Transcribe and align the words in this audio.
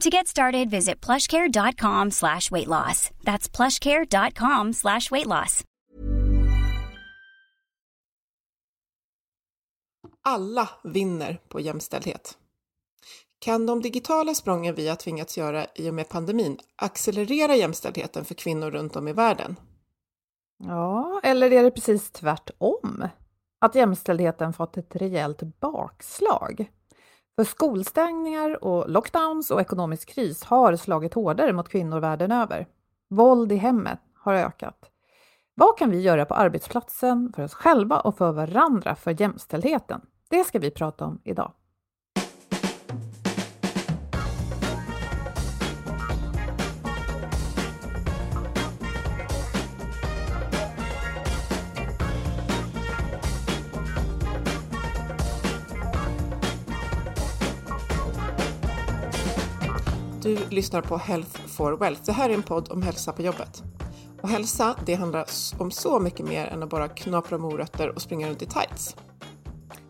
To 0.00 0.10
get 0.10 0.26
started, 0.26 0.70
visit 0.70 1.06
plushcare.com 1.06 2.10
slash 2.10 2.50
weight 2.50 2.68
loss. 2.68 3.10
That's 3.24 3.56
plushcare.com 3.56 4.72
slash 4.72 5.10
weight 5.10 5.26
loss. 5.26 5.64
Alla 10.24 10.68
vinner 10.84 11.40
på 11.48 11.60
jämställdhet. 11.60 12.38
Kan 13.38 13.66
de 13.66 13.82
digitala 13.82 14.34
sprången 14.34 14.74
vi 14.74 14.88
har 14.88 14.96
tvingats 14.96 15.38
göra 15.38 15.66
i 15.74 15.90
och 15.90 15.94
med 15.94 16.08
pandemin 16.08 16.58
accelerera 16.76 17.56
jämställdheten 17.56 18.24
för 18.24 18.34
kvinnor 18.34 18.70
runt 18.70 18.96
om 18.96 19.08
i 19.08 19.12
världen? 19.12 19.56
Ja, 20.58 21.20
eller 21.22 21.52
är 21.52 21.62
det 21.62 21.70
precis 21.70 22.10
tvärtom? 22.10 23.08
Att 23.58 23.74
jämställdheten 23.74 24.52
fått 24.52 24.76
ett 24.76 24.96
rejält 24.96 25.42
bakslag? 25.60 26.70
För 27.38 27.44
skolstängningar 27.44 28.64
och 28.64 28.90
lockdowns 28.90 29.50
och 29.50 29.60
ekonomisk 29.60 30.08
kris 30.08 30.44
har 30.44 30.76
slagit 30.76 31.14
hårdare 31.14 31.52
mot 31.52 31.68
kvinnor 31.68 32.00
världen 32.00 32.32
över. 32.32 32.66
Våld 33.10 33.52
i 33.52 33.56
hemmet 33.56 33.98
har 34.14 34.34
ökat. 34.34 34.90
Vad 35.54 35.78
kan 35.78 35.90
vi 35.90 36.00
göra 36.00 36.24
på 36.24 36.34
arbetsplatsen 36.34 37.32
för 37.36 37.42
oss 37.42 37.54
själva 37.54 38.00
och 38.00 38.18
för 38.18 38.32
varandra 38.32 38.94
för 38.94 39.20
jämställdheten? 39.20 40.00
Det 40.30 40.44
ska 40.44 40.58
vi 40.58 40.70
prata 40.70 41.04
om 41.04 41.20
idag. 41.24 41.52
Du 60.28 60.38
lyssnar 60.50 60.82
på 60.82 60.96
Health 60.96 61.40
for 61.46 61.72
Wealth. 61.72 62.02
Det 62.04 62.12
här 62.12 62.30
är 62.30 62.34
en 62.34 62.42
podd 62.42 62.72
om 62.72 62.82
hälsa 62.82 63.12
på 63.12 63.22
jobbet. 63.22 63.62
Och 64.22 64.28
hälsa, 64.28 64.76
det 64.86 64.94
handlar 64.94 65.24
om 65.58 65.70
så 65.70 66.00
mycket 66.00 66.26
mer 66.26 66.46
än 66.46 66.62
att 66.62 66.70
bara 66.70 66.88
knapra 66.88 67.38
morötter 67.38 67.88
och 67.88 68.02
springa 68.02 68.28
runt 68.28 68.42
i 68.42 68.46
tights. 68.46 68.96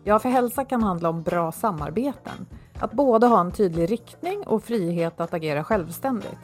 Ja, 0.03 0.19
för 0.19 0.29
hälsa 0.29 0.65
kan 0.65 0.83
handla 0.83 1.09
om 1.09 1.23
bra 1.23 1.51
samarbeten. 1.51 2.47
Att 2.79 2.91
både 2.91 3.27
ha 3.27 3.41
en 3.41 3.51
tydlig 3.51 3.91
riktning 3.91 4.47
och 4.47 4.63
frihet 4.63 5.19
att 5.19 5.33
agera 5.33 5.63
självständigt. 5.63 6.39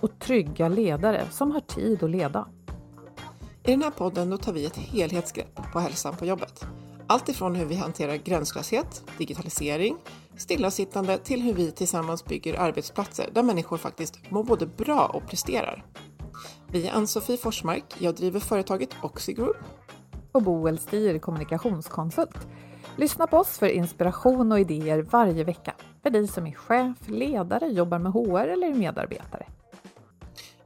Och 0.00 0.18
trygga 0.18 0.68
ledare 0.68 1.24
som 1.30 1.50
har 1.50 1.60
tid 1.60 2.02
att 2.02 2.10
leda. 2.10 2.48
I 3.64 3.70
den 3.70 3.82
här 3.82 3.90
podden 3.90 4.30
då 4.30 4.36
tar 4.36 4.52
vi 4.52 4.66
ett 4.66 4.76
helhetsgrepp 4.76 5.72
på 5.72 5.80
hälsan 5.80 6.16
på 6.16 6.26
jobbet. 6.26 6.66
Allt 7.06 7.28
ifrån 7.28 7.54
hur 7.54 7.66
vi 7.66 7.74
hanterar 7.74 8.14
gränslöshet, 8.14 9.02
digitalisering, 9.18 9.96
stillasittande 10.42 11.18
till 11.18 11.42
hur 11.42 11.54
vi 11.54 11.70
tillsammans 11.70 12.24
bygger 12.24 12.60
arbetsplatser 12.60 13.30
där 13.32 13.42
människor 13.42 13.76
faktiskt 13.76 14.30
mår 14.30 14.44
både 14.44 14.66
bra 14.66 15.06
och 15.06 15.26
presterar. 15.26 15.84
Vi 16.68 16.86
är 16.86 16.92
Ann-Sofie 16.92 17.36
Forsmark, 17.36 17.84
jag 17.98 18.14
driver 18.14 18.40
företaget 18.40 18.90
Oxigroup. 19.02 19.56
Och 20.32 20.42
Boel 20.42 20.78
Stier, 20.78 21.18
kommunikationskonsult. 21.18 22.46
Lyssna 22.96 23.26
på 23.26 23.36
oss 23.36 23.58
för 23.58 23.66
inspiration 23.68 24.52
och 24.52 24.60
idéer 24.60 25.02
varje 25.02 25.44
vecka. 25.44 25.74
För 26.02 26.10
dig 26.10 26.28
som 26.28 26.46
är 26.46 26.52
chef, 26.52 26.96
ledare, 27.06 27.66
jobbar 27.66 27.98
med 27.98 28.12
HR 28.12 28.48
eller 28.48 28.74
medarbetare. 28.74 29.46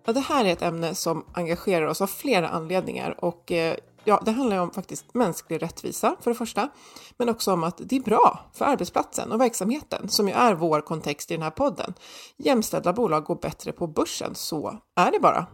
Ja, 0.06 0.12
det 0.12 0.20
här 0.20 0.44
är 0.44 0.52
ett 0.52 0.62
ämne 0.62 0.94
som 0.94 1.24
engagerar 1.32 1.86
oss 1.86 2.00
av 2.00 2.06
flera 2.06 2.48
anledningar 2.48 3.24
och 3.24 3.52
eh, 3.52 3.76
ja, 4.06 4.22
det 4.24 4.30
handlar 4.30 4.58
om 4.58 4.70
faktiskt 4.70 5.14
mänsklig 5.14 5.62
rättvisa 5.62 6.16
för 6.20 6.30
det 6.30 6.34
första, 6.34 6.68
men 7.16 7.28
också 7.28 7.52
om 7.52 7.64
att 7.64 7.80
det 7.84 7.96
är 7.96 8.00
bra 8.00 8.40
för 8.52 8.64
arbetsplatsen 8.64 9.32
och 9.32 9.40
verksamheten 9.40 10.08
som 10.08 10.28
ju 10.28 10.34
är 10.34 10.54
vår 10.54 10.80
kontext 10.80 11.30
i 11.30 11.34
den 11.34 11.42
här 11.42 11.50
podden. 11.50 11.94
Jämställda 12.36 12.92
bolag 12.92 13.24
går 13.24 13.36
bättre 13.36 13.72
på 13.72 13.86
börsen, 13.86 14.34
så 14.34 14.78
är 14.96 15.12
det 15.12 15.20
bara. 15.20 15.46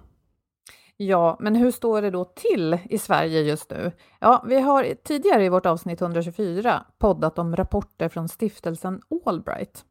Ja, 0.96 1.36
men 1.40 1.54
hur 1.54 1.70
står 1.70 2.02
det 2.02 2.10
då 2.10 2.24
till 2.24 2.78
i 2.84 2.98
Sverige 2.98 3.40
just 3.40 3.70
nu? 3.70 3.92
Ja, 4.20 4.44
vi 4.48 4.60
har 4.60 4.94
tidigare 5.04 5.44
i 5.44 5.48
vårt 5.48 5.66
avsnitt 5.66 6.00
124 6.00 6.84
poddat 6.98 7.38
om 7.38 7.56
rapporter 7.56 8.08
från 8.08 8.28
stiftelsen 8.28 9.00
Allbright. 9.26 9.84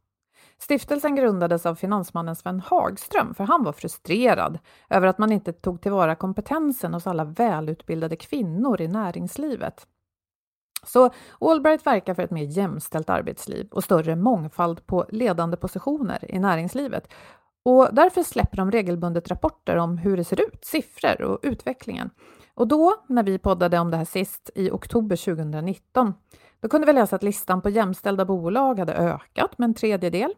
Stiftelsen 0.63 1.15
grundades 1.15 1.65
av 1.65 1.75
finansmannen 1.75 2.35
Sven 2.35 2.59
Hagström 2.59 3.33
för 3.33 3.43
han 3.43 3.63
var 3.63 3.73
frustrerad 3.73 4.59
över 4.89 5.07
att 5.07 5.17
man 5.17 5.31
inte 5.31 5.53
tog 5.53 5.81
tillvara 5.81 6.15
kompetensen 6.15 6.93
hos 6.93 7.07
alla 7.07 7.23
välutbildade 7.23 8.15
kvinnor 8.15 8.81
i 8.81 8.87
näringslivet. 8.87 9.87
Så 10.85 11.09
Allbright 11.39 11.85
verkar 11.85 12.13
för 12.13 12.23
ett 12.23 12.31
mer 12.31 12.43
jämställt 12.43 13.09
arbetsliv 13.09 13.67
och 13.71 13.83
större 13.83 14.15
mångfald 14.15 14.85
på 14.85 15.05
ledande 15.09 15.57
positioner 15.57 16.31
i 16.35 16.39
näringslivet. 16.39 17.13
Och 17.63 17.87
därför 17.91 18.23
släpper 18.23 18.57
de 18.57 18.71
regelbundet 18.71 19.27
rapporter 19.27 19.77
om 19.77 19.97
hur 19.97 20.17
det 20.17 20.23
ser 20.23 20.41
ut, 20.41 20.65
siffror 20.65 21.21
och 21.21 21.39
utvecklingen. 21.41 22.09
Och 22.53 22.67
då, 22.67 22.95
när 23.07 23.23
vi 23.23 23.37
poddade 23.37 23.79
om 23.79 23.91
det 23.91 23.97
här 23.97 24.05
sist 24.05 24.49
i 24.55 24.71
oktober 24.71 25.15
2019, 25.15 26.13
då 26.59 26.69
kunde 26.69 26.87
vi 26.87 26.93
läsa 26.93 27.15
att 27.15 27.23
listan 27.23 27.61
på 27.61 27.69
jämställda 27.69 28.25
bolag 28.25 28.79
hade 28.79 28.93
ökat 28.93 29.57
med 29.57 29.65
en 29.65 29.73
tredjedel 29.73 30.33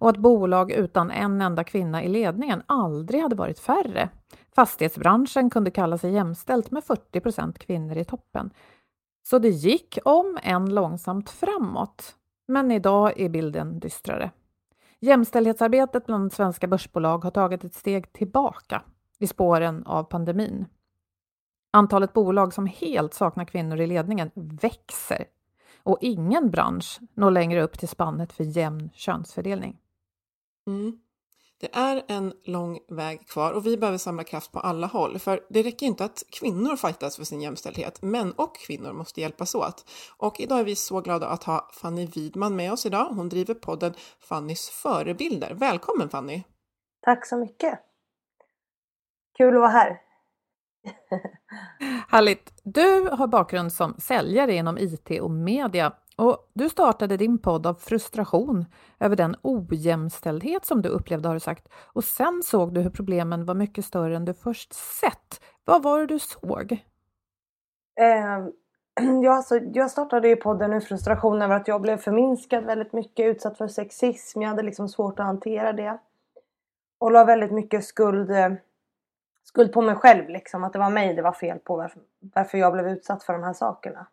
och 0.00 0.08
att 0.08 0.16
bolag 0.16 0.70
utan 0.72 1.10
en 1.10 1.40
enda 1.40 1.64
kvinna 1.64 2.04
i 2.04 2.08
ledningen 2.08 2.62
aldrig 2.66 3.22
hade 3.22 3.36
varit 3.36 3.58
färre. 3.58 4.08
Fastighetsbranschen 4.54 5.50
kunde 5.50 5.70
kalla 5.70 5.98
sig 5.98 6.12
jämställt 6.12 6.70
med 6.70 6.84
40 6.84 7.20
procent 7.20 7.58
kvinnor 7.58 7.96
i 7.96 8.04
toppen. 8.04 8.50
Så 9.22 9.38
det 9.38 9.48
gick 9.48 9.98
om 10.04 10.38
än 10.42 10.74
långsamt 10.74 11.30
framåt. 11.30 12.16
Men 12.48 12.70
idag 12.70 13.20
är 13.20 13.28
bilden 13.28 13.80
dystrare. 13.80 14.30
Jämställdhetsarbetet 15.00 16.06
bland 16.06 16.32
svenska 16.32 16.66
börsbolag 16.66 17.24
har 17.24 17.30
tagit 17.30 17.64
ett 17.64 17.74
steg 17.74 18.12
tillbaka 18.12 18.82
i 19.18 19.26
spåren 19.26 19.86
av 19.86 20.04
pandemin. 20.04 20.66
Antalet 21.72 22.12
bolag 22.12 22.54
som 22.54 22.66
helt 22.66 23.14
saknar 23.14 23.44
kvinnor 23.44 23.80
i 23.80 23.86
ledningen 23.86 24.30
växer 24.34 25.24
och 25.82 25.98
ingen 26.00 26.50
bransch 26.50 27.00
når 27.14 27.30
längre 27.30 27.62
upp 27.62 27.78
till 27.78 27.88
spannet 27.88 28.32
för 28.32 28.44
jämn 28.44 28.90
könsfördelning. 28.94 29.79
Mm. 30.70 30.92
Det 31.60 31.68
är 31.72 32.02
en 32.08 32.32
lång 32.44 32.78
väg 32.88 33.28
kvar 33.28 33.52
och 33.52 33.66
vi 33.66 33.76
behöver 33.76 33.98
samla 33.98 34.24
kraft 34.24 34.52
på 34.52 34.60
alla 34.60 34.86
håll. 34.86 35.18
För 35.18 35.40
det 35.48 35.62
räcker 35.62 35.86
inte 35.86 36.04
att 36.04 36.22
kvinnor 36.30 36.76
fightas 36.76 37.16
för 37.16 37.24
sin 37.24 37.40
jämställdhet. 37.40 38.02
Män 38.02 38.32
och 38.32 38.56
kvinnor 38.56 38.92
måste 38.92 39.20
hjälpas 39.20 39.54
åt. 39.54 39.90
Och 40.16 40.40
idag 40.40 40.60
är 40.60 40.64
vi 40.64 40.76
så 40.76 41.00
glada 41.00 41.26
att 41.26 41.44
ha 41.44 41.70
Fanny 41.72 42.06
Widman 42.06 42.56
med 42.56 42.72
oss 42.72 42.86
idag. 42.86 43.04
Hon 43.04 43.28
driver 43.28 43.54
podden 43.54 43.94
Fannys 44.20 44.68
förebilder. 44.68 45.54
Välkommen 45.54 46.08
Fanny! 46.08 46.42
Tack 47.00 47.26
så 47.26 47.36
mycket! 47.36 47.78
Kul 49.38 49.54
att 49.54 49.60
vara 49.60 49.70
här! 49.70 50.00
Härligt! 52.08 52.52
Du 52.64 53.08
har 53.08 53.26
bakgrund 53.26 53.72
som 53.72 53.94
säljare 53.98 54.54
inom 54.54 54.78
IT 54.78 55.20
och 55.20 55.30
media 55.30 55.92
och 56.20 56.50
du 56.52 56.68
startade 56.68 57.16
din 57.16 57.38
podd 57.38 57.66
av 57.66 57.74
frustration 57.74 58.64
över 58.98 59.16
den 59.16 59.36
ojämställdhet 59.42 60.64
som 60.64 60.82
du 60.82 60.88
upplevde 60.88 61.28
har 61.28 61.34
du 61.34 61.40
sagt 61.40 61.68
och 61.72 62.04
sen 62.04 62.42
såg 62.44 62.74
du 62.74 62.80
hur 62.80 62.90
problemen 62.90 63.44
var 63.44 63.54
mycket 63.54 63.84
större 63.84 64.16
än 64.16 64.24
du 64.24 64.34
först 64.34 64.72
sett. 64.72 65.40
Vad 65.64 65.82
var 65.82 65.98
det 65.98 66.06
du 66.06 66.18
såg? 66.18 66.72
Eh, 68.00 68.46
ja, 69.22 69.32
alltså, 69.32 69.58
jag 69.58 69.90
startade 69.90 70.28
ju 70.28 70.36
podden 70.36 70.72
ur 70.72 70.80
frustration 70.80 71.42
över 71.42 71.56
att 71.56 71.68
jag 71.68 71.80
blev 71.80 71.96
förminskad 71.96 72.64
väldigt 72.64 72.92
mycket, 72.92 73.26
utsatt 73.26 73.58
för 73.58 73.68
sexism. 73.68 74.42
Jag 74.42 74.48
hade 74.48 74.62
liksom 74.62 74.88
svårt 74.88 75.20
att 75.20 75.26
hantera 75.26 75.72
det. 75.72 75.98
Och 76.98 77.12
la 77.12 77.24
väldigt 77.24 77.52
mycket 77.52 77.84
skuld, 77.84 78.30
eh, 78.30 78.52
skuld 79.44 79.72
på 79.72 79.82
mig 79.82 79.94
själv, 79.94 80.28
liksom, 80.28 80.64
att 80.64 80.72
det 80.72 80.78
var 80.78 80.90
mig 80.90 81.14
det 81.14 81.22
var 81.22 81.32
fel 81.32 81.58
på, 81.58 81.76
varför, 81.76 82.02
varför 82.34 82.58
jag 82.58 82.72
blev 82.72 82.88
utsatt 82.88 83.22
för 83.22 83.32
de 83.32 83.42
här 83.42 83.52
sakerna. 83.52 84.06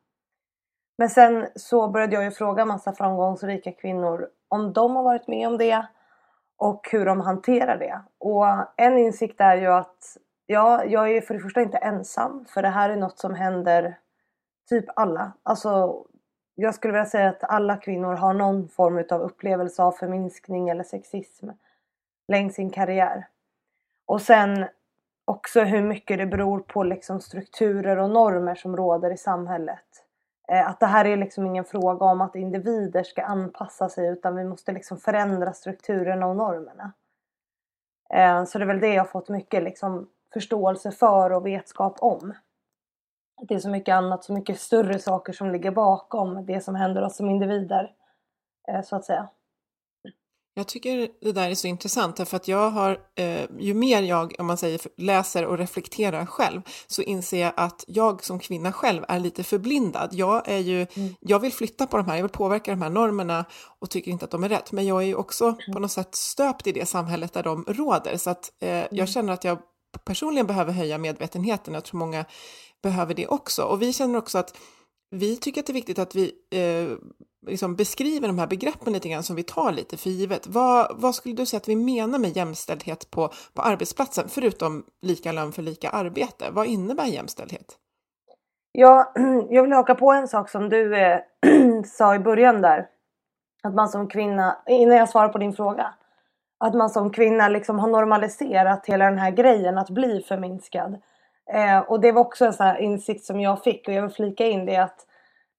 Men 0.98 1.10
sen 1.10 1.48
så 1.56 1.88
började 1.88 2.16
jag 2.16 2.24
ju 2.24 2.32
fråga 2.32 2.66
massa 2.66 2.94
framgångsrika 2.94 3.72
kvinnor 3.72 4.30
om 4.48 4.74
de 4.74 4.96
har 4.96 5.04
varit 5.04 5.28
med 5.28 5.48
om 5.48 5.58
det 5.58 5.88
och 6.58 6.90
hur 6.92 7.06
de 7.06 7.22
hanterar 7.22 7.78
det. 7.78 8.02
Och 8.18 8.46
en 8.78 8.98
insikt 8.98 9.42
är 9.42 9.56
ju 9.56 9.68
att 9.68 10.18
ja, 10.46 10.84
jag 10.86 11.12
är 11.12 11.22
för 11.22 11.34
det 11.34 11.40
första 11.40 11.62
inte 11.62 11.78
ensam 11.78 12.46
för 12.46 12.62
det 12.62 12.70
här 12.70 12.90
är 12.90 12.96
något 12.96 13.20
som 13.20 13.36
händer 13.36 14.00
typ 14.70 14.86
alla. 14.96 15.32
Alltså, 15.44 16.04
jag 16.56 16.76
skulle 16.76 16.94
vilja 16.94 17.06
säga 17.06 17.30
att 17.30 17.44
alla 17.44 17.78
kvinnor 17.78 18.14
har 18.14 18.34
någon 18.34 18.70
form 18.70 19.04
av 19.12 19.22
upplevelse 19.22 19.84
av 19.84 19.92
förminskning 19.92 20.70
eller 20.70 20.84
sexism 20.84 21.50
längs 22.28 22.56
sin 22.56 22.70
karriär. 22.70 23.28
Och 24.06 24.22
sen 24.22 24.68
också 25.26 25.62
hur 25.62 25.82
mycket 25.82 26.18
det 26.18 26.26
beror 26.26 26.60
på 26.60 26.84
liksom 26.84 27.22
strukturer 27.22 27.98
och 27.98 28.10
normer 28.10 28.56
som 28.56 28.78
råder 28.78 29.12
i 29.12 29.18
samhället. 29.18 30.06
Eh, 30.52 30.70
att 30.70 30.80
det 30.80 30.86
här 30.86 31.06
är 31.06 31.18
liksom 31.18 31.46
ingen 31.46 31.66
fråga 31.66 32.06
om 32.06 32.22
att 32.22 32.36
individer 32.36 33.04
ska 33.04 33.24
anpassa 33.24 33.90
sig 33.90 34.08
utan 34.08 34.36
vi 34.36 34.44
måste 34.44 34.72
liksom 34.72 34.98
förändra 34.98 35.54
strukturerna 35.54 36.28
och 36.28 36.36
normerna. 36.36 36.94
Eh, 38.10 38.46
så 38.46 38.58
det 38.58 38.64
är 38.64 38.68
väl 38.68 38.80
det 38.80 38.94
jag 38.94 39.04
har 39.04 39.08
fått 39.08 39.30
mycket 39.30 39.64
liksom 39.64 40.10
förståelse 40.34 40.92
för 40.92 41.32
och 41.32 41.46
vetskap 41.46 41.98
om. 42.00 42.34
Det 43.42 43.56
är 43.56 43.60
så 43.60 43.70
mycket 43.70 43.94
annat, 43.94 44.24
så 44.24 44.34
mycket 44.34 44.60
större 44.60 45.00
saker 45.00 45.34
som 45.34 45.52
ligger 45.52 45.72
bakom 45.72 46.46
det 46.46 46.62
som 46.62 46.76
händer 46.76 47.02
oss 47.02 47.18
som 47.18 47.30
individer. 47.30 47.94
Eh, 48.68 48.82
så 48.82 48.96
att 48.96 49.06
säga. 49.06 49.28
Jag 50.57 50.68
tycker 50.68 51.09
det 51.21 51.31
där 51.31 51.50
är 51.50 51.56
så 51.56 51.68
intressant 51.68 52.15
därför 52.15 52.38
att 52.38 52.48
jag 52.48 52.69
har, 52.69 53.00
eh, 53.15 53.45
ju 53.59 53.74
mer 53.74 54.01
jag, 54.01 54.36
om 54.39 54.45
man 54.45 54.57
säger, 54.57 54.81
läser 54.98 55.45
och 55.45 55.57
reflekterar 55.57 56.25
själv 56.25 56.62
så 56.88 57.01
inser 57.01 57.42
jag 57.42 57.54
att 57.56 57.83
jag 57.88 58.24
som 58.24 58.39
kvinna 58.39 58.71
själv 58.71 59.06
är 59.07 59.19
lite 59.19 59.44
förblindad. 59.44 60.09
Jag 60.13 60.48
är 60.48 60.57
ju, 60.57 60.88
mm. 60.95 61.15
jag 61.19 61.39
vill 61.39 61.54
flytta 61.54 61.88
på 61.88 61.98
de 61.98 62.06
här, 62.06 62.15
jag 62.15 62.24
vill 62.24 62.31
påverka 62.31 62.71
de 62.71 62.81
här 62.81 62.89
normerna 62.89 63.45
och 63.80 63.89
tycker 63.89 64.12
inte 64.12 64.25
att 64.25 64.31
de 64.31 64.44
är 64.44 64.50
rätt, 64.50 64.71
men 64.71 64.86
jag 64.86 65.01
är 65.01 65.07
ju 65.07 65.15
också 65.15 65.45
mm. 65.45 65.74
på 65.74 65.80
något 65.80 65.92
sätt 65.92 66.15
stöpt 66.15 66.68
i 66.68 66.71
det 66.71 66.86
samhället 66.86 67.33
där 67.33 67.44
de 67.44 67.65
råder 67.68 68.18
så 68.18 68.30
att 68.30 68.51
eh, 68.62 68.69
mm. 68.69 68.88
jag 68.92 69.09
känner 69.09 69.33
att 69.33 69.44
jag 69.44 69.59
personligen 70.06 70.48
behöver 70.48 70.74
höja 70.74 70.98
medvetenheten. 70.98 71.74
Jag 71.74 71.83
tror 71.83 72.00
många 72.00 72.25
behöver 72.83 73.13
det 73.13 73.27
också 73.27 73.63
och 73.63 73.81
vi 73.81 73.94
känner 73.94 74.19
också 74.19 74.38
att 74.38 74.57
vi 75.09 75.38
tycker 75.38 75.62
att 75.62 75.68
det 75.68 75.71
är 75.71 75.74
viktigt 75.74 76.00
att 76.00 76.15
vi 76.15 76.31
eh, 76.51 76.98
liksom 77.48 77.75
beskriver 77.75 78.27
de 78.27 78.39
här 78.39 78.48
begreppen 78.48 78.94
lite 78.94 79.09
grann 79.09 79.24
som 79.24 79.36
vi 79.36 79.44
tar 79.44 79.71
lite 79.71 79.98
för 79.98 80.09
givet. 80.09 80.48
Vad, 80.48 81.01
vad 81.01 81.15
skulle 81.15 81.36
du 81.36 81.45
säga 81.45 81.57
att 81.57 81.68
vi 81.68 81.75
menar 81.75 82.19
med 82.19 82.38
jämställdhet 82.38 83.12
på, 83.12 83.30
på 83.54 83.62
arbetsplatsen, 83.62 84.30
förutom 84.30 84.86
lika 85.01 85.31
lön 85.31 85.51
för 85.51 85.62
lika 85.62 85.89
arbete? 85.89 86.45
Vad 86.51 86.68
innebär 86.68 87.06
jämställdhet? 87.06 87.77
Ja, 88.71 89.13
jag 89.50 89.63
vill 89.63 89.71
haka 89.71 89.95
på 89.95 90.12
en 90.12 90.27
sak 90.27 90.50
som 90.50 90.69
du 90.69 90.98
eh, 90.98 91.19
sa 91.86 92.15
i 92.15 92.19
början 92.19 92.62
där. 92.62 92.88
Att 93.63 93.75
man 93.75 93.89
som 93.89 94.09
kvinna, 94.09 94.57
innan 94.68 94.98
jag 94.98 95.09
svarar 95.09 95.30
på 95.30 95.38
din 95.38 95.54
fråga, 95.54 95.94
att 96.59 96.74
man 96.74 96.89
som 96.89 97.12
kvinna 97.12 97.50
liksom 97.50 97.80
har 97.80 97.88
normaliserat 97.88 98.86
hela 98.86 99.06
den 99.06 99.18
här 99.18 99.31
grejen 99.31 99.77
att 99.77 99.89
bli 99.89 100.21
förminskad. 100.27 101.01
Eh, 101.54 101.80
och 101.80 102.00
det 102.00 102.12
var 102.12 102.22
också 102.22 102.46
en 102.46 102.54
sån 102.54 102.66
här 102.66 102.78
insikt 102.78 103.26
som 103.26 103.40
jag 103.40 103.64
fick 103.64 103.88
och 103.88 103.94
jag 103.94 104.02
vill 104.02 104.12
flika 104.12 104.46
in 104.46 104.66
det 104.66 104.78
att 104.78 105.06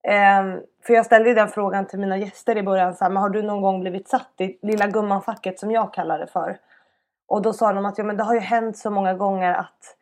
eh, 0.09 0.61
för 0.87 0.95
jag 0.95 1.07
ställde 1.07 1.29
ju 1.29 1.35
den 1.35 1.49
frågan 1.49 1.87
till 1.87 1.99
mina 1.99 2.17
gäster 2.19 2.57
i 2.57 2.63
början 2.63 2.95
så 2.95 3.05
här, 3.05 3.11
men 3.11 3.23
har 3.23 3.29
du 3.29 3.43
någon 3.43 3.63
gång 3.63 3.81
blivit 3.81 4.09
satt 4.09 4.33
i 4.39 4.59
lilla 4.63 4.87
gumman-facket 4.87 5.59
som 5.59 5.71
jag 5.71 5.95
kallar 5.95 6.19
det 6.19 6.27
för? 6.27 6.59
Och 7.27 7.43
då 7.43 7.53
sa 7.53 7.73
de 7.73 7.87
att 7.87 7.99
ja, 7.99 8.05
men 8.05 8.17
det 8.17 8.25
har 8.25 8.35
ju 8.35 8.41
hänt 8.41 8.79
så 8.79 8.91
många 8.91 9.15
gånger 9.15 9.55
att 9.55 9.97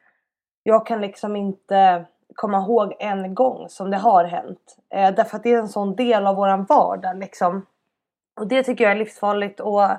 jag 0.62 0.86
kan 0.86 1.00
liksom 1.00 1.36
inte 1.36 2.04
komma 2.34 2.58
ihåg 2.58 2.94
en 2.98 3.34
gång 3.34 3.68
som 3.68 3.90
det 3.90 3.96
har 3.96 4.24
hänt. 4.24 4.76
Eh, 4.90 5.14
därför 5.14 5.36
att 5.36 5.42
det 5.42 5.52
är 5.52 5.58
en 5.58 5.68
sån 5.68 5.96
del 5.96 6.26
av 6.26 6.36
våran 6.36 6.64
vardag 6.64 7.16
liksom. 7.16 7.66
Och 8.36 8.46
det 8.46 8.62
tycker 8.62 8.84
jag 8.84 8.92
är 8.92 8.96
livsfarligt 8.96 9.60
och 9.60 9.90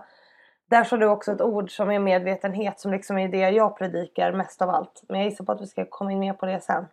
där 0.69 0.83
sa 0.83 0.97
du 0.97 1.05
också 1.05 1.31
ett 1.31 1.41
ord 1.41 1.71
som 1.71 1.91
är 1.91 1.99
medvetenhet 1.99 2.79
som 2.79 2.91
liksom 2.91 3.17
är 3.17 3.27
det 3.27 3.49
jag 3.49 3.77
predikar 3.77 4.31
mest 4.31 4.61
av 4.61 4.69
allt. 4.69 5.03
Men 5.09 5.19
jag 5.19 5.29
gissar 5.29 5.45
på 5.45 5.51
att 5.51 5.61
vi 5.61 5.67
ska 5.67 5.85
komma 5.85 6.11
in 6.11 6.19
mer 6.19 6.33
på 6.33 6.45
det 6.45 6.61
sen. 6.61 6.87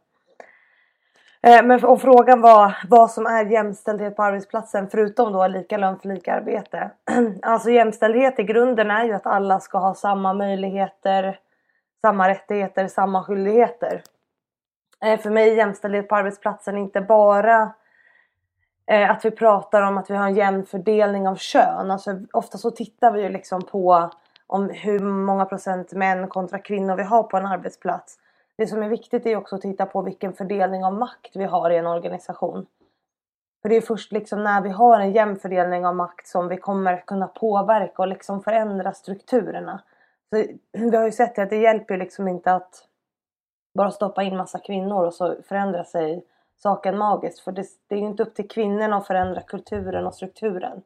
Eh, 1.46 1.64
men 1.64 1.84
om 1.84 1.98
frågan 1.98 2.40
var 2.40 2.76
vad 2.88 3.10
som 3.10 3.26
är 3.26 3.44
jämställdhet 3.44 4.16
på 4.16 4.22
arbetsplatsen 4.22 4.88
förutom 4.90 5.32
då 5.32 5.46
lika 5.46 5.76
lön 5.76 5.98
för 5.98 6.08
lika 6.08 6.34
arbete. 6.34 6.90
Alltså 7.42 7.70
jämställdhet 7.70 8.38
i 8.38 8.42
grunden 8.42 8.90
är 8.90 9.04
ju 9.04 9.12
att 9.12 9.26
alla 9.26 9.60
ska 9.60 9.78
ha 9.78 9.94
samma 9.94 10.32
möjligheter, 10.32 11.38
samma 12.00 12.28
rättigheter, 12.28 12.86
samma 12.88 13.24
skyldigheter. 13.24 14.02
Eh, 15.04 15.20
för 15.20 15.30
mig 15.30 15.50
är 15.50 15.56
jämställdhet 15.56 16.08
på 16.08 16.16
arbetsplatsen 16.16 16.78
inte 16.78 17.00
bara 17.00 17.62
eh, 17.62 17.68
Eh, 18.86 19.10
att 19.10 19.24
vi 19.24 19.30
pratar 19.30 19.82
om 19.82 19.98
att 19.98 20.10
vi 20.10 20.14
har 20.14 20.26
en 20.26 20.34
jämn 20.34 20.66
fördelning 20.66 21.28
av 21.28 21.36
kön. 21.36 21.90
Alltså, 21.90 22.20
ofta 22.32 22.58
så 22.58 22.70
tittar 22.70 23.12
vi 23.12 23.22
ju 23.22 23.28
liksom 23.28 23.62
på 23.62 24.10
om 24.46 24.70
hur 24.70 24.98
många 25.00 25.44
procent 25.44 25.92
män 25.92 26.28
kontra 26.28 26.58
kvinnor 26.58 26.96
vi 26.96 27.02
har 27.02 27.22
på 27.22 27.36
en 27.36 27.46
arbetsplats. 27.46 28.18
Det 28.56 28.66
som 28.66 28.82
är 28.82 28.88
viktigt 28.88 29.26
är 29.26 29.36
också 29.36 29.56
att 29.56 29.62
titta 29.62 29.86
på 29.86 30.02
vilken 30.02 30.32
fördelning 30.32 30.84
av 30.84 30.94
makt 30.94 31.36
vi 31.36 31.44
har 31.44 31.70
i 31.70 31.76
en 31.76 31.86
organisation. 31.86 32.66
För 33.62 33.68
det 33.68 33.76
är 33.76 33.80
först 33.80 34.12
liksom 34.12 34.44
när 34.44 34.62
vi 34.62 34.70
har 34.70 35.00
en 35.00 35.12
jämn 35.12 35.36
fördelning 35.36 35.86
av 35.86 35.96
makt 35.96 36.26
som 36.26 36.48
vi 36.48 36.56
kommer 36.56 36.96
kunna 37.06 37.26
påverka 37.26 38.02
och 38.02 38.08
liksom 38.08 38.42
förändra 38.42 38.92
strukturerna. 38.92 39.82
Så 40.30 40.44
vi 40.72 40.96
har 40.96 41.04
ju 41.04 41.12
sett 41.12 41.38
att 41.38 41.50
det 41.50 41.56
hjälper 41.56 41.96
liksom 41.96 42.28
inte 42.28 42.52
att 42.52 42.88
bara 43.78 43.90
stoppa 43.90 44.22
in 44.22 44.36
massa 44.36 44.58
kvinnor 44.58 45.06
och 45.06 45.14
så 45.14 45.36
förändrar 45.42 45.84
sig 45.84 46.24
saken 46.64 46.98
magiskt. 46.98 47.40
För 47.40 47.52
det, 47.52 47.66
det 47.88 47.94
är 47.94 47.98
ju 47.98 48.06
inte 48.06 48.22
upp 48.22 48.34
till 48.34 48.48
kvinnorna 48.48 48.96
att 48.96 49.06
förändra 49.06 49.40
kulturen 49.40 50.06
och 50.06 50.14
strukturen. 50.14 50.82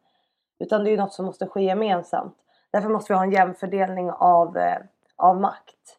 Utan 0.58 0.84
det 0.84 0.90
är 0.90 0.92
ju 0.92 0.96
något 0.96 1.12
som 1.12 1.26
måste 1.26 1.46
ske 1.46 1.62
gemensamt. 1.62 2.36
Därför 2.70 2.88
måste 2.88 3.12
vi 3.12 3.16
ha 3.16 3.24
en 3.24 3.32
jämn 3.32 3.54
fördelning 3.54 4.10
av, 4.10 4.56
eh, 4.56 4.78
av 5.16 5.40
makt. 5.40 5.98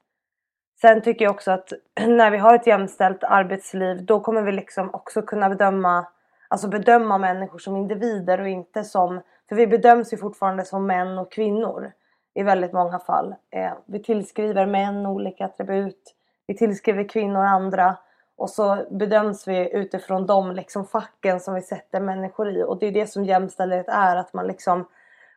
Sen 0.81 1.01
tycker 1.01 1.25
jag 1.25 1.35
också 1.35 1.51
att 1.51 1.73
när 2.07 2.31
vi 2.31 2.37
har 2.37 2.55
ett 2.55 2.67
jämställt 2.67 3.23
arbetsliv 3.23 4.05
då 4.05 4.19
kommer 4.19 4.41
vi 4.41 4.51
liksom 4.51 4.93
också 4.93 5.21
kunna 5.21 5.49
bedöma 5.49 6.05
Alltså 6.51 6.67
bedöma 6.67 7.17
människor 7.17 7.59
som 7.59 7.75
individer 7.75 8.41
och 8.41 8.47
inte 8.47 8.83
som 8.83 9.21
För 9.49 9.55
vi 9.55 9.67
bedöms 9.67 10.13
ju 10.13 10.17
fortfarande 10.17 10.65
som 10.65 10.87
män 10.87 11.17
och 11.17 11.31
kvinnor 11.31 11.91
i 12.33 12.43
väldigt 12.43 12.73
många 12.73 12.99
fall. 12.99 13.35
Eh, 13.51 13.71
vi 13.85 14.03
tillskriver 14.03 14.65
män 14.65 15.05
olika 15.05 15.45
attribut. 15.45 16.15
Vi 16.47 16.57
tillskriver 16.57 17.09
kvinnor 17.09 17.45
andra. 17.45 17.97
Och 18.39 18.49
så 18.49 18.85
bedöms 18.89 19.47
vi 19.47 19.73
utifrån 19.73 20.25
de 20.25 20.51
liksom 20.51 20.85
facken 20.85 21.39
som 21.39 21.53
vi 21.53 21.61
sätter 21.61 21.99
människor 21.99 22.49
i. 22.49 22.63
Och 22.63 22.79
det 22.79 22.87
är 22.87 22.91
det 22.91 23.07
som 23.07 23.25
jämställdhet 23.25 23.87
är. 23.87 24.15
Att 24.15 24.33
man 24.33 24.47
liksom 24.47 24.87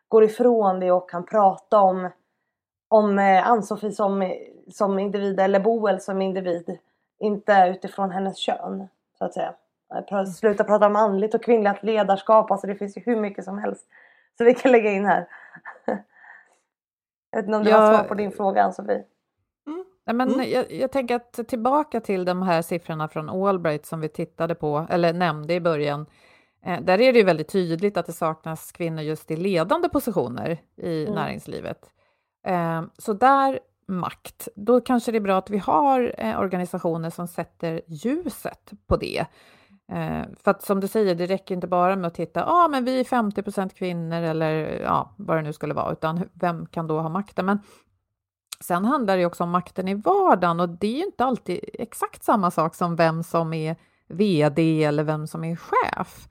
går 0.07 0.23
ifrån 0.23 0.79
det 0.79 0.91
och 0.91 1.09
kan 1.09 1.25
prata 1.25 1.79
om 1.79 2.09
om 2.87 3.19
eh, 3.19 3.47
Ann-Sofie 3.47 3.91
som, 3.91 4.33
som 4.71 4.99
individ 4.99 5.39
eller 5.39 5.59
Boel 5.59 6.01
som 6.01 6.21
individ. 6.21 6.77
Inte 7.19 7.67
utifrån 7.75 8.11
hennes 8.11 8.37
kön 8.37 8.87
så 9.17 9.25
att 9.25 9.33
säga. 9.33 9.53
Sluta 10.37 10.63
prata 10.63 10.85
om 10.85 10.93
manligt 10.93 11.33
och 11.33 11.43
kvinnligt 11.43 11.83
ledarskap. 11.83 12.51
Alltså 12.51 12.67
det 12.67 12.75
finns 12.75 12.97
ju 12.97 13.01
hur 13.05 13.15
mycket 13.15 13.45
som 13.45 13.57
helst. 13.57 13.87
Så 14.37 14.43
vi 14.43 14.53
kan 14.53 14.71
lägga 14.71 14.91
in 14.91 15.05
här. 15.05 15.27
Jag 17.31 17.37
vet 17.37 17.45
inte 17.45 17.57
om 17.57 17.63
du 17.63 17.69
ja. 17.69 17.77
har 17.77 17.93
svar 17.93 18.07
på 18.07 18.13
din 18.13 18.31
fråga 18.31 18.63
Ann-Sofie? 18.63 19.03
Nej, 20.05 20.15
men 20.15 20.33
mm. 20.33 20.51
jag, 20.51 20.71
jag, 20.71 20.91
tänker 20.91 21.15
att 21.15 21.47
tillbaka 21.47 21.99
till 21.99 22.25
de 22.25 22.41
här 22.41 22.61
siffrorna 22.61 23.07
från 23.07 23.29
Allbright 23.29 23.85
som 23.85 24.01
vi 24.01 24.09
tittade 24.09 24.55
på, 24.55 24.87
eller 24.89 25.13
nämnde 25.13 25.53
i 25.53 25.59
början. 25.59 26.05
Eh, 26.65 26.81
där 26.81 27.01
är 27.01 27.13
det 27.13 27.19
ju 27.19 27.25
väldigt 27.25 27.51
tydligt 27.51 27.97
att 27.97 28.05
det 28.05 28.13
saknas 28.13 28.71
kvinnor 28.71 29.01
just 29.01 29.31
i 29.31 29.35
ledande 29.35 29.89
positioner 29.89 30.61
i 30.77 31.03
mm. 31.03 31.15
näringslivet. 31.15 31.91
Eh, 32.47 32.83
så 32.97 33.13
där, 33.13 33.59
makt, 33.87 34.47
då 34.55 34.81
kanske 34.81 35.11
det 35.11 35.17
är 35.17 35.19
bra 35.19 35.37
att 35.37 35.49
vi 35.49 35.57
har 35.57 36.15
eh, 36.17 36.39
organisationer 36.39 37.09
som 37.09 37.27
sätter 37.27 37.81
ljuset 37.87 38.71
på 38.87 38.97
det. 38.97 39.25
Eh, 39.91 40.21
för 40.43 40.51
att 40.51 40.61
som 40.61 40.79
du 40.79 40.87
säger, 40.87 41.15
det 41.15 41.25
räcker 41.25 41.55
inte 41.55 41.67
bara 41.67 41.95
med 41.95 42.07
att 42.07 42.13
titta, 42.13 42.39
ja 42.39 42.65
ah, 42.65 42.67
men 42.67 42.85
vi 42.85 42.99
är 42.99 43.03
50% 43.03 43.69
kvinnor 43.69 44.21
eller 44.21 44.81
ja, 44.81 45.13
vad 45.17 45.37
det 45.37 45.41
nu 45.41 45.53
skulle 45.53 45.73
vara, 45.73 45.91
utan 45.91 46.29
vem 46.33 46.65
kan 46.65 46.87
då 46.87 46.99
ha 46.99 47.09
makten? 47.09 47.45
Men 47.45 47.59
Sen 48.59 48.85
handlar 48.85 49.17
det 49.17 49.25
också 49.25 49.43
om 49.43 49.49
makten 49.49 49.87
i 49.87 49.93
vardagen 49.93 50.59
och 50.59 50.69
det 50.69 50.87
är 50.87 50.97
ju 50.97 51.05
inte 51.05 51.25
alltid 51.25 51.59
exakt 51.73 52.23
samma 52.23 52.51
sak 52.51 52.75
som 52.75 52.95
vem 52.95 53.23
som 53.23 53.53
är 53.53 53.75
VD 54.07 54.83
eller 54.83 55.03
vem 55.03 55.27
som 55.27 55.43
är 55.43 55.55
chef. 55.55 56.27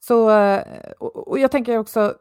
Så, 0.00 0.30
och 0.98 1.38
jag 1.38 1.50
tänker 1.50 1.78
också, 1.78 2.14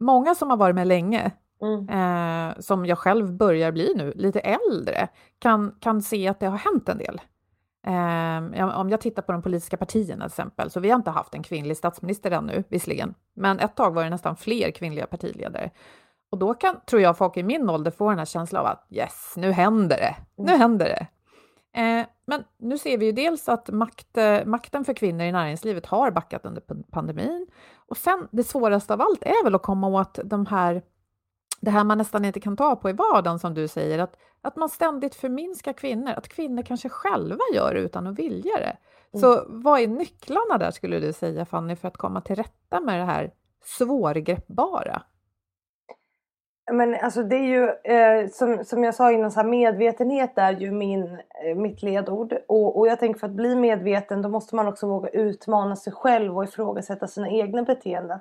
många 0.00 0.34
som 0.34 0.50
har 0.50 0.56
varit 0.56 0.74
med 0.74 0.86
länge, 0.86 1.30
mm. 1.62 1.88
eh, 1.88 2.58
som 2.58 2.86
jag 2.86 2.98
själv 2.98 3.32
börjar 3.32 3.72
bli 3.72 3.92
nu, 3.96 4.12
lite 4.16 4.40
äldre, 4.40 5.08
kan, 5.38 5.74
kan 5.80 6.02
se 6.02 6.28
att 6.28 6.40
det 6.40 6.46
har 6.46 6.58
hänt 6.58 6.88
en 6.88 6.98
del. 6.98 7.20
Eh, 7.86 8.78
om 8.78 8.90
jag 8.90 9.00
tittar 9.00 9.22
på 9.22 9.32
de 9.32 9.42
politiska 9.42 9.76
partierna 9.76 10.24
till 10.24 10.32
exempel, 10.32 10.70
så 10.70 10.80
vi 10.80 10.90
har 10.90 10.96
inte 10.96 11.10
haft 11.10 11.34
en 11.34 11.42
kvinnlig 11.42 11.76
statsminister 11.76 12.30
ännu, 12.30 12.64
visserligen, 12.68 13.14
men 13.34 13.58
ett 13.58 13.76
tag 13.76 13.94
var 13.94 14.04
det 14.04 14.10
nästan 14.10 14.36
fler 14.36 14.70
kvinnliga 14.70 15.06
partiledare. 15.06 15.70
Och 16.30 16.38
då 16.38 16.54
kan, 16.54 16.80
tror 16.86 17.02
jag, 17.02 17.18
folk 17.18 17.36
i 17.36 17.42
min 17.42 17.70
ålder 17.70 17.90
få 17.90 18.08
den 18.08 18.18
här 18.18 18.24
känslan 18.24 18.60
av 18.60 18.66
att 18.66 18.86
yes, 18.90 19.34
nu 19.36 19.52
händer 19.52 19.96
det, 19.96 20.16
nu 20.36 20.48
mm. 20.48 20.60
händer 20.60 20.86
det. 20.86 21.06
Eh, 21.80 22.06
men 22.26 22.44
nu 22.58 22.78
ser 22.78 22.98
vi 22.98 23.06
ju 23.06 23.12
dels 23.12 23.48
att 23.48 23.70
makt, 23.70 24.16
eh, 24.16 24.44
makten 24.44 24.84
för 24.84 24.94
kvinnor 24.94 25.26
i 25.26 25.32
näringslivet 25.32 25.86
har 25.86 26.10
backat 26.10 26.46
under 26.46 26.62
pandemin. 26.90 27.46
Och 27.88 27.96
sen 27.96 28.28
det 28.30 28.44
svåraste 28.44 28.94
av 28.94 29.00
allt 29.00 29.22
är 29.22 29.44
väl 29.44 29.54
att 29.54 29.62
komma 29.62 29.88
åt 29.88 30.18
de 30.24 30.46
här, 30.46 30.82
det 31.60 31.70
här 31.70 31.84
man 31.84 31.98
nästan 31.98 32.24
inte 32.24 32.40
kan 32.40 32.56
ta 32.56 32.76
på 32.76 32.90
i 32.90 32.92
vardagen 32.92 33.38
som 33.38 33.54
du 33.54 33.68
säger, 33.68 33.98
att, 33.98 34.16
att 34.42 34.56
man 34.56 34.68
ständigt 34.68 35.14
förminskar 35.14 35.72
kvinnor, 35.72 36.12
att 36.16 36.28
kvinnor 36.28 36.62
kanske 36.62 36.88
själva 36.88 37.44
gör 37.54 37.74
det 37.74 37.80
utan 37.80 38.06
att 38.06 38.18
vilja 38.18 38.56
det. 38.56 38.76
Mm. 39.12 39.20
Så 39.20 39.44
vad 39.48 39.80
är 39.80 39.86
nycklarna 39.86 40.58
där 40.58 40.70
skulle 40.70 41.00
du 41.00 41.12
säga 41.12 41.44
Fanny 41.44 41.76
för 41.76 41.88
att 41.88 41.96
komma 41.96 42.20
till 42.20 42.36
rätta 42.36 42.80
med 42.80 43.00
det 43.00 43.04
här 43.04 43.32
svårgreppbara? 43.64 45.02
Men 46.72 46.94
alltså 46.94 47.22
det 47.22 47.36
är 47.36 47.44
ju 47.44 47.92
eh, 47.94 48.28
som, 48.28 48.64
som 48.64 48.84
jag 48.84 48.94
sa 48.94 49.12
innan, 49.12 49.30
så 49.30 49.40
här, 49.40 49.48
medvetenhet 49.48 50.38
är 50.38 50.52
ju 50.52 50.70
min, 50.70 51.18
eh, 51.44 51.56
mitt 51.56 51.82
ledord. 51.82 52.34
Och, 52.48 52.78
och 52.78 52.86
jag 52.88 52.98
tänker 52.98 53.20
för 53.20 53.26
att 53.26 53.32
bli 53.32 53.56
medveten 53.56 54.22
då 54.22 54.28
måste 54.28 54.56
man 54.56 54.66
också 54.68 54.86
våga 54.86 55.08
utmana 55.08 55.76
sig 55.76 55.92
själv 55.92 56.36
och 56.36 56.44
ifrågasätta 56.44 57.06
sina 57.06 57.30
egna 57.30 57.62
beteenden. 57.62 58.18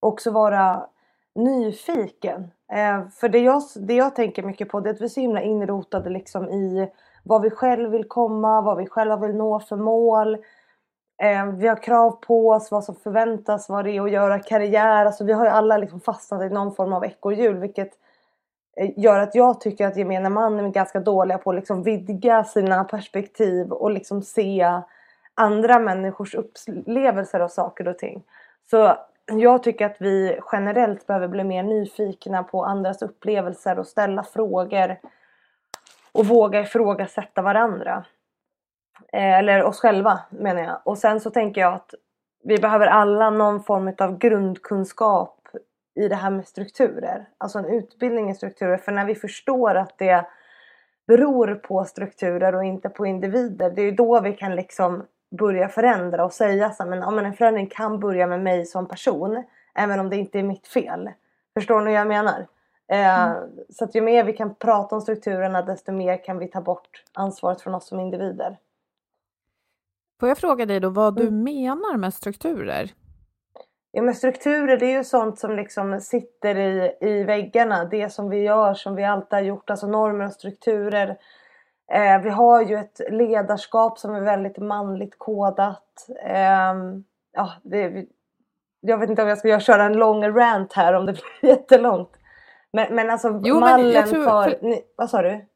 Också 0.00 0.30
vara 0.30 0.86
nyfiken. 1.34 2.50
Eh, 2.72 3.08
för 3.08 3.28
det 3.28 3.38
jag, 3.38 3.62
det 3.76 3.94
jag 3.94 4.14
tänker 4.14 4.42
mycket 4.42 4.68
på 4.68 4.80
det 4.80 4.90
är 4.90 4.94
att 4.94 5.00
vi 5.00 5.04
är 5.04 5.08
så 5.08 5.20
himla 5.20 5.42
inrotade 5.42 6.10
liksom 6.10 6.48
i 6.48 6.90
vad 7.22 7.42
vi 7.42 7.50
själv 7.50 7.90
vill 7.90 8.08
komma, 8.08 8.60
vad 8.60 8.76
vi 8.76 8.86
själva 8.86 9.16
vill 9.16 9.36
nå 9.36 9.60
för 9.60 9.76
mål. 9.76 10.38
Eh, 11.18 11.46
vi 11.46 11.68
har 11.68 11.82
krav 11.82 12.10
på 12.10 12.48
oss, 12.48 12.70
vad 12.70 12.84
som 12.84 12.96
förväntas, 12.96 13.68
vad 13.68 13.84
det 13.84 13.90
är 13.90 14.02
att 14.02 14.10
göra 14.10 14.38
karriär. 14.38 15.06
Alltså 15.06 15.24
vi 15.24 15.32
har 15.32 15.44
ju 15.44 15.50
alla 15.50 15.78
liksom 15.78 16.00
fastnat 16.00 16.42
i 16.42 16.48
någon 16.48 16.74
form 16.74 16.92
av 16.92 17.04
ekorrhjul 17.04 17.58
vilket 17.58 17.90
eh, 18.76 18.90
gör 18.96 19.18
att 19.18 19.34
jag 19.34 19.60
tycker 19.60 19.86
att 19.86 19.96
gemene 19.96 20.28
man 20.28 20.58
är 20.58 20.68
ganska 20.68 21.00
dåliga 21.00 21.38
på 21.38 21.50
att 21.50 21.56
liksom 21.56 21.82
vidga 21.82 22.44
sina 22.44 22.84
perspektiv 22.84 23.72
och 23.72 23.90
liksom 23.90 24.22
se 24.22 24.82
andra 25.34 25.78
människors 25.78 26.34
upplevelser 26.34 27.40
av 27.40 27.48
saker 27.48 27.88
och 27.88 27.98
ting. 27.98 28.24
Så 28.70 28.96
jag 29.26 29.62
tycker 29.62 29.86
att 29.86 29.96
vi 29.98 30.38
generellt 30.52 31.06
behöver 31.06 31.28
bli 31.28 31.44
mer 31.44 31.62
nyfikna 31.62 32.42
på 32.42 32.64
andras 32.64 33.02
upplevelser 33.02 33.78
och 33.78 33.86
ställa 33.86 34.22
frågor 34.22 34.96
och 36.12 36.26
våga 36.26 36.60
ifrågasätta 36.60 37.42
varandra. 37.42 38.04
Eh, 39.12 39.38
eller 39.38 39.64
oss 39.64 39.80
själva 39.80 40.20
menar 40.30 40.62
jag. 40.62 40.80
Och 40.84 40.98
sen 40.98 41.20
så 41.20 41.30
tänker 41.30 41.60
jag 41.60 41.74
att 41.74 41.94
vi 42.44 42.58
behöver 42.58 42.86
alla 42.86 43.30
någon 43.30 43.62
form 43.62 43.94
av 43.98 44.18
grundkunskap 44.18 45.48
i 45.94 46.08
det 46.08 46.14
här 46.14 46.30
med 46.30 46.46
strukturer. 46.46 47.28
Alltså 47.38 47.58
en 47.58 47.64
utbildning 47.64 48.30
i 48.30 48.34
strukturer. 48.34 48.76
För 48.76 48.92
när 48.92 49.04
vi 49.04 49.14
förstår 49.14 49.74
att 49.74 49.98
det 49.98 50.26
beror 51.06 51.54
på 51.54 51.84
strukturer 51.84 52.54
och 52.54 52.64
inte 52.64 52.88
på 52.88 53.06
individer. 53.06 53.70
Det 53.70 53.82
är 53.82 53.92
då 53.92 54.20
vi 54.20 54.32
kan 54.32 54.56
liksom 54.56 55.06
börja 55.38 55.68
förändra 55.68 56.24
och 56.24 56.32
säga 56.32 56.70
så 56.70 56.84
men, 56.84 56.98
ja, 56.98 57.10
men 57.10 57.26
en 57.26 57.32
förändring 57.32 57.66
kan 57.66 58.00
börja 58.00 58.26
med 58.26 58.40
mig 58.40 58.66
som 58.66 58.88
person. 58.88 59.44
Även 59.74 60.00
om 60.00 60.10
det 60.10 60.16
inte 60.16 60.38
är 60.38 60.42
mitt 60.42 60.66
fel. 60.66 61.10
Förstår 61.54 61.80
ni 61.80 61.84
vad 61.84 62.00
jag 62.00 62.08
menar? 62.08 62.46
Eh, 62.88 63.22
mm. 63.22 63.50
Så 63.70 63.84
att 63.84 63.94
ju 63.94 64.00
mer 64.00 64.24
vi 64.24 64.32
kan 64.32 64.54
prata 64.54 64.94
om 64.94 65.00
strukturerna 65.00 65.62
desto 65.62 65.92
mer 65.92 66.24
kan 66.24 66.38
vi 66.38 66.48
ta 66.48 66.60
bort 66.60 67.04
ansvaret 67.12 67.60
från 67.60 67.74
oss 67.74 67.88
som 67.88 68.00
individer. 68.00 68.56
Får 70.20 70.28
jag 70.28 70.38
fråga 70.38 70.66
dig 70.66 70.80
då 70.80 70.88
vad 70.88 71.16
du 71.16 71.22
mm. 71.22 71.42
menar 71.42 71.96
med 71.96 72.14
strukturer? 72.14 72.90
Ja 73.92 74.02
men 74.02 74.14
strukturer 74.14 74.76
det 74.76 74.86
är 74.86 74.96
ju 74.96 75.04
sånt 75.04 75.38
som 75.38 75.56
liksom 75.56 76.00
sitter 76.00 76.58
i, 76.58 76.92
i 77.00 77.24
väggarna. 77.24 77.84
Det 77.84 78.12
som 78.12 78.28
vi 78.28 78.42
gör 78.42 78.74
som 78.74 78.94
vi 78.94 79.04
alltid 79.04 79.32
har 79.32 79.40
gjort. 79.40 79.70
Alltså 79.70 79.86
normer 79.86 80.26
och 80.26 80.32
strukturer. 80.32 81.16
Eh, 81.92 82.22
vi 82.22 82.30
har 82.30 82.62
ju 82.62 82.76
ett 82.76 83.00
ledarskap 83.10 83.98
som 83.98 84.14
är 84.14 84.20
väldigt 84.20 84.58
manligt 84.58 85.18
kodat. 85.18 86.06
Eh, 86.24 86.74
ja, 87.32 87.52
det, 87.62 88.06
jag 88.80 88.98
vet 88.98 89.10
inte 89.10 89.22
om 89.22 89.28
jag 89.28 89.38
ska 89.38 89.60
köra 89.60 89.84
en 89.84 89.96
lång 89.96 90.24
rant 90.28 90.72
här 90.72 90.92
om 90.92 91.06
det 91.06 91.12
blir 91.12 91.22
jättelångt. 91.50 92.10
Men, 92.72 92.94
men 92.94 93.10
alltså 93.10 93.40
jo, 93.44 93.60
mallen 93.60 93.92
men 93.92 94.08
tror, 94.08 94.24
för... 94.24 94.50
för... 94.50 94.78
Vad 94.96 95.10
sa 95.10 95.22
du? 95.22 95.47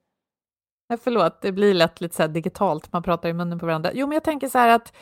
Förlåt, 1.02 1.42
det 1.42 1.52
blir 1.52 1.74
lätt 1.74 2.00
lite 2.00 2.14
så 2.14 2.26
digitalt, 2.26 2.92
man 2.92 3.02
pratar 3.02 3.28
i 3.28 3.32
munnen 3.32 3.58
på 3.58 3.66
varandra. 3.66 3.90
Jo, 3.94 4.06
men 4.06 4.14
jag 4.14 4.24
tänker 4.24 4.48
så 4.48 4.58
här 4.58 4.68
att, 4.68 4.92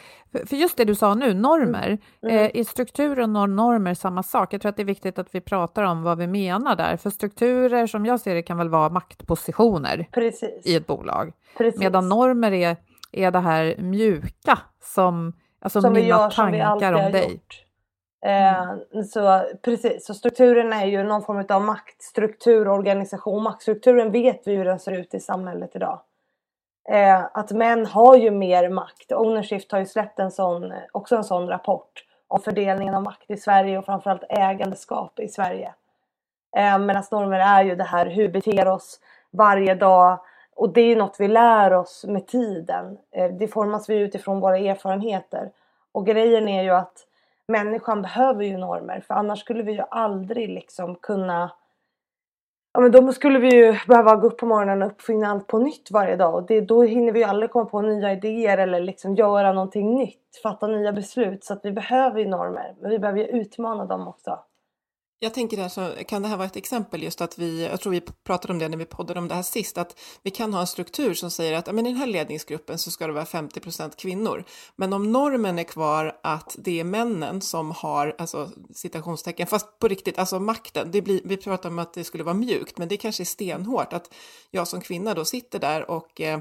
för 0.46 0.56
just 0.56 0.76
det 0.76 0.84
du 0.84 0.94
sa 0.94 1.14
nu, 1.14 1.34
normer, 1.34 1.87
mm. 2.22 2.34
mm. 2.34 2.44
eh, 2.44 2.60
är 2.60 2.64
strukturer 2.64 3.22
och 3.22 3.50
normer 3.50 3.94
samma 3.94 4.22
sak? 4.22 4.54
Jag 4.54 4.60
tror 4.60 4.70
att 4.70 4.76
det 4.76 4.82
är 4.82 4.84
viktigt 4.84 5.18
att 5.18 5.34
vi 5.34 5.40
pratar 5.40 5.82
om 5.82 6.02
vad 6.02 6.18
vi 6.18 6.26
menar 6.26 6.76
där, 6.76 6.96
för 6.96 7.10
strukturer 7.10 7.87
som 7.87 8.06
jag 8.06 8.20
ser 8.20 8.34
det 8.34 8.42
kan 8.42 8.58
väl 8.58 8.68
vara 8.68 8.88
maktpositioner 8.88 10.08
Precis. 10.12 10.66
i 10.66 10.76
ett 10.76 10.87
bolag, 10.87 11.32
Precis. 11.58 11.80
medan 11.80 12.08
normer 12.08 12.52
är, 12.52 12.76
är 13.12 13.30
det 13.30 13.40
här 13.40 13.76
mjuka 13.78 14.58
som, 14.82 15.32
alltså 15.60 15.80
som 15.80 15.92
mina 15.92 16.30
tankar 16.30 16.92
om 16.92 17.12
dig. 17.12 17.32
Gjort. 17.32 17.69
Mm. 18.22 18.80
Eh, 18.94 19.02
så 19.02 19.42
precis, 19.62 20.06
så 20.06 20.14
strukturen 20.14 20.72
är 20.72 20.86
ju 20.86 21.02
någon 21.02 21.22
form 21.22 21.44
av 21.48 21.62
maktstruktur, 21.62 22.68
organisation. 22.68 23.42
Maktstrukturen 23.42 24.12
vet 24.12 24.46
vi 24.46 24.56
hur 24.56 24.64
den 24.64 24.78
ser 24.78 24.92
ut 24.92 25.14
i 25.14 25.20
samhället 25.20 25.76
idag. 25.76 26.00
Eh, 26.88 27.24
att 27.32 27.50
män 27.50 27.86
har 27.86 28.16
ju 28.16 28.30
mer 28.30 28.68
makt. 28.68 29.12
Ownershift 29.12 29.72
har 29.72 29.78
ju 29.78 29.86
släppt 29.86 30.18
en 30.18 30.30
sån, 30.30 30.72
också 30.92 31.16
en 31.16 31.24
sån 31.24 31.48
rapport 31.48 32.04
om 32.28 32.40
fördelningen 32.40 32.94
av 32.94 33.02
makt 33.02 33.30
i 33.30 33.36
Sverige 33.36 33.78
och 33.78 33.84
framförallt 33.84 34.24
ägandeskap 34.28 35.18
i 35.18 35.28
Sverige. 35.28 35.74
Eh, 36.56 36.78
Medan 36.78 37.04
normer 37.10 37.38
är 37.38 37.64
ju 37.64 37.76
det 37.76 37.84
här 37.84 38.06
hur 38.06 38.22
vi 38.22 38.28
beter 38.28 38.68
oss 38.68 39.00
varje 39.30 39.74
dag 39.74 40.18
och 40.56 40.72
det 40.72 40.80
är 40.80 40.86
ju 40.86 40.96
något 40.96 41.16
vi 41.18 41.28
lär 41.28 41.72
oss 41.72 42.04
med 42.08 42.26
tiden. 42.26 42.98
Eh, 43.10 43.30
det 43.30 43.48
formas 43.48 43.88
vi 43.88 43.98
utifrån 43.98 44.40
våra 44.40 44.58
erfarenheter. 44.58 45.50
Och 45.92 46.06
grejen 46.06 46.48
är 46.48 46.62
ju 46.62 46.70
att 46.70 47.06
människan 47.50 48.02
behöver 48.02 48.45
ju 48.45 48.57
normer 48.59 49.00
för 49.00 49.14
annars 49.14 49.40
skulle 49.40 49.62
vi 49.62 49.73
ju 49.73 49.83
aldrig 49.90 50.49
liksom 50.49 50.97
kunna 50.97 51.50
Ja 52.73 52.80
men 52.80 52.92
då 52.92 53.12
skulle 53.12 53.38
vi 53.38 53.54
ju 53.54 53.76
behöva 53.88 54.16
gå 54.16 54.26
upp 54.26 54.38
på 54.38 54.47
morgonen 54.47 54.83
och 54.83 54.88
uppfinna 54.88 55.30
allt 55.30 55.47
på 55.47 55.59
nytt 55.59 55.90
varje 55.90 56.16
dag 56.16 56.35
och 56.35 56.47
det, 56.47 56.61
då 56.61 56.83
hinner 56.83 57.12
vi 57.12 57.19
ju 57.19 57.25
aldrig 57.25 57.50
komma 57.50 57.64
på 57.64 57.80
nya 57.80 58.12
idéer 58.12 58.59
eller 58.59 58.80
liksom 58.80 59.14
göra 59.14 59.52
någonting 59.52 59.95
nytt, 59.95 60.40
fatta 60.42 60.66
nya 60.66 60.92
beslut 60.92 61.45
så 61.45 61.52
att 61.52 61.64
vi 61.64 61.73
behöver 61.73 62.21
ju 62.21 62.28
normer 62.28 62.75
men 62.80 62.90
vi 62.90 62.99
behöver 62.99 63.19
ju 63.21 63.26
utmana 63.26 63.85
dem 63.85 64.09
också. 64.09 64.38
Jag 65.22 65.34
tänker 65.34 65.56
där 65.56 65.68
så 65.68 65.92
kan 66.08 66.22
det 66.22 66.28
här 66.28 66.36
vara 66.36 66.46
ett 66.46 66.56
exempel 66.56 67.02
just 67.02 67.20
att 67.20 67.38
vi, 67.38 67.66
jag 67.66 67.80
tror 67.80 67.92
vi 67.92 68.00
pratade 68.00 68.52
om 68.52 68.58
det 68.58 68.68
när 68.68 68.76
vi 68.76 68.84
poddade 68.84 69.20
om 69.20 69.28
det 69.28 69.34
här 69.34 69.42
sist, 69.42 69.78
att 69.78 70.00
vi 70.22 70.30
kan 70.30 70.54
ha 70.54 70.60
en 70.60 70.66
struktur 70.66 71.14
som 71.14 71.30
säger 71.30 71.52
att 71.52 71.74
men 71.74 71.86
i 71.86 71.90
den 71.90 71.98
här 71.98 72.06
ledningsgruppen 72.06 72.78
så 72.78 72.90
ska 72.90 73.06
det 73.06 73.12
vara 73.12 73.24
50% 73.24 73.96
kvinnor. 73.96 74.44
Men 74.76 74.92
om 74.92 75.12
normen 75.12 75.58
är 75.58 75.64
kvar 75.64 76.18
att 76.22 76.56
det 76.58 76.80
är 76.80 76.84
männen 76.84 77.40
som 77.40 77.70
har, 77.70 78.14
alltså 78.18 78.50
citationstecken, 78.74 79.46
fast 79.46 79.78
på 79.78 79.88
riktigt, 79.88 80.18
alltså 80.18 80.40
makten, 80.40 80.90
det 80.90 81.02
blir, 81.02 81.20
vi 81.24 81.36
pratar 81.36 81.68
om 81.68 81.78
att 81.78 81.94
det 81.94 82.04
skulle 82.04 82.24
vara 82.24 82.34
mjukt, 82.34 82.78
men 82.78 82.88
det 82.88 82.96
kanske 82.96 83.22
är 83.22 83.24
stenhårt 83.24 83.92
att 83.92 84.14
jag 84.50 84.68
som 84.68 84.80
kvinna 84.80 85.14
då 85.14 85.24
sitter 85.24 85.58
där 85.58 85.90
och 85.90 86.20
eh, 86.20 86.40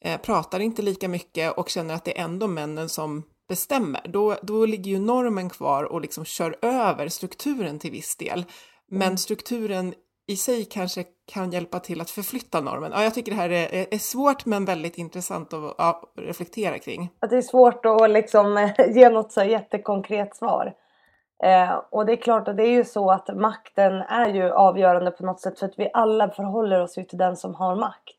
eh 0.00 0.20
pratar 0.20 0.60
inte 0.60 0.82
lika 0.82 1.08
mycket 1.08 1.58
och 1.58 1.68
känner 1.68 1.94
att 1.94 2.04
det 2.04 2.18
är 2.18 2.24
ändå 2.24 2.46
männen 2.46 2.88
som 2.88 3.22
bestämmer, 3.48 4.00
då, 4.04 4.36
då 4.42 4.66
ligger 4.66 4.90
ju 4.90 4.98
normen 4.98 5.50
kvar 5.50 5.84
och 5.84 6.00
liksom 6.00 6.24
kör 6.24 6.56
över 6.62 7.08
strukturen 7.08 7.78
till 7.78 7.90
viss 7.90 8.16
del. 8.16 8.44
Men 8.86 9.02
mm. 9.02 9.16
strukturen 9.16 9.94
i 10.26 10.36
sig 10.36 10.64
kanske 10.64 11.04
kan 11.32 11.50
hjälpa 11.50 11.80
till 11.80 12.00
att 12.00 12.10
förflytta 12.10 12.60
normen. 12.60 12.92
Ja, 12.94 13.02
jag 13.02 13.14
tycker 13.14 13.32
det 13.32 13.38
här 13.38 13.50
är, 13.50 13.94
är 13.94 13.98
svårt 13.98 14.46
men 14.46 14.64
väldigt 14.64 14.98
intressant 14.98 15.52
att 15.52 15.74
ja, 15.78 16.02
reflektera 16.16 16.78
kring. 16.78 17.10
Att 17.20 17.30
det 17.30 17.36
är 17.36 17.42
svårt 17.42 17.86
att 17.86 18.10
liksom 18.10 18.72
ge 18.88 19.08
något 19.08 19.32
så 19.32 19.42
jättekonkret 19.42 20.36
svar. 20.36 20.74
Eh, 21.42 21.80
och 21.90 22.06
det 22.06 22.12
är 22.12 22.16
klart 22.16 22.48
att 22.48 22.56
det 22.56 22.62
är 22.62 22.70
ju 22.70 22.84
så 22.84 23.10
att 23.10 23.36
makten 23.36 23.92
är 23.92 24.28
ju 24.28 24.50
avgörande 24.50 25.10
på 25.10 25.26
något 25.26 25.40
sätt 25.40 25.58
för 25.58 25.66
att 25.66 25.78
vi 25.78 25.90
alla 25.92 26.30
förhåller 26.30 26.80
oss 26.80 26.98
ju 26.98 27.04
till 27.04 27.18
den 27.18 27.36
som 27.36 27.54
har 27.54 27.76
makt. 27.76 28.16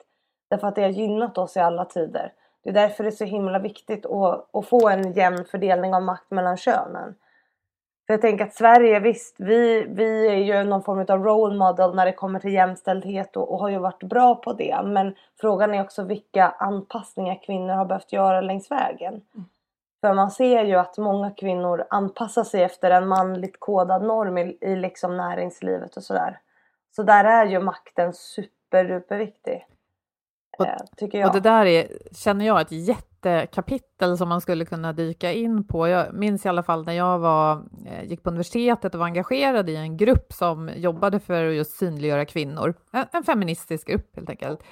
Därför 0.49 0.67
att 0.67 0.75
det 0.75 0.81
har 0.81 0.89
gynnat 0.89 1.37
oss 1.37 1.57
i 1.57 1.59
alla 1.59 1.85
tider. 1.85 2.33
Det 2.63 2.69
är 2.69 2.73
därför 2.73 3.03
det 3.03 3.09
är 3.09 3.11
så 3.11 3.25
himla 3.25 3.59
viktigt 3.59 4.05
att, 4.05 4.55
att 4.55 4.67
få 4.67 4.89
en 4.89 5.13
jämn 5.13 5.45
fördelning 5.45 5.93
av 5.93 6.03
makt 6.03 6.31
mellan 6.31 6.57
könen. 6.57 7.15
För 8.07 8.13
jag 8.13 8.21
tänker 8.21 8.45
att 8.45 8.53
Sverige, 8.53 8.99
visst, 8.99 9.35
vi, 9.39 9.85
vi 9.89 10.27
är 10.27 10.35
ju 10.35 10.63
någon 10.63 10.83
form 10.83 11.05
av 11.09 11.23
role 11.23 11.57
model 11.57 11.95
när 11.95 12.05
det 12.05 12.13
kommer 12.13 12.39
till 12.39 12.53
jämställdhet 12.53 13.37
och, 13.37 13.51
och 13.51 13.59
har 13.59 13.69
ju 13.69 13.77
varit 13.77 14.03
bra 14.03 14.35
på 14.35 14.53
det. 14.53 14.79
Men 14.83 15.15
frågan 15.41 15.73
är 15.73 15.81
också 15.81 16.03
vilka 16.03 16.49
anpassningar 16.49 17.43
kvinnor 17.43 17.73
har 17.73 17.85
behövt 17.85 18.13
göra 18.13 18.41
längs 18.41 18.71
vägen. 18.71 19.13
Mm. 19.13 19.45
För 20.01 20.13
man 20.13 20.31
ser 20.31 20.63
ju 20.63 20.75
att 20.75 20.97
många 20.97 21.31
kvinnor 21.31 21.85
anpassar 21.89 22.43
sig 22.43 22.63
efter 22.63 22.91
en 22.91 23.07
manligt 23.07 23.59
kodad 23.59 24.03
norm 24.03 24.37
i, 24.37 24.57
i 24.61 24.75
liksom 24.75 25.17
näringslivet 25.17 25.97
och 25.97 26.03
sådär. 26.03 26.39
Så 26.95 27.03
där 27.03 27.25
är 27.25 27.45
ju 27.45 27.59
makten 27.59 28.13
superduperviktig. 28.13 29.65
Och, 30.59 30.67
eh, 30.67 30.77
tycker 30.97 31.17
jag. 31.17 31.27
Och 31.27 31.33
det 31.33 31.39
där 31.39 31.65
är, 31.65 31.87
känner 32.11 32.45
jag, 32.45 32.61
ett 32.61 32.71
jättekapitel 32.71 34.17
som 34.17 34.29
man 34.29 34.41
skulle 34.41 34.65
kunna 34.65 34.93
dyka 34.93 35.31
in 35.31 35.67
på. 35.67 35.87
Jag 35.87 36.13
minns 36.13 36.45
i 36.45 36.49
alla 36.49 36.63
fall 36.63 36.85
när 36.85 36.93
jag 36.93 37.19
var, 37.19 37.63
eh, 37.85 38.03
gick 38.03 38.23
på 38.23 38.29
universitetet 38.29 38.93
och 38.93 38.99
var 38.99 39.05
engagerad 39.05 39.69
i 39.69 39.75
en 39.75 39.97
grupp 39.97 40.33
som 40.33 40.69
jobbade 40.75 41.19
för 41.19 41.45
att 41.45 41.55
just 41.55 41.77
synliggöra 41.77 42.25
kvinnor. 42.25 42.73
En, 42.91 43.05
en 43.11 43.23
feministisk 43.23 43.87
grupp 43.87 44.15
helt 44.15 44.29
enkelt. 44.29 44.63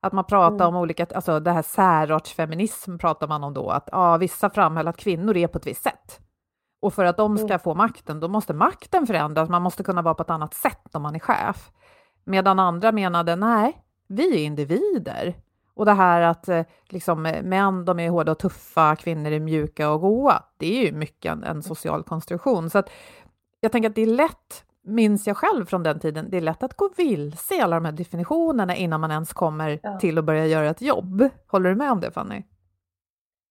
Att 0.00 0.12
man 0.12 0.24
pratar 0.24 0.54
mm. 0.54 0.66
om 0.66 0.76
olika, 0.76 1.06
alltså 1.14 1.40
det 1.40 1.50
här 1.50 1.62
särartsfeminism 1.62 2.98
pratar 2.98 3.28
man 3.28 3.44
om 3.44 3.54
då, 3.54 3.70
att 3.70 3.88
ja, 3.92 4.16
vissa 4.16 4.50
framhöll 4.50 4.88
att 4.88 4.96
kvinnor 4.96 5.36
är 5.36 5.46
på 5.46 5.58
ett 5.58 5.66
visst 5.66 5.82
sätt. 5.82 6.20
Och 6.82 6.94
för 6.94 7.04
att 7.04 7.16
de 7.16 7.38
ska 7.38 7.46
mm. 7.46 7.58
få 7.58 7.74
makten, 7.74 8.20
då 8.20 8.28
måste 8.28 8.54
makten 8.54 9.06
förändras, 9.06 9.48
man 9.48 9.62
måste 9.62 9.82
kunna 9.82 10.02
vara 10.02 10.14
på 10.14 10.22
ett 10.22 10.30
annat 10.30 10.54
sätt 10.54 10.94
om 10.94 11.02
man 11.02 11.14
är 11.14 11.18
chef. 11.18 11.70
Medan 12.24 12.58
andra 12.58 12.92
menade, 12.92 13.36
nej, 13.36 13.81
vi 14.12 14.42
är 14.42 14.46
individer. 14.46 15.34
Och 15.74 15.84
det 15.84 15.92
här 15.92 16.20
att 16.20 16.48
eh, 16.48 16.62
liksom, 16.88 17.22
män 17.22 17.84
de 17.84 18.00
är 18.00 18.10
hårda 18.10 18.32
och 18.32 18.38
tuffa, 18.38 18.96
kvinnor 18.96 19.32
är 19.32 19.40
mjuka 19.40 19.90
och 19.90 20.00
goa, 20.00 20.42
det 20.56 20.78
är 20.78 20.86
ju 20.86 20.92
mycket 20.92 21.32
en, 21.32 21.44
en 21.44 21.62
social 21.62 22.02
konstruktion. 22.02 22.70
Så 22.70 22.78
att 22.78 22.90
jag 23.60 23.72
tänker 23.72 23.88
att 23.88 23.94
det 23.94 24.02
är 24.02 24.06
lätt, 24.06 24.64
minns 24.84 25.26
jag 25.26 25.36
själv 25.36 25.66
från 25.66 25.82
den 25.82 26.00
tiden, 26.00 26.30
det 26.30 26.36
är 26.36 26.40
lätt 26.40 26.62
att 26.62 26.76
gå 26.76 26.90
vilse 26.96 27.54
i 27.54 27.60
alla 27.60 27.76
de 27.76 27.84
här 27.84 27.92
definitionerna 27.92 28.76
innan 28.76 29.00
man 29.00 29.10
ens 29.10 29.32
kommer 29.32 29.80
ja. 29.82 29.98
till 29.98 30.18
att 30.18 30.24
börja 30.24 30.46
göra 30.46 30.70
ett 30.70 30.82
jobb. 30.82 31.28
Håller 31.46 31.70
du 31.70 31.76
med 31.76 31.92
om 31.92 32.00
det 32.00 32.10
Fanny? 32.10 32.42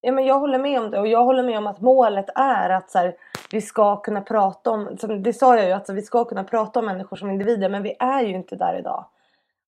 Ja, 0.02 0.12
men 0.12 0.26
jag 0.26 0.40
håller 0.40 0.60
med 0.60 0.82
om 0.82 0.92
det 0.92 1.00
och 1.00 1.08
jag 1.08 1.24
håller 1.24 1.44
med 1.44 1.58
om 1.58 1.68
att 1.68 1.82
målet 1.82 2.26
är 2.36 2.70
att 2.70 2.92
så 2.92 2.98
här, 2.98 3.16
vi 3.52 3.62
ska 3.62 4.02
kunna 4.02 4.22
prata 4.22 4.72
om, 4.72 4.98
som 4.98 5.24
det 5.24 5.34
sa 5.34 5.58
jag 5.58 5.66
ju, 5.66 5.72
att 5.72 5.90
vi 5.90 6.02
ska 6.02 6.26
kunna 6.26 6.44
prata 6.44 6.80
om 6.80 6.86
människor 6.86 7.18
som 7.18 7.30
individer 7.30 7.70
men 7.70 7.84
vi 7.84 7.96
är 8.00 8.22
ju 8.22 8.36
inte 8.36 8.56
där 8.56 8.80
idag. 8.80 9.06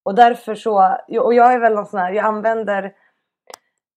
Och 0.04 0.14
därför 0.14 0.54
så, 0.54 0.96
och 1.20 1.34
jag 1.34 1.52
är 1.52 1.58
väl 1.58 1.74
någon 1.74 1.86
sån 1.86 2.00
här, 2.00 2.12
jag 2.12 2.24
använder 2.24 2.92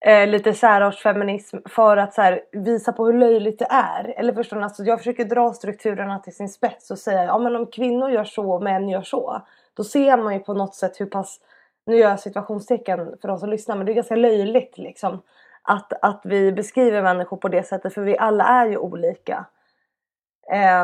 eh, 0.05 0.27
lite 0.27 0.53
särartsfeminism 0.53 1.57
för 1.69 1.97
att 1.97 2.13
så 2.13 2.21
här, 2.21 2.41
visa 2.51 2.93
på 2.93 3.05
hur 3.05 3.13
löjligt 3.13 3.59
det 3.59 3.67
är. 3.69 4.13
Eller 4.17 4.33
förstår 4.33 4.57
ni? 4.57 4.63
Alltså, 4.63 4.83
jag 4.83 4.99
försöker 4.99 5.25
dra 5.25 5.53
strukturerna 5.53 6.19
till 6.19 6.35
sin 6.35 6.49
spets 6.49 6.91
och 6.91 6.99
säga 6.99 7.23
ja 7.23 7.37
men 7.37 7.55
om 7.55 7.67
kvinnor 7.67 8.09
gör 8.09 8.23
så 8.23 8.51
och 8.51 8.63
män 8.63 8.89
gör 8.89 9.01
så. 9.01 9.41
Då 9.73 9.83
ser 9.83 10.17
man 10.17 10.33
ju 10.33 10.39
på 10.39 10.53
något 10.53 10.75
sätt 10.75 10.99
hur 10.99 11.05
pass, 11.05 11.39
nu 11.85 11.97
gör 11.97 12.09
jag 12.09 12.19
situationstecken 12.19 13.17
för 13.21 13.27
de 13.27 13.39
som 13.39 13.49
lyssnar 13.49 13.75
men 13.75 13.85
det 13.85 13.91
är 13.91 13.93
ganska 13.93 14.15
löjligt 14.15 14.77
liksom. 14.77 15.21
Att, 15.61 15.93
att 16.01 16.21
vi 16.23 16.51
beskriver 16.51 17.01
människor 17.01 17.37
på 17.37 17.47
det 17.47 17.63
sättet 17.63 17.93
för 17.93 18.01
vi 18.01 18.17
alla 18.17 18.43
är 18.43 18.67
ju 18.67 18.77
olika. 18.77 19.45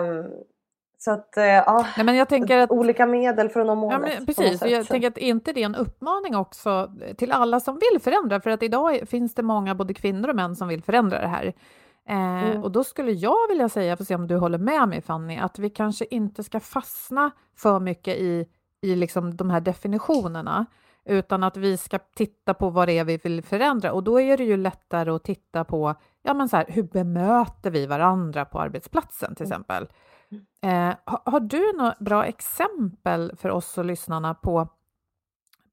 Um, 0.02 0.32
så 1.04 1.12
att, 1.12 1.38
eh, 1.38 1.46
ja, 1.46 1.86
Nej, 1.98 2.06
men 2.06 2.16
jag 2.16 2.30
tänker 2.30 2.58
att, 2.58 2.72
olika 2.72 3.06
medel 3.06 3.50
för 3.50 3.60
att 3.60 3.68
nå 3.68 3.76
målet. 3.76 4.00
Ja, 4.02 4.16
men 4.18 4.26
precis, 4.26 4.62
och 4.62 4.68
jag 4.68 4.88
tänker 4.88 5.08
att 5.08 5.18
inte 5.18 5.54
det 5.54 5.62
är 5.62 5.66
en 5.66 5.76
uppmaning 5.76 6.36
också 6.36 6.92
till 7.18 7.32
alla 7.32 7.60
som 7.60 7.80
vill 7.92 8.02
förändra, 8.02 8.42
för 8.42 8.50
att 8.50 8.64
idag 8.64 9.10
finns 9.10 9.34
det 9.34 9.44
många, 9.44 9.76
både 9.76 9.94
kvinnor 9.94 10.30
och 10.30 10.36
män, 10.36 10.56
som 10.56 10.68
vill 10.68 10.84
förändra 10.84 11.22
det 11.22 11.28
här. 11.28 11.54
Eh, 12.10 12.44
mm. 12.44 12.64
Och 12.64 12.72
då 12.72 12.84
skulle 12.84 13.12
jag 13.12 13.48
vilja 13.50 13.70
säga, 13.70 13.98
för 13.98 14.04
att 14.04 14.08
se 14.08 14.16
om 14.16 14.28
du 14.28 14.36
håller 14.36 14.58
med 14.58 14.90
mig 14.90 15.02
Fanny, 15.02 15.38
att 15.38 15.60
vi 15.60 15.70
kanske 15.70 16.06
inte 16.06 16.44
ska 16.44 16.60
fastna 16.60 17.32
för 17.56 17.80
mycket 17.80 18.18
i, 18.18 18.46
i 18.82 18.96
liksom 18.96 19.38
de 19.38 19.50
här 19.50 19.62
definitionerna, 19.62 20.66
utan 21.06 21.44
att 21.44 21.58
vi 21.58 21.78
ska 21.78 22.00
titta 22.00 22.54
på 22.54 22.70
vad 22.70 22.88
det 22.88 22.98
är 22.98 23.04
vi 23.04 23.18
vill 23.18 23.44
förändra. 23.44 23.92
Och 23.92 24.04
då 24.04 24.22
är 24.22 24.38
det 24.38 24.44
ju 24.44 24.58
lättare 24.58 25.12
att 25.12 25.24
titta 25.24 25.64
på, 25.64 25.96
ja 26.24 26.34
men 26.34 26.50
så 26.50 26.58
här, 26.58 26.66
hur 26.70 26.84
bemöter 26.84 27.72
vi 27.72 27.86
varandra 27.86 28.46
på 28.46 28.60
arbetsplatsen 28.60 29.36
till 29.36 29.46
mm. 29.46 29.58
Eh, 30.62 30.96
har, 31.06 31.32
har, 31.32 31.40
du 31.40 31.74
några 31.78 31.96
bra 32.00 32.26
exempel 32.26 33.32
för 33.38 33.50
oss 33.50 33.78
och 33.78 33.86
lyssnarna 33.86 34.34
på, 34.34 34.68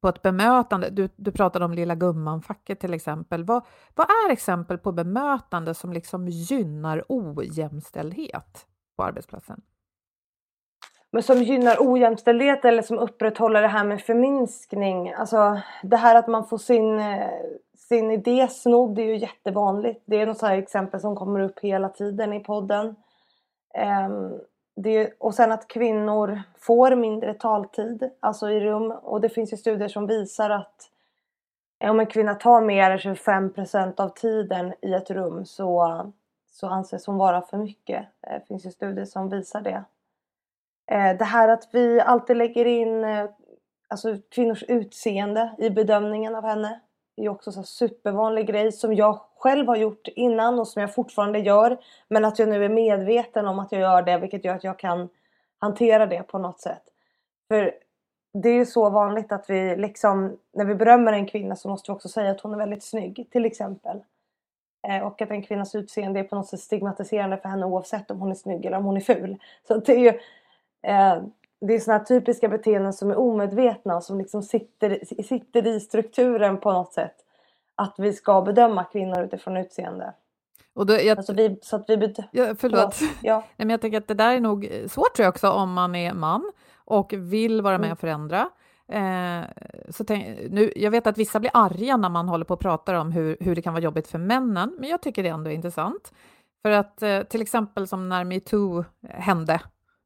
på 0.01 0.09
ett 0.09 0.23
bemötande? 0.23 0.90
Du, 0.90 1.09
du 1.16 1.33
pratade 1.33 1.64
om 1.64 1.73
lilla 1.73 1.94
gumman-facket 1.94 2.81
till 2.81 2.94
exempel. 2.94 3.44
Vad, 3.44 3.62
vad 3.94 4.07
är 4.07 4.33
exempel 4.33 4.79
på 4.79 4.92
bemötande 4.92 5.75
som 5.75 5.92
liksom 5.92 6.29
gynnar 6.29 7.05
ojämställdhet 7.09 8.66
på 8.96 9.05
arbetsplatsen? 9.05 9.62
Men 11.12 11.23
som 11.23 11.42
gynnar 11.42 11.77
ojämställdhet 11.81 12.64
eller 12.64 12.83
som 12.83 12.99
upprätthåller 12.99 13.62
det 13.62 13.68
här 13.68 13.85
med 13.85 14.01
förminskning. 14.01 15.12
Alltså 15.12 15.61
det 15.83 15.96
här 15.96 16.14
att 16.14 16.29
man 16.29 16.46
får 16.46 16.59
sin, 16.59 16.99
eh, 16.99 17.31
sin 17.77 18.11
idé 18.11 18.49
snodd 18.49 18.99
är 18.99 19.03
ju 19.03 19.16
jättevanligt. 19.16 20.03
Det 20.07 20.20
är 20.20 20.27
något 20.27 20.38
så 20.38 20.46
exempel 20.46 21.01
som 21.01 21.16
kommer 21.16 21.40
upp 21.40 21.59
hela 21.59 21.88
tiden 21.88 22.33
i 22.33 22.40
podden. 22.40 22.96
Um, 24.07 24.40
det, 24.76 25.12
och 25.18 25.35
sen 25.35 25.52
att 25.52 25.68
kvinnor 25.68 26.42
får 26.59 26.96
mindre 26.96 27.35
taltid, 27.35 28.11
alltså 28.20 28.50
i 28.50 28.61
rum. 28.61 28.90
Och 28.90 29.20
det 29.20 29.28
finns 29.28 29.52
ju 29.52 29.56
studier 29.56 29.88
som 29.88 30.06
visar 30.06 30.50
att 30.50 30.90
om 31.85 32.00
en 32.00 32.06
kvinna 32.06 32.35
tar 32.35 32.61
mer 32.61 32.90
än 32.90 32.98
25% 32.98 34.00
av 34.00 34.09
tiden 34.09 34.74
i 34.83 34.94
ett 34.94 35.11
rum 35.11 35.44
så, 35.44 36.12
så 36.50 36.66
anses 36.66 37.06
hon 37.06 37.16
vara 37.16 37.42
för 37.42 37.59
mycket. 37.59 38.06
Eh, 38.26 38.33
det 38.33 38.46
finns 38.48 38.66
ju 38.66 38.70
studier 38.70 39.04
som 39.04 39.28
visar 39.28 39.61
det. 39.61 39.85
Eh, 40.90 41.16
det 41.16 41.24
här 41.24 41.48
att 41.48 41.68
vi 41.72 42.00
alltid 42.00 42.37
lägger 42.37 42.64
in 42.64 43.04
eh, 43.04 43.30
alltså 43.88 44.16
kvinnors 44.30 44.62
utseende 44.62 45.54
i 45.59 45.70
bedömningen 45.70 46.35
av 46.35 46.44
henne. 46.44 46.80
Det 47.16 47.24
är 47.24 47.28
också 47.28 47.50
en 47.50 47.64
supervanlig 47.64 48.46
grej 48.46 48.72
som 48.72 48.94
jag 48.94 49.20
själv 49.40 49.68
har 49.68 49.76
gjort 49.76 50.09
innan 50.09 50.59
och 50.59 50.68
som 50.68 50.81
jag 50.81 50.94
fortfarande 50.94 51.38
gör. 51.38 51.79
Men 52.09 52.24
att 52.24 52.38
jag 52.38 52.48
nu 52.48 52.64
är 52.64 52.68
medveten 52.68 53.46
om 53.46 53.59
att 53.59 53.72
jag 53.72 53.81
gör 53.81 54.03
det 54.03 54.18
vilket 54.18 54.44
gör 54.44 54.55
att 54.55 54.64
jag 54.64 54.79
kan 54.79 55.09
hantera 55.59 56.07
det 56.07 56.22
på 56.22 56.38
något 56.38 56.61
sätt. 56.61 56.83
För 57.48 57.72
det 58.33 58.48
är 58.48 58.55
ju 58.55 58.66
så 58.66 58.90
vanligt 58.90 59.33
att 59.33 59.50
vi 59.50 59.76
liksom, 59.76 60.37
när 60.53 60.64
vi 60.64 60.74
berömmer 60.74 61.12
en 61.12 61.26
kvinna 61.26 61.57
så 61.57 61.68
måste 61.68 61.90
vi 61.90 61.96
också 61.96 62.09
säga 62.09 62.31
att 62.31 62.40
hon 62.40 62.55
är 62.55 62.59
väldigt 62.59 62.85
snygg 62.85 63.29
till 63.31 63.44
exempel. 63.44 64.03
Eh, 64.88 65.07
och 65.07 65.22
att 65.22 65.31
en 65.31 65.42
kvinnas 65.42 65.74
utseende 65.74 66.20
är 66.20 66.24
på 66.24 66.37
något 66.37 66.48
sätt 66.48 66.61
stigmatiserande 66.61 67.37
för 67.37 67.48
henne 67.48 67.66
oavsett 67.66 68.11
om 68.11 68.20
hon 68.20 68.31
är 68.31 68.35
snygg 68.35 68.64
eller 68.64 68.76
om 68.76 68.85
hon 68.85 68.96
är 68.96 69.00
ful. 69.00 69.37
Så 69.68 69.76
det 69.76 69.92
är 69.92 69.98
ju 69.98 70.09
eh, 70.83 71.22
det 71.61 71.74
är 71.74 71.79
sådana 71.79 72.05
typiska 72.05 72.48
beteenden 72.48 72.92
som 72.92 73.11
är 73.11 73.18
omedvetna 73.18 73.96
och 73.96 74.05
som 74.05 74.18
liksom 74.18 74.42
sitter, 74.42 75.22
sitter 75.22 75.66
i 75.66 75.81
strukturen 75.81 76.61
på 76.61 76.72
något 76.72 76.92
sätt 76.92 77.14
att 77.80 77.94
vi 77.98 78.12
ska 78.12 78.42
bedöma 78.42 78.84
kvinnor 78.84 79.22
utifrån 79.22 79.56
utseende. 79.56 80.14
Och 80.74 80.86
då, 80.86 80.94
jag, 80.94 81.18
alltså 81.18 81.32
vi, 81.32 81.58
så 81.62 81.76
att 81.76 81.84
vi 81.88 82.14
ja, 82.30 82.54
förlåt. 82.58 83.00
Ja. 83.22 83.36
Nej, 83.56 83.66
men 83.66 83.70
jag 83.70 83.80
tänker 83.80 83.98
att 83.98 84.08
det 84.08 84.14
där 84.14 84.34
är 84.34 84.40
nog 84.40 84.70
svårt 84.88 85.14
tror 85.14 85.24
jag 85.24 85.28
också 85.28 85.50
om 85.50 85.72
man 85.72 85.94
är 85.94 86.14
man 86.14 86.52
och 86.76 87.12
vill 87.12 87.62
vara 87.62 87.78
med 87.78 87.84
mm. 87.84 87.92
och 87.92 87.98
förändra. 87.98 88.50
Eh, 88.92 89.42
så 89.88 90.04
tänk, 90.04 90.50
nu, 90.50 90.72
jag 90.76 90.90
vet 90.90 91.06
att 91.06 91.18
vissa 91.18 91.40
blir 91.40 91.50
arga 91.54 91.96
när 91.96 92.08
man 92.08 92.28
håller 92.28 92.44
på 92.44 92.54
och 92.54 92.60
pratar 92.60 92.94
om 92.94 93.12
hur, 93.12 93.36
hur 93.40 93.54
det 93.54 93.62
kan 93.62 93.72
vara 93.72 93.82
jobbigt 93.82 94.08
för 94.08 94.18
männen, 94.18 94.76
men 94.78 94.90
jag 94.90 95.02
tycker 95.02 95.22
det 95.22 95.28
ändå 95.28 95.50
är 95.50 95.54
intressant. 95.54 96.12
För 96.62 96.70
att 96.70 97.02
eh, 97.02 97.22
till 97.22 97.42
exempel 97.42 97.86
som 97.86 98.08
när 98.08 98.24
metoo 98.24 98.84
hände 99.08 99.60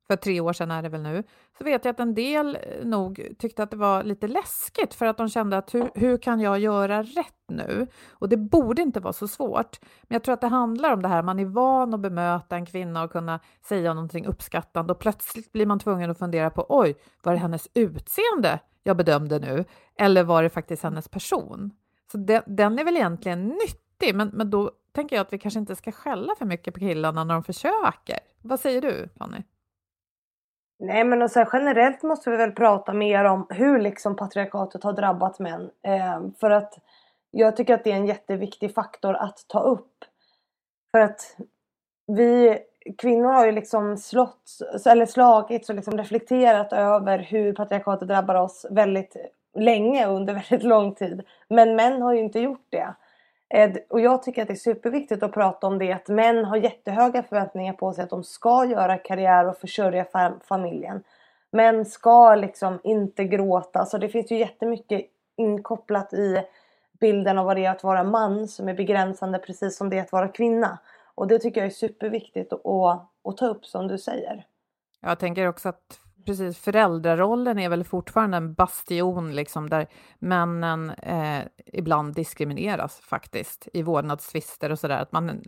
för 0.06 0.16
tre 0.16 0.40
år 0.40 0.52
sedan 0.52 0.70
är 0.70 0.82
det 0.82 0.88
väl 0.88 1.02
nu, 1.02 1.22
så 1.58 1.64
vet 1.64 1.84
jag 1.84 1.92
att 1.92 2.00
en 2.00 2.14
del 2.14 2.58
eh, 2.62 2.86
nog 2.86 3.28
tyckte 3.38 3.62
att 3.62 3.70
det 3.70 3.76
var 3.76 4.02
lite 4.02 4.28
läskigt 4.28 4.94
för 4.94 5.06
att 5.06 5.16
de 5.16 5.28
kände 5.28 5.56
att 5.56 5.74
hur, 5.74 5.90
hur 5.94 6.18
kan 6.18 6.40
jag 6.40 6.58
göra 6.58 7.02
rätt 7.02 7.34
nu? 7.48 7.86
Och 8.10 8.28
det 8.28 8.36
borde 8.36 8.82
inte 8.82 9.00
vara 9.00 9.12
så 9.12 9.28
svårt. 9.28 9.78
Men 10.02 10.14
jag 10.14 10.22
tror 10.22 10.32
att 10.32 10.40
det 10.40 10.46
handlar 10.46 10.92
om 10.92 11.02
det 11.02 11.08
här, 11.08 11.22
man 11.22 11.38
är 11.38 11.44
van 11.44 11.94
att 11.94 12.00
bemöta 12.00 12.56
en 12.56 12.66
kvinna 12.66 13.02
och 13.02 13.12
kunna 13.12 13.40
säga 13.68 13.94
någonting 13.94 14.26
uppskattande 14.26 14.92
och 14.92 14.98
plötsligt 14.98 15.52
blir 15.52 15.66
man 15.66 15.78
tvungen 15.78 16.10
att 16.10 16.18
fundera 16.18 16.50
på 16.50 16.66
oj, 16.68 16.94
var 17.22 17.32
det 17.32 17.38
hennes 17.38 17.68
utseende 17.74 18.60
jag 18.82 18.96
bedömde 18.96 19.38
nu? 19.38 19.64
Eller 19.98 20.22
var 20.22 20.42
det 20.42 20.50
faktiskt 20.50 20.82
hennes 20.82 21.08
person? 21.08 21.70
Så 22.12 22.18
den, 22.18 22.42
den 22.46 22.78
är 22.78 22.84
väl 22.84 22.96
egentligen 22.96 23.48
nyttig, 23.48 24.14
men, 24.14 24.28
men 24.28 24.50
då 24.50 24.70
tänker 24.92 25.16
jag 25.16 25.24
att 25.24 25.32
vi 25.32 25.38
kanske 25.38 25.60
inte 25.60 25.76
ska 25.76 25.92
skälla 25.92 26.34
för 26.38 26.46
mycket 26.46 26.74
på 26.74 26.80
killarna 26.80 27.24
när 27.24 27.34
de 27.34 27.44
försöker. 27.44 28.18
Vad 28.42 28.60
säger 28.60 28.82
du, 28.82 29.08
Fanny? 29.18 29.42
Nej 30.86 31.04
men 31.04 31.28
så 31.28 31.38
här, 31.38 31.48
generellt 31.52 32.02
måste 32.02 32.30
vi 32.30 32.36
väl 32.36 32.52
prata 32.52 32.92
mer 32.92 33.24
om 33.24 33.46
hur 33.50 33.80
liksom 33.80 34.16
patriarkatet 34.16 34.84
har 34.84 34.92
drabbat 34.92 35.38
män. 35.38 35.70
Eh, 35.82 36.20
för 36.40 36.50
att 36.50 36.78
jag 37.30 37.56
tycker 37.56 37.74
att 37.74 37.84
det 37.84 37.92
är 37.92 37.96
en 37.96 38.06
jätteviktig 38.06 38.74
faktor 38.74 39.14
att 39.14 39.44
ta 39.48 39.60
upp. 39.60 40.04
För 40.92 41.00
att 41.00 41.36
vi 42.06 42.58
kvinnor 42.98 43.32
har 43.32 43.46
ju 43.46 43.52
liksom 43.52 43.96
slått, 43.96 44.50
eller 44.86 45.06
slagits 45.06 45.68
och 45.68 45.74
liksom 45.74 45.98
reflekterat 45.98 46.72
över 46.72 47.18
hur 47.18 47.52
patriarkatet 47.52 48.08
drabbar 48.08 48.34
oss 48.34 48.66
väldigt 48.70 49.16
länge 49.54 50.06
under 50.06 50.34
väldigt 50.50 50.62
lång 50.62 50.94
tid. 50.94 51.22
Men 51.48 51.76
män 51.76 52.02
har 52.02 52.12
ju 52.12 52.20
inte 52.20 52.40
gjort 52.40 52.66
det. 52.70 52.94
Och 53.88 54.00
jag 54.00 54.22
tycker 54.22 54.42
att 54.42 54.48
det 54.48 54.54
är 54.54 54.56
superviktigt 54.56 55.22
att 55.22 55.32
prata 55.32 55.66
om 55.66 55.78
det 55.78 55.92
att 55.92 56.08
män 56.08 56.44
har 56.44 56.56
jättehöga 56.56 57.22
förväntningar 57.22 57.72
på 57.72 57.92
sig 57.92 58.04
att 58.04 58.10
de 58.10 58.24
ska 58.24 58.64
göra 58.64 58.98
karriär 58.98 59.48
och 59.48 59.56
försörja 59.56 60.06
familjen. 60.48 61.02
Män 61.50 61.84
ska 61.84 62.34
liksom 62.34 62.80
inte 62.84 63.24
gråta. 63.24 63.86
Så 63.86 63.98
det 63.98 64.08
finns 64.08 64.32
ju 64.32 64.38
jättemycket 64.38 65.06
inkopplat 65.36 66.12
i 66.12 66.38
bilden 67.00 67.38
av 67.38 67.46
vad 67.46 67.56
det 67.56 67.64
är 67.64 67.70
att 67.70 67.84
vara 67.84 68.04
man 68.04 68.48
som 68.48 68.68
är 68.68 68.74
begränsande 68.74 69.38
precis 69.38 69.76
som 69.76 69.90
det 69.90 69.98
är 69.98 70.02
att 70.02 70.12
vara 70.12 70.28
kvinna. 70.28 70.78
Och 71.14 71.26
det 71.26 71.38
tycker 71.38 71.60
jag 71.60 71.66
är 71.66 71.74
superviktigt 71.74 72.52
att, 72.52 72.66
att 73.24 73.36
ta 73.36 73.46
upp 73.46 73.66
som 73.66 73.88
du 73.88 73.98
säger. 73.98 74.46
Jag 75.00 75.18
tänker 75.18 75.48
också 75.48 75.68
att 75.68 76.00
precis, 76.26 76.58
föräldrarollen 76.58 77.58
är 77.58 77.68
väl 77.68 77.84
fortfarande 77.84 78.36
en 78.36 78.54
bastion 78.54 79.34
liksom, 79.34 79.70
där 79.70 79.86
männen 80.18 80.90
eh, 80.90 81.44
ibland 81.66 82.14
diskrimineras 82.14 83.00
faktiskt 83.00 83.68
i 83.72 83.82
vårdnadstvister 83.82 84.72
och 84.72 84.78
sådär. 84.78 84.98
Att 84.98 85.12
man 85.12 85.42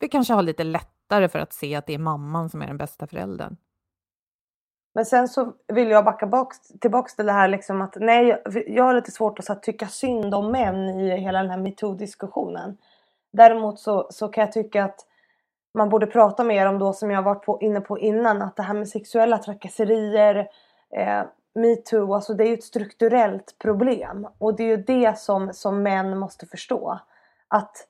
vi 0.00 0.08
kanske 0.08 0.34
har 0.34 0.42
lite 0.42 0.64
lättare 0.64 1.28
för 1.28 1.38
att 1.38 1.52
se 1.52 1.74
att 1.74 1.86
det 1.86 1.94
är 1.94 1.98
mamman 1.98 2.50
som 2.50 2.62
är 2.62 2.66
den 2.66 2.76
bästa 2.76 3.06
föräldern. 3.06 3.56
Men 4.94 5.04
sen 5.04 5.28
så 5.28 5.52
vill 5.68 5.90
jag 5.90 6.04
backa 6.04 6.26
bak, 6.26 6.52
tillbaks 6.80 7.16
till 7.16 7.26
det 7.26 7.32
här 7.32 7.48
liksom 7.48 7.82
att 7.82 7.96
nej, 8.00 8.42
jag 8.66 8.84
har 8.84 8.94
lite 8.94 9.10
svårt 9.10 9.38
att 9.38 9.44
så 9.44 9.52
att, 9.52 9.62
tycka 9.62 9.86
synd 9.86 10.34
om 10.34 10.52
män 10.52 10.88
i 10.88 11.20
hela 11.20 11.42
den 11.42 11.50
här 11.50 11.58
metoo-diskussionen. 11.58 12.76
Däremot 13.32 13.80
så, 13.80 14.06
så 14.10 14.28
kan 14.28 14.44
jag 14.44 14.52
tycka 14.52 14.84
att 14.84 15.06
man 15.74 15.88
borde 15.88 16.06
prata 16.06 16.44
mer 16.44 16.66
om 16.66 16.78
då 16.78 16.92
som 16.92 17.10
jag 17.10 17.22
varit 17.22 17.44
på, 17.44 17.58
inne 17.60 17.80
på 17.80 17.98
innan 17.98 18.42
att 18.42 18.56
det 18.56 18.62
här 18.62 18.74
med 18.74 18.88
sexuella 18.88 19.38
trakasserier, 19.38 20.48
eh, 20.96 21.22
metoo, 21.54 22.14
alltså 22.14 22.34
det 22.34 22.44
är 22.44 22.48
ju 22.48 22.54
ett 22.54 22.64
strukturellt 22.64 23.56
problem 23.58 24.28
och 24.38 24.56
det 24.56 24.62
är 24.62 24.68
ju 24.68 24.76
det 24.76 25.18
som, 25.18 25.52
som 25.52 25.82
män 25.82 26.18
måste 26.18 26.46
förstå. 26.46 26.98
Att, 27.48 27.88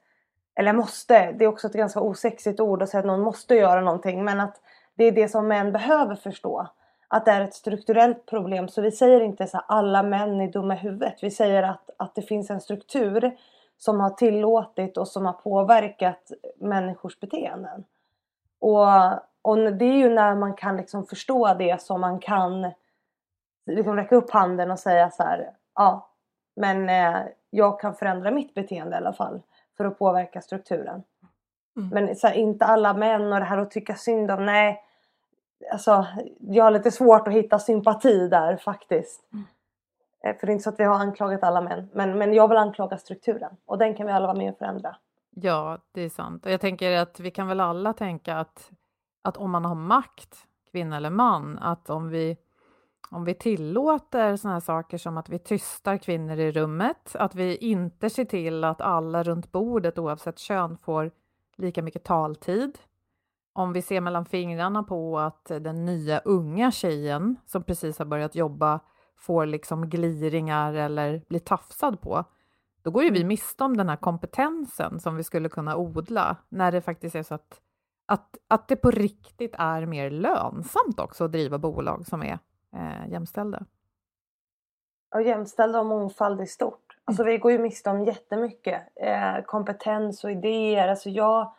eller 0.54 0.72
måste, 0.72 1.32
det 1.32 1.44
är 1.44 1.48
också 1.48 1.66
ett 1.66 1.72
ganska 1.72 2.00
osexigt 2.00 2.60
ord 2.60 2.82
att 2.82 2.88
säga 2.88 2.98
att 2.98 3.06
någon 3.06 3.20
måste 3.20 3.54
göra 3.54 3.80
någonting 3.80 4.24
men 4.24 4.40
att 4.40 4.60
det 4.94 5.04
är 5.04 5.12
det 5.12 5.28
som 5.28 5.48
män 5.48 5.72
behöver 5.72 6.14
förstå. 6.14 6.68
Att 7.08 7.24
det 7.24 7.30
är 7.30 7.40
ett 7.40 7.54
strukturellt 7.54 8.26
problem 8.26 8.68
så 8.68 8.82
vi 8.82 8.92
säger 8.92 9.20
inte 9.20 9.46
så 9.46 9.58
alla 9.58 10.02
män 10.02 10.40
är 10.40 10.52
dumma 10.52 10.74
i 10.74 10.78
huvudet. 10.78 11.14
Vi 11.22 11.30
säger 11.30 11.62
att, 11.62 11.90
att 11.96 12.14
det 12.14 12.22
finns 12.22 12.50
en 12.50 12.60
struktur 12.60 13.36
som 13.78 14.00
har 14.00 14.10
tillåtit 14.10 14.96
och 14.96 15.08
som 15.08 15.26
har 15.26 15.32
påverkat 15.32 16.32
människors 16.56 17.20
beteenden. 17.20 17.84
Och, 18.58 18.86
och 19.42 19.72
det 19.72 19.84
är 19.84 19.96
ju 19.96 20.08
när 20.08 20.34
man 20.34 20.54
kan 20.54 20.76
liksom 20.76 21.06
förstå 21.06 21.54
det 21.54 21.82
som 21.82 22.00
man 22.00 22.18
kan 22.18 22.70
liksom 23.66 23.96
räcka 23.96 24.16
upp 24.16 24.30
handen 24.30 24.70
och 24.70 24.78
säga 24.78 25.10
så 25.10 25.22
här, 25.22 25.50
ja, 25.74 26.08
men 26.54 26.88
eh, 26.88 27.22
jag 27.50 27.80
kan 27.80 27.94
förändra 27.94 28.30
mitt 28.30 28.54
beteende 28.54 28.94
i 28.94 28.98
alla 28.98 29.12
fall 29.12 29.42
för 29.76 29.84
att 29.84 29.98
påverka 29.98 30.40
strukturen. 30.40 31.02
Mm. 31.76 31.88
Men 31.88 32.16
här, 32.22 32.32
inte 32.32 32.64
alla 32.64 32.94
män 32.94 33.32
och 33.32 33.38
det 33.38 33.44
här 33.44 33.58
att 33.58 33.70
tycka 33.70 33.94
synd 33.94 34.30
om, 34.30 34.46
nej. 34.46 34.82
Alltså, 35.72 36.06
jag 36.40 36.64
har 36.64 36.70
lite 36.70 36.90
svårt 36.90 37.28
att 37.28 37.34
hitta 37.34 37.58
sympati 37.58 38.28
där 38.28 38.56
faktiskt. 38.56 39.32
Mm. 39.32 39.44
Eh, 40.24 40.36
för 40.36 40.46
det 40.46 40.50
är 40.50 40.54
inte 40.54 40.62
så 40.64 40.70
att 40.70 40.80
vi 40.80 40.84
har 40.84 40.94
anklagat 40.94 41.42
alla 41.42 41.60
män, 41.60 41.88
men, 41.92 42.18
men 42.18 42.32
jag 42.32 42.48
vill 42.48 42.58
anklaga 42.58 42.98
strukturen 42.98 43.56
och 43.64 43.78
den 43.78 43.94
kan 43.94 44.06
vi 44.06 44.12
alla 44.12 44.26
vara 44.26 44.38
med 44.38 44.52
och 44.52 44.58
förändra. 44.58 44.96
Ja, 45.30 45.78
det 45.92 46.00
är 46.00 46.08
sant. 46.08 46.46
Och 46.46 46.52
jag 46.52 46.60
tänker 46.60 46.92
att 46.92 47.20
vi 47.20 47.30
kan 47.30 47.48
väl 47.48 47.60
alla 47.60 47.92
tänka 47.92 48.36
att, 48.36 48.70
att 49.22 49.36
om 49.36 49.50
man 49.50 49.64
har 49.64 49.74
makt, 49.74 50.36
kvinna 50.72 50.96
eller 50.96 51.10
man, 51.10 51.58
att 51.58 51.90
om 51.90 52.08
vi, 52.08 52.36
om 53.10 53.24
vi 53.24 53.34
tillåter 53.34 54.36
sådana 54.36 54.54
här 54.54 54.60
saker 54.60 54.98
som 54.98 55.18
att 55.18 55.28
vi 55.28 55.38
tystar 55.38 55.96
kvinnor 55.96 56.38
i 56.38 56.52
rummet, 56.52 57.16
att 57.16 57.34
vi 57.34 57.56
inte 57.56 58.10
ser 58.10 58.24
till 58.24 58.64
att 58.64 58.80
alla 58.80 59.22
runt 59.22 59.52
bordet 59.52 59.98
oavsett 59.98 60.38
kön 60.38 60.78
får 60.78 61.10
lika 61.56 61.82
mycket 61.82 62.04
taltid, 62.04 62.78
om 63.52 63.72
vi 63.72 63.82
ser 63.82 64.00
mellan 64.00 64.24
fingrarna 64.24 64.82
på 64.82 65.18
att 65.18 65.44
den 65.44 65.84
nya 65.84 66.18
unga 66.18 66.70
tjejen 66.70 67.36
som 67.46 67.62
precis 67.62 67.98
har 67.98 68.06
börjat 68.06 68.34
jobba 68.34 68.80
får 69.22 69.46
liksom 69.46 69.88
gliringar 69.88 70.74
eller 70.74 71.22
blir 71.28 71.40
tafsad 71.40 72.00
på, 72.00 72.24
då 72.82 72.90
går 72.90 73.04
ju 73.04 73.10
vi 73.10 73.18
mm. 73.18 73.28
miste 73.28 73.64
om 73.64 73.76
den 73.76 73.88
här 73.88 73.96
kompetensen 73.96 75.00
som 75.00 75.16
vi 75.16 75.24
skulle 75.24 75.48
kunna 75.48 75.76
odla 75.76 76.36
när 76.48 76.72
det 76.72 76.80
faktiskt 76.80 77.16
är 77.16 77.22
så 77.22 77.34
att, 77.34 77.60
att, 78.06 78.36
att 78.48 78.68
det 78.68 78.76
på 78.76 78.90
riktigt 78.90 79.54
är 79.58 79.86
mer 79.86 80.10
lönsamt 80.10 80.98
också 80.98 81.24
att 81.24 81.32
driva 81.32 81.58
bolag 81.58 82.06
som 82.06 82.22
är 82.22 82.38
eh, 82.76 83.10
jämställda. 83.10 83.64
Och 85.14 85.22
jämställda 85.22 85.80
och 85.80 85.86
mångfald 85.86 86.40
i 86.40 86.46
stort. 86.46 86.98
Alltså 87.04 87.24
vi 87.24 87.38
går 87.38 87.52
ju 87.52 87.58
miste 87.58 87.90
om 87.90 88.04
jättemycket 88.04 88.82
eh, 88.96 89.44
kompetens 89.46 90.24
och 90.24 90.30
idéer. 90.30 90.88
Alltså 90.88 91.10
jag 91.10 91.54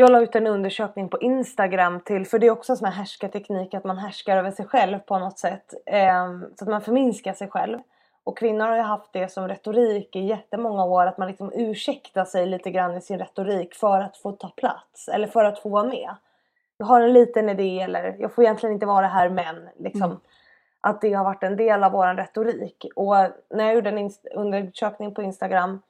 jag 0.00 0.10
la 0.10 0.20
ut 0.20 0.34
en 0.34 0.46
undersökning 0.46 1.08
på 1.08 1.20
Instagram 1.20 2.00
till, 2.00 2.26
för 2.26 2.38
det 2.38 2.46
är 2.46 2.50
också 2.50 2.72
en 2.72 2.76
sån 2.76 2.86
här 2.86 2.94
härskarteknik 2.94 3.74
att 3.74 3.84
man 3.84 3.98
härskar 3.98 4.36
över 4.36 4.50
sig 4.50 4.66
själv 4.66 4.98
på 4.98 5.18
något 5.18 5.38
sätt. 5.38 5.74
Eh, 5.86 6.26
så 6.58 6.64
att 6.64 6.68
man 6.68 6.80
förminskar 6.80 7.32
sig 7.32 7.48
själv. 7.48 7.78
Och 8.24 8.38
kvinnor 8.38 8.66
har 8.66 8.76
ju 8.76 8.82
haft 8.82 9.12
det 9.12 9.32
som 9.32 9.48
retorik 9.48 10.16
i 10.16 10.20
jättemånga 10.20 10.84
år, 10.84 11.06
att 11.06 11.18
man 11.18 11.28
liksom 11.28 11.52
ursäktar 11.54 12.24
sig 12.24 12.46
lite 12.46 12.70
grann 12.70 12.96
i 12.96 13.00
sin 13.00 13.18
retorik 13.18 13.74
för 13.74 14.00
att 14.00 14.16
få 14.16 14.32
ta 14.32 14.48
plats, 14.48 15.08
eller 15.08 15.26
för 15.26 15.44
att 15.44 15.58
få 15.58 15.68
vara 15.68 15.84
med. 15.84 16.14
Jag 16.76 16.86
har 16.86 17.00
en 17.00 17.12
liten 17.12 17.48
idé, 17.48 17.80
eller 17.80 18.16
jag 18.18 18.34
får 18.34 18.44
egentligen 18.44 18.74
inte 18.74 18.86
vara 18.86 19.06
här 19.06 19.28
men, 19.28 19.68
liksom. 19.78 20.02
Mm. 20.02 20.20
Att 20.80 21.00
det 21.00 21.12
har 21.12 21.24
varit 21.24 21.42
en 21.42 21.56
del 21.56 21.84
av 21.84 21.92
vår 21.92 22.14
retorik. 22.14 22.86
Och 22.96 23.14
när 23.50 23.64
jag 23.64 23.74
gjorde 23.74 23.90
en 23.90 24.10
undersökning 24.34 25.14
på 25.14 25.22
Instagram 25.22 25.82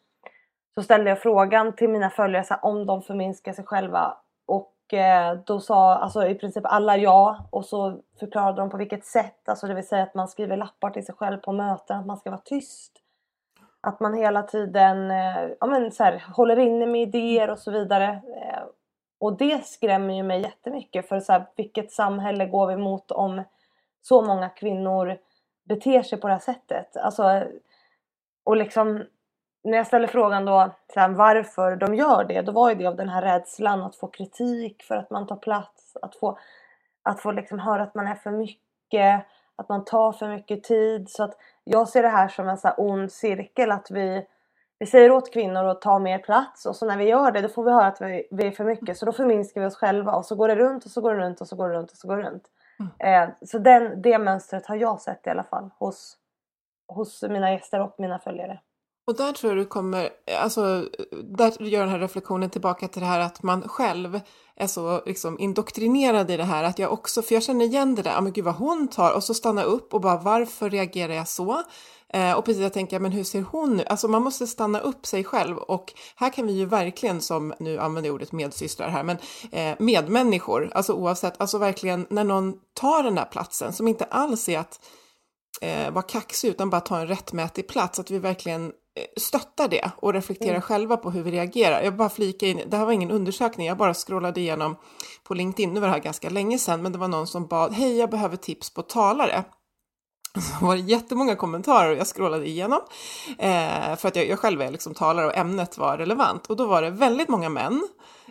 så 0.81 0.85
ställde 0.85 1.11
jag 1.11 1.23
frågan 1.23 1.73
till 1.73 1.89
mina 1.89 2.11
följare 2.11 2.45
så 2.45 2.55
här, 2.55 2.65
om 2.65 2.87
de 2.87 3.03
förminskar 3.03 3.53
sig 3.53 3.65
själva 3.65 4.17
och 4.47 4.95
eh, 4.95 5.39
då 5.47 5.61
sa 5.61 5.95
alltså 5.95 6.27
i 6.27 6.35
princip 6.35 6.65
alla 6.67 6.97
ja 6.97 7.49
och 7.51 7.65
så 7.65 8.01
förklarade 8.21 8.61
de 8.61 8.71
på 8.71 8.77
vilket 8.77 9.05
sätt, 9.05 9.49
alltså 9.49 9.67
det 9.67 9.75
vill 9.75 9.89
säga 9.89 10.03
att 10.03 10.15
man 10.15 10.29
skriver 10.29 10.57
lappar 10.57 10.91
till 10.91 11.07
sig 11.07 11.15
själv 11.15 11.39
på 11.39 11.53
möten, 11.53 11.99
att 11.99 12.07
man 12.07 12.17
ska 12.17 12.31
vara 12.31 12.41
tyst. 12.45 12.93
Att 13.81 14.01
man 14.01 14.15
hela 14.15 14.43
tiden 14.43 15.11
eh, 15.11 15.49
ja, 15.61 15.67
men 15.67 15.93
så 15.93 16.05
här, 16.05 16.25
håller 16.37 16.59
inne 16.59 16.87
med 16.87 17.03
idéer 17.03 17.51
och 17.51 17.59
så 17.59 17.71
vidare. 17.71 18.09
Eh, 18.09 18.63
och 19.21 19.37
det 19.37 19.67
skrämmer 19.67 20.15
ju 20.15 20.23
mig 20.23 20.41
jättemycket 20.41 21.09
för 21.09 21.21
så 21.21 21.33
här, 21.33 21.47
vilket 21.57 21.93
samhälle 21.93 22.47
går 22.47 22.67
vi 22.67 22.77
mot 22.77 23.11
om 23.11 23.43
så 24.03 24.23
många 24.23 24.49
kvinnor 24.49 25.19
beter 25.65 26.03
sig 26.03 26.21
på 26.21 26.27
det 26.27 26.33
här 26.33 26.41
sättet. 26.41 26.97
Alltså, 26.97 27.45
och 28.45 28.57
liksom 28.57 29.05
när 29.65 29.77
jag 29.77 29.87
ställer 29.87 30.07
frågan 30.07 30.45
då 30.45 30.71
här, 30.97 31.09
varför 31.09 31.77
de 31.77 31.95
gör 31.95 32.25
det, 32.25 32.43
då 32.43 32.53
var 32.53 32.69
ju 32.69 32.75
det 32.75 32.87
av 32.87 32.97
den 32.97 33.09
här 33.09 33.23
rädslan 33.23 33.83
att 33.83 33.97
få 33.97 34.07
kritik 34.07 34.83
för 34.83 34.97
att 34.97 35.11
man 35.11 35.27
tar 35.27 35.37
plats, 35.37 35.97
att 36.03 36.17
få, 36.17 36.39
att 37.03 37.21
få 37.21 37.33
liksom 37.33 37.59
höra 37.59 37.83
att 37.83 37.95
man 37.95 38.07
är 38.07 38.15
för 38.15 38.31
mycket, 38.31 39.27
att 39.57 39.69
man 39.69 39.85
tar 39.85 40.13
för 40.13 40.29
mycket 40.29 40.65
tid. 40.65 41.11
Så 41.11 41.25
att 41.25 41.37
jag 41.65 41.89
ser 41.89 42.03
det 42.03 42.09
här 42.09 42.29
som 42.29 42.49
en 42.49 42.59
så 42.59 42.69
här 42.69 42.75
ond 42.79 43.13
cirkel 43.13 43.71
att 43.71 43.91
vi, 43.91 44.27
vi 44.79 44.87
säger 44.87 45.11
åt 45.11 45.33
kvinnor 45.33 45.65
att 45.65 45.83
ta 45.83 45.99
mer 45.99 46.19
plats 46.19 46.67
och 46.67 46.77
så 46.77 46.87
när 46.87 46.97
vi 46.97 47.05
gör 47.05 47.31
det 47.31 47.41
då 47.41 47.49
får 47.49 47.65
vi 47.65 47.71
höra 47.71 47.87
att 47.87 48.01
vi, 48.01 48.29
vi 48.31 48.47
är 48.47 48.51
för 48.51 48.65
mycket 48.65 48.99
så 48.99 49.07
då 49.07 49.13
förminskar 49.13 49.61
vi 49.61 49.67
oss 49.67 49.77
själva 49.77 50.13
och 50.13 50.25
så 50.25 50.35
går 50.35 50.49
det 50.49 50.57
runt 50.57 50.85
och 50.85 50.91
så 50.91 51.01
går 51.01 51.15
det 51.15 51.21
runt 51.21 51.41
och 51.41 51.49
så 51.49 51.57
går 51.57 51.69
det 51.69 51.75
runt 51.75 51.91
och 51.91 51.97
så 51.97 52.09
går 52.09 52.17
det 52.17 52.23
runt. 52.23 52.45
Mm. 52.79 53.29
Eh, 53.31 53.35
så 53.47 53.59
den, 53.59 54.03
det 54.03 54.19
mönstret 54.19 54.67
har 54.67 54.77
jag 54.77 55.01
sett 55.01 55.27
i 55.27 55.31
alla 55.31 55.45
fall 55.45 55.71
hos, 55.79 56.17
hos 56.89 57.23
mina 57.23 57.53
gäster 57.53 57.81
och 57.81 57.95
mina 57.99 58.19
följare. 58.19 58.61
Och 59.11 59.17
där 59.17 59.33
tror 59.33 59.53
jag 59.53 59.59
du 59.59 59.67
kommer, 59.67 60.11
alltså, 60.39 60.85
där 61.23 61.63
gör 61.63 61.81
den 61.81 61.89
här 61.89 61.99
reflektionen 61.99 62.51
tillbaka 62.51 62.89
till 62.89 63.01
det 63.01 63.07
här 63.07 63.21
att 63.21 63.43
man 63.43 63.69
själv 63.69 64.21
är 64.57 64.67
så 64.67 65.03
liksom 65.07 65.39
indoktrinerad 65.39 66.31
i 66.31 66.37
det 66.37 66.45
här 66.45 66.65
att 66.65 66.79
jag 66.79 66.93
också, 66.93 67.23
för 67.23 67.35
jag 67.35 67.43
känner 67.43 67.65
igen 67.65 67.95
det 67.95 68.03
där, 68.03 68.11
ja 68.11 68.21
men 68.21 68.33
gud 68.33 68.45
vad 68.45 68.55
hon 68.55 68.89
tar 68.89 69.13
och 69.13 69.25
så 69.25 69.35
stanna 69.35 69.63
upp 69.63 69.95
och 69.95 70.01
bara 70.01 70.17
varför 70.17 70.71
reagerar 70.71 71.15
jag 71.15 71.29
så? 71.29 71.63
Eh, 72.13 72.33
och 72.33 72.45
precis 72.45 72.63
jag 72.63 72.73
tänker, 72.73 73.01
men 73.01 73.13
hur 73.13 73.25
ser 73.25 73.43
hon 73.43 73.77
nu? 73.77 73.85
Alltså 73.85 74.09
man 74.09 74.23
måste 74.23 74.47
stanna 74.47 74.81
upp 74.81 75.07
sig 75.07 75.25
själv 75.25 75.57
och 75.57 75.93
här 76.17 76.31
kan 76.31 76.47
vi 76.47 76.53
ju 76.53 76.65
verkligen 76.65 77.21
som, 77.21 77.55
nu 77.59 77.79
använder 77.79 78.09
jag 78.09 78.15
ordet 78.15 78.33
medsystrar 78.33 78.89
här, 78.89 79.03
men 79.03 79.19
eh, 79.53 79.77
medmänniskor, 79.79 80.71
alltså 80.75 80.93
oavsett, 80.93 81.41
alltså 81.41 81.59
verkligen 81.59 82.07
när 82.11 82.25
någon 82.25 82.55
tar 82.75 83.03
den 83.03 83.15
där 83.15 83.25
platsen 83.25 83.73
som 83.73 83.89
inte 83.89 84.05
alls 84.05 84.49
är 84.49 84.59
att 84.59 84.81
eh, 85.61 85.91
vara 85.91 86.03
kaxig 86.03 86.49
utan 86.49 86.71
bara 86.71 86.81
ta 86.81 87.01
en 87.01 87.09
rättmätig 87.09 87.69
plats, 87.69 87.99
att 87.99 88.11
vi 88.11 88.19
verkligen 88.19 88.73
stöttar 89.17 89.69
det 89.69 89.91
och 89.97 90.13
reflekterar 90.13 90.51
mm. 90.51 90.63
själva 90.63 90.97
på 90.97 91.11
hur 91.11 91.23
vi 91.23 91.31
reagerar. 91.31 91.83
Jag 91.83 91.97
bara 91.97 92.09
flika 92.09 92.47
in, 92.47 92.61
det 92.67 92.77
här 92.77 92.85
var 92.85 92.93
ingen 92.93 93.11
undersökning, 93.11 93.67
jag 93.67 93.77
bara 93.77 93.95
scrollade 93.95 94.41
igenom 94.41 94.77
på 95.25 95.35
LinkedIn, 95.35 95.75
nu 95.75 95.81
var 95.81 95.89
det 95.89 95.95
här 95.95 96.01
ganska 96.01 96.31
länge 96.31 96.59
sedan, 96.59 96.83
men 96.83 96.93
det 96.93 96.99
var 96.99 97.09
någon 97.09 97.27
som 97.27 97.47
bad, 97.47 97.73
hej 97.73 97.99
jag 97.99 98.11
behöver 98.11 98.37
tips 98.37 98.75
på 98.75 98.83
talare. 98.83 99.45
Så 100.61 100.67
var 100.67 100.77
det 100.77 100.83
jättemånga 100.83 101.37
kommentarer 101.37 101.91
och 101.91 101.97
jag 101.97 102.07
scrollade 102.07 102.49
igenom 102.49 102.81
eh, 103.39 103.97
för 103.97 104.09
att 104.09 104.17
jag, 104.17 104.29
jag 104.29 104.39
själv 104.39 104.63
är 104.63 104.71
liksom 104.71 104.95
talare 104.95 105.27
och 105.27 105.37
ämnet 105.37 105.79
var 105.79 105.99
relevant 105.99 106.47
och 106.47 106.57
då 106.57 106.67
var 106.67 106.83
det 106.83 106.91
väldigt 106.91 107.29
många 107.29 107.49
män 107.49 107.89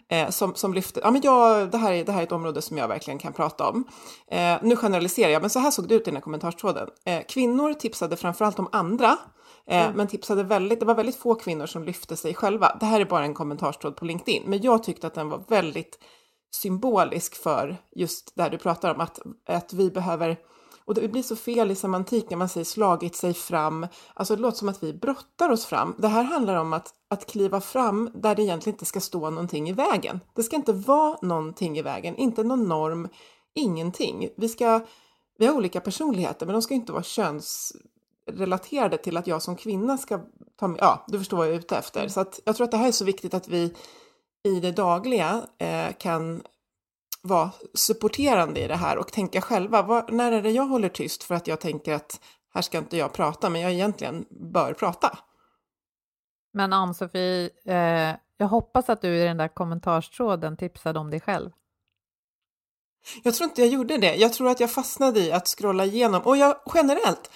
eh, 0.09 0.29
som, 0.29 0.55
som 0.55 0.73
lyfte, 0.73 0.99
ja 1.03 1.11
men 1.11 1.21
jag, 1.21 1.71
det, 1.71 1.77
här 1.77 1.91
är, 1.91 2.03
det 2.03 2.11
här 2.11 2.19
är 2.19 2.23
ett 2.23 2.31
område 2.31 2.61
som 2.61 2.77
jag 2.77 2.87
verkligen 2.87 3.19
kan 3.19 3.33
prata 3.33 3.69
om. 3.69 3.83
Eh, 4.31 4.57
nu 4.61 4.75
generaliserar 4.75 5.31
jag, 5.31 5.41
men 5.41 5.49
så 5.49 5.59
här 5.59 5.71
såg 5.71 5.87
det 5.87 5.95
ut 5.95 6.01
i 6.01 6.05
den 6.05 6.15
här 6.15 6.21
kommentarstråden. 6.21 6.89
Eh, 7.05 7.21
kvinnor 7.29 7.73
tipsade 7.73 8.17
framförallt 8.17 8.59
om 8.59 8.69
andra 8.71 9.17
mm. 9.75 9.97
Men 9.97 10.07
tipsade 10.07 10.43
väldigt, 10.43 10.79
det 10.79 10.85
var 10.85 10.95
väldigt 10.95 11.15
få 11.15 11.35
kvinnor 11.35 11.65
som 11.65 11.83
lyfte 11.83 12.15
sig 12.15 12.33
själva. 12.33 12.77
Det 12.79 12.85
här 12.85 13.01
är 13.01 13.05
bara 13.05 13.23
en 13.23 13.33
kommentarstråd 13.33 13.95
på 13.95 14.05
LinkedIn, 14.05 14.43
men 14.45 14.61
jag 14.61 14.83
tyckte 14.83 15.07
att 15.07 15.13
den 15.13 15.29
var 15.29 15.43
väldigt 15.47 15.99
symbolisk 16.51 17.35
för 17.35 17.77
just 17.95 18.35
det 18.35 18.43
här 18.43 18.49
du 18.49 18.57
pratar 18.57 18.93
om, 18.95 19.01
att, 19.01 19.19
att 19.45 19.73
vi 19.73 19.91
behöver 19.91 20.37
och 20.89 20.95
det 20.95 21.07
blir 21.07 21.23
så 21.23 21.35
fel 21.35 21.71
i 21.71 21.75
semantik 21.75 22.29
när 22.29 22.37
man 22.37 22.49
säger 22.49 22.65
slagit 22.65 23.15
sig 23.15 23.33
fram. 23.33 23.87
Alltså 24.13 24.35
det 24.35 24.41
låter 24.41 24.57
som 24.57 24.69
att 24.69 24.83
vi 24.83 24.93
brottar 24.93 25.49
oss 25.49 25.65
fram. 25.65 25.95
Det 25.97 26.07
här 26.07 26.23
handlar 26.23 26.55
om 26.55 26.73
att, 26.73 26.93
att 27.09 27.25
kliva 27.25 27.61
fram 27.61 28.11
där 28.13 28.35
det 28.35 28.43
egentligen 28.43 28.73
inte 28.73 28.85
ska 28.85 28.99
stå 28.99 29.29
någonting 29.29 29.69
i 29.69 29.73
vägen. 29.73 30.19
Det 30.35 30.43
ska 30.43 30.55
inte 30.55 30.73
vara 30.73 31.17
någonting 31.21 31.77
i 31.77 31.81
vägen, 31.81 32.15
inte 32.15 32.43
någon 32.43 32.63
norm, 32.63 33.09
ingenting. 33.55 34.29
Vi, 34.37 34.49
ska, 34.49 34.79
vi 35.37 35.45
har 35.45 35.55
olika 35.55 35.81
personligheter, 35.81 36.45
men 36.45 36.53
de 36.53 36.61
ska 36.61 36.73
inte 36.73 36.91
vara 36.91 37.03
köns 37.03 37.73
könsrelaterade 38.29 38.97
till 38.97 39.17
att 39.17 39.27
jag 39.27 39.41
som 39.41 39.55
kvinna 39.55 39.97
ska 39.97 40.19
ta 40.59 40.67
med, 40.67 40.79
ja, 40.81 41.05
du 41.07 41.17
förstår 41.17 41.37
vad 41.37 41.47
jag 41.47 41.53
är 41.53 41.59
ute 41.59 41.77
efter. 41.77 42.07
Så 42.07 42.19
att 42.19 42.39
jag 42.45 42.55
tror 42.55 42.65
att 42.65 42.71
det 42.71 42.77
här 42.77 42.87
är 42.87 42.91
så 42.91 43.05
viktigt 43.05 43.33
att 43.33 43.47
vi 43.47 43.73
i 44.43 44.59
det 44.59 44.71
dagliga 44.71 45.47
eh, 45.57 45.93
kan 45.99 46.43
vara 47.21 47.51
supporterande 47.73 48.59
i 48.59 48.67
det 48.67 48.75
här 48.75 48.97
och 48.97 49.11
tänka 49.11 49.41
själva, 49.41 49.81
var, 49.81 50.05
när 50.11 50.31
är 50.31 50.41
det 50.41 50.51
jag 50.51 50.65
håller 50.65 50.89
tyst 50.89 51.23
för 51.23 51.35
att 51.35 51.47
jag 51.47 51.59
tänker 51.59 51.93
att 51.93 52.21
här 52.53 52.61
ska 52.61 52.77
inte 52.77 52.97
jag 52.97 53.13
prata, 53.13 53.49
men 53.49 53.61
jag 53.61 53.71
egentligen 53.71 54.25
bör 54.29 54.73
prata. 54.73 55.17
Men 56.53 56.73
Ann-Sofie, 56.73 57.49
eh, 57.65 58.15
jag 58.37 58.47
hoppas 58.47 58.89
att 58.89 59.01
du 59.01 59.17
i 59.17 59.23
den 59.23 59.37
där 59.37 59.47
kommentarstråden 59.47 60.57
tipsade 60.57 60.99
om 60.99 61.09
dig 61.09 61.19
själv. 61.19 61.51
Jag 63.23 63.33
tror 63.33 63.49
inte 63.49 63.61
jag 63.61 63.69
gjorde 63.69 63.97
det. 63.97 64.15
Jag 64.15 64.33
tror 64.33 64.49
att 64.49 64.59
jag 64.59 64.71
fastnade 64.71 65.19
i 65.19 65.31
att 65.31 65.47
scrolla 65.47 65.85
igenom 65.85 66.21
och 66.21 66.37
jag 66.37 66.55
generellt, 66.73 67.31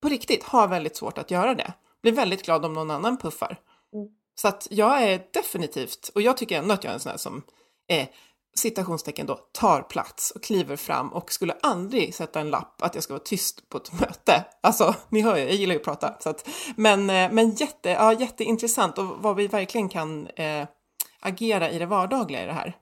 på 0.00 0.08
riktigt, 0.08 0.44
har 0.44 0.68
väldigt 0.68 0.96
svårt 0.96 1.18
att 1.18 1.30
göra 1.30 1.54
det. 1.54 1.72
Blir 2.02 2.12
väldigt 2.12 2.44
glad 2.44 2.64
om 2.64 2.72
någon 2.72 2.90
annan 2.90 3.16
puffar. 3.16 3.60
Mm. 3.94 4.08
Så 4.34 4.48
att 4.48 4.68
jag 4.70 5.02
är 5.02 5.26
definitivt, 5.32 6.10
och 6.14 6.22
jag 6.22 6.36
tycker 6.36 6.58
ändå 6.58 6.74
att 6.74 6.84
jag 6.84 6.90
är 6.90 6.94
en 6.94 7.00
sån 7.00 7.10
här 7.10 7.18
som 7.18 7.42
är 7.88 8.08
citationstecken 8.58 9.26
då, 9.26 9.38
tar 9.52 9.82
plats 9.82 10.30
och 10.30 10.42
kliver 10.42 10.76
fram 10.76 11.12
och 11.12 11.32
skulle 11.32 11.56
aldrig 11.62 12.14
sätta 12.14 12.40
en 12.40 12.50
lapp 12.50 12.82
att 12.82 12.94
jag 12.94 13.04
ska 13.04 13.12
vara 13.12 13.22
tyst 13.24 13.68
på 13.68 13.76
ett 13.78 13.92
möte. 14.00 14.44
Alltså, 14.60 14.94
ni 15.08 15.20
hör 15.20 15.36
ju, 15.36 15.42
jag 15.42 15.54
gillar 15.54 15.74
ju 15.74 15.78
att 15.78 15.84
prata. 15.84 16.16
Så 16.20 16.30
att, 16.30 16.48
men, 16.76 17.10
eh, 17.10 17.32
men 17.32 17.50
jätte, 17.50 17.90
ja, 17.90 18.12
jätteintressant 18.12 18.98
och 18.98 19.06
vad 19.06 19.36
vi 19.36 19.46
verkligen 19.46 19.88
kan 19.88 20.26
eh, 20.26 20.68
agera 21.20 21.70
i 21.70 21.78
det 21.78 21.86
vardagliga 21.86 22.42
i 22.42 22.46
det 22.46 22.52
här. 22.52 22.76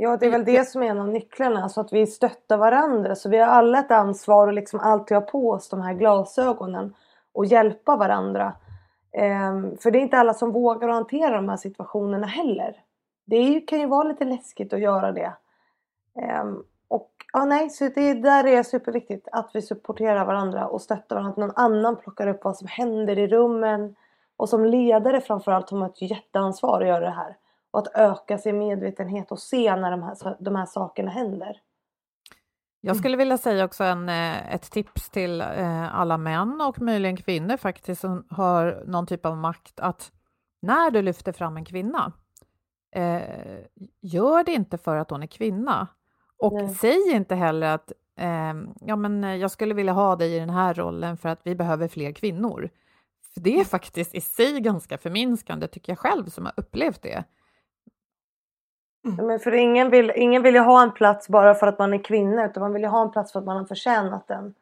Ja, 0.00 0.16
det 0.16 0.26
är 0.26 0.30
väl 0.30 0.44
det 0.44 0.68
som 0.68 0.82
är 0.82 0.86
en 0.86 1.00
av 1.00 1.08
nycklarna, 1.08 1.68
så 1.68 1.80
att 1.80 1.92
vi 1.92 2.06
stöttar 2.06 2.56
varandra. 2.56 3.14
Så 3.14 3.28
vi 3.28 3.38
har 3.38 3.46
alla 3.46 3.78
ett 3.78 3.90
ansvar 3.90 4.48
att 4.48 4.54
liksom 4.54 4.80
alltid 4.80 5.16
ha 5.16 5.22
på 5.22 5.50
oss 5.50 5.68
de 5.68 5.80
här 5.80 5.94
glasögonen 5.94 6.94
och 7.32 7.46
hjälpa 7.46 7.96
varandra. 7.96 8.52
Ehm, 9.12 9.76
för 9.76 9.90
det 9.90 9.98
är 9.98 10.02
inte 10.02 10.18
alla 10.18 10.34
som 10.34 10.52
vågar 10.52 10.88
hantera 10.88 11.36
de 11.36 11.48
här 11.48 11.56
situationerna 11.56 12.26
heller 12.26 12.76
det 13.30 13.60
kan 13.60 13.80
ju 13.80 13.86
vara 13.86 14.08
lite 14.08 14.24
läskigt 14.24 14.72
att 14.72 14.80
göra 14.80 15.12
det. 15.12 15.32
Um, 16.42 16.64
och 16.88 17.12
ja, 17.32 17.44
nej, 17.44 17.70
så 17.70 17.88
det 17.94 18.14
där 18.14 18.46
är 18.46 18.62
superviktigt 18.62 19.28
att 19.32 19.50
vi 19.54 19.62
supporterar 19.62 20.24
varandra 20.24 20.66
och 20.66 20.82
stöttar 20.82 21.16
varandra. 21.16 21.30
Att 21.30 21.36
någon 21.36 21.64
annan 21.64 21.96
plockar 21.96 22.26
upp 22.26 22.44
vad 22.44 22.56
som 22.56 22.68
händer 22.68 23.18
i 23.18 23.26
rummen. 23.26 23.96
Och 24.36 24.48
som 24.48 24.64
ledare 24.64 25.20
framförallt 25.20 25.70
har 25.70 25.78
man 25.78 25.90
ett 25.90 26.02
jätteansvar 26.02 26.80
att 26.80 26.88
göra 26.88 27.00
det 27.00 27.10
här. 27.10 27.36
Och 27.78 27.86
att 27.86 27.94
öka 27.94 28.38
sin 28.38 28.58
medvetenhet 28.58 29.32
och 29.32 29.38
se 29.38 29.76
när 29.76 29.90
de 29.90 30.02
här, 30.02 30.36
de 30.40 30.56
här 30.56 30.66
sakerna 30.66 31.10
händer. 31.10 31.60
Jag 32.80 32.96
skulle 32.96 33.16
vilja 33.16 33.38
säga 33.38 33.64
också 33.64 33.84
en, 33.84 34.08
eh, 34.08 34.54
ett 34.54 34.70
tips 34.70 35.10
till 35.10 35.40
eh, 35.40 35.94
alla 35.98 36.18
män 36.18 36.60
och 36.60 36.80
möjligen 36.80 37.16
kvinnor 37.16 37.56
faktiskt 37.56 38.00
som 38.00 38.26
har 38.30 38.82
någon 38.86 39.06
typ 39.06 39.26
av 39.26 39.36
makt 39.36 39.80
att 39.80 40.12
när 40.62 40.90
du 40.90 41.02
lyfter 41.02 41.32
fram 41.32 41.56
en 41.56 41.64
kvinna 41.64 42.12
eh, 42.94 43.22
gör 44.00 44.44
det 44.44 44.52
inte 44.52 44.78
för 44.78 44.96
att 44.96 45.10
hon 45.10 45.22
är 45.22 45.26
kvinna. 45.26 45.88
Och 46.38 46.54
Nej. 46.54 46.68
säg 46.68 47.10
inte 47.12 47.34
heller 47.34 47.74
att 47.74 47.92
eh, 48.16 48.54
ja, 48.80 48.96
men 48.96 49.40
jag 49.40 49.50
skulle 49.50 49.74
vilja 49.74 49.92
ha 49.92 50.16
dig 50.16 50.36
i 50.36 50.38
den 50.38 50.50
här 50.50 50.74
rollen 50.74 51.16
för 51.16 51.28
att 51.28 51.40
vi 51.42 51.54
behöver 51.54 51.88
fler 51.88 52.12
kvinnor. 52.12 52.70
För 53.34 53.40
det 53.40 53.60
är 53.60 53.64
faktiskt 53.64 54.14
i 54.14 54.20
sig 54.20 54.60
ganska 54.60 54.98
förminskande, 54.98 55.68
tycker 55.68 55.92
jag 55.92 55.98
själv, 55.98 56.26
som 56.26 56.44
har 56.44 56.54
upplevt 56.56 57.02
det. 57.02 57.24
Mm. 59.12 59.26
Men 59.26 59.38
för 59.38 59.54
ingen 59.54 59.90
vill, 59.90 60.12
ingen 60.16 60.42
vill 60.42 60.54
ju 60.54 60.60
ha 60.60 60.82
en 60.82 60.92
plats 60.92 61.28
bara 61.28 61.54
för 61.54 61.66
att 61.66 61.78
man 61.78 61.94
är 61.94 62.04
kvinna, 62.04 62.46
utan 62.46 62.60
man 62.60 62.72
vill 62.72 62.82
ju 62.82 62.88
ha 62.88 63.02
en 63.02 63.10
plats 63.10 63.32
för 63.32 63.38
att 63.38 63.46
man 63.46 63.56
har 63.56 63.64
förtjänat 63.64 64.28
den. 64.28 64.54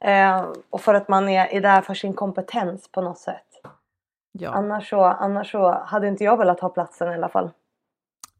Eh, 0.00 0.46
och 0.70 0.80
för 0.80 0.94
att 0.94 1.08
man 1.08 1.28
är, 1.28 1.46
är 1.46 1.60
där 1.60 1.80
för 1.80 1.94
sin 1.94 2.14
kompetens 2.14 2.88
på 2.92 3.00
något 3.00 3.18
sätt. 3.18 3.60
Ja. 4.32 4.50
Annars, 4.50 4.90
så, 4.90 5.04
annars 5.04 5.50
så 5.50 5.70
hade 5.70 6.08
inte 6.08 6.24
jag 6.24 6.36
velat 6.36 6.60
ha 6.60 6.68
platsen 6.68 7.12
i 7.12 7.14
alla 7.14 7.28
fall. 7.28 7.50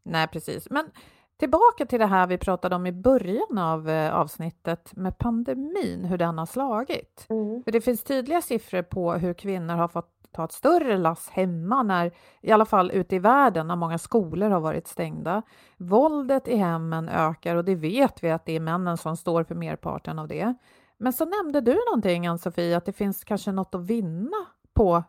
Nej, 0.03 0.27
precis. 0.27 0.69
Men 0.69 0.91
tillbaka 1.37 1.85
till 1.85 1.99
det 1.99 2.05
här 2.05 2.27
vi 2.27 2.37
pratade 2.37 2.75
om 2.75 2.85
i 2.85 2.91
början 2.91 3.57
av 3.57 3.89
eh, 3.89 4.15
avsnittet 4.15 4.95
med 4.95 5.17
pandemin, 5.17 6.05
hur 6.05 6.17
den 6.17 6.37
har 6.37 6.45
slagit. 6.45 7.25
Mm. 7.29 7.63
För 7.63 7.71
det 7.71 7.81
finns 7.81 8.03
tydliga 8.03 8.41
siffror 8.41 8.81
på 8.81 9.13
hur 9.13 9.33
kvinnor 9.33 9.73
har 9.73 9.87
fått 9.87 10.14
ta 10.35 10.45
ett 10.45 10.51
större 10.51 10.97
lass 10.97 11.29
hemma, 11.29 11.83
när, 11.83 12.11
i 12.41 12.51
alla 12.51 12.65
fall 12.65 12.91
ute 12.91 13.15
i 13.15 13.19
världen, 13.19 13.67
när 13.67 13.75
många 13.75 13.97
skolor 13.97 14.49
har 14.49 14.59
varit 14.59 14.87
stängda. 14.87 15.41
Våldet 15.77 16.47
i 16.47 16.55
hemmen 16.55 17.09
ökar 17.09 17.55
och 17.55 17.65
det 17.65 17.75
vet 17.75 18.23
vi 18.23 18.31
att 18.31 18.45
det 18.45 18.55
är 18.55 18.59
männen 18.59 18.97
som 18.97 19.17
står 19.17 19.43
för 19.43 19.55
merparten 19.55 20.19
av 20.19 20.27
det. 20.27 20.53
Men 20.97 21.13
så 21.13 21.25
nämnde 21.25 21.61
du 21.61 21.77
någonting, 21.87 22.27
Ann-Sofie, 22.27 22.77
att 22.77 22.85
det 22.85 22.93
finns 22.93 23.23
kanske 23.23 23.51
något 23.51 23.75
att 23.75 23.81
vinna 23.81 24.45
på 24.73 25.03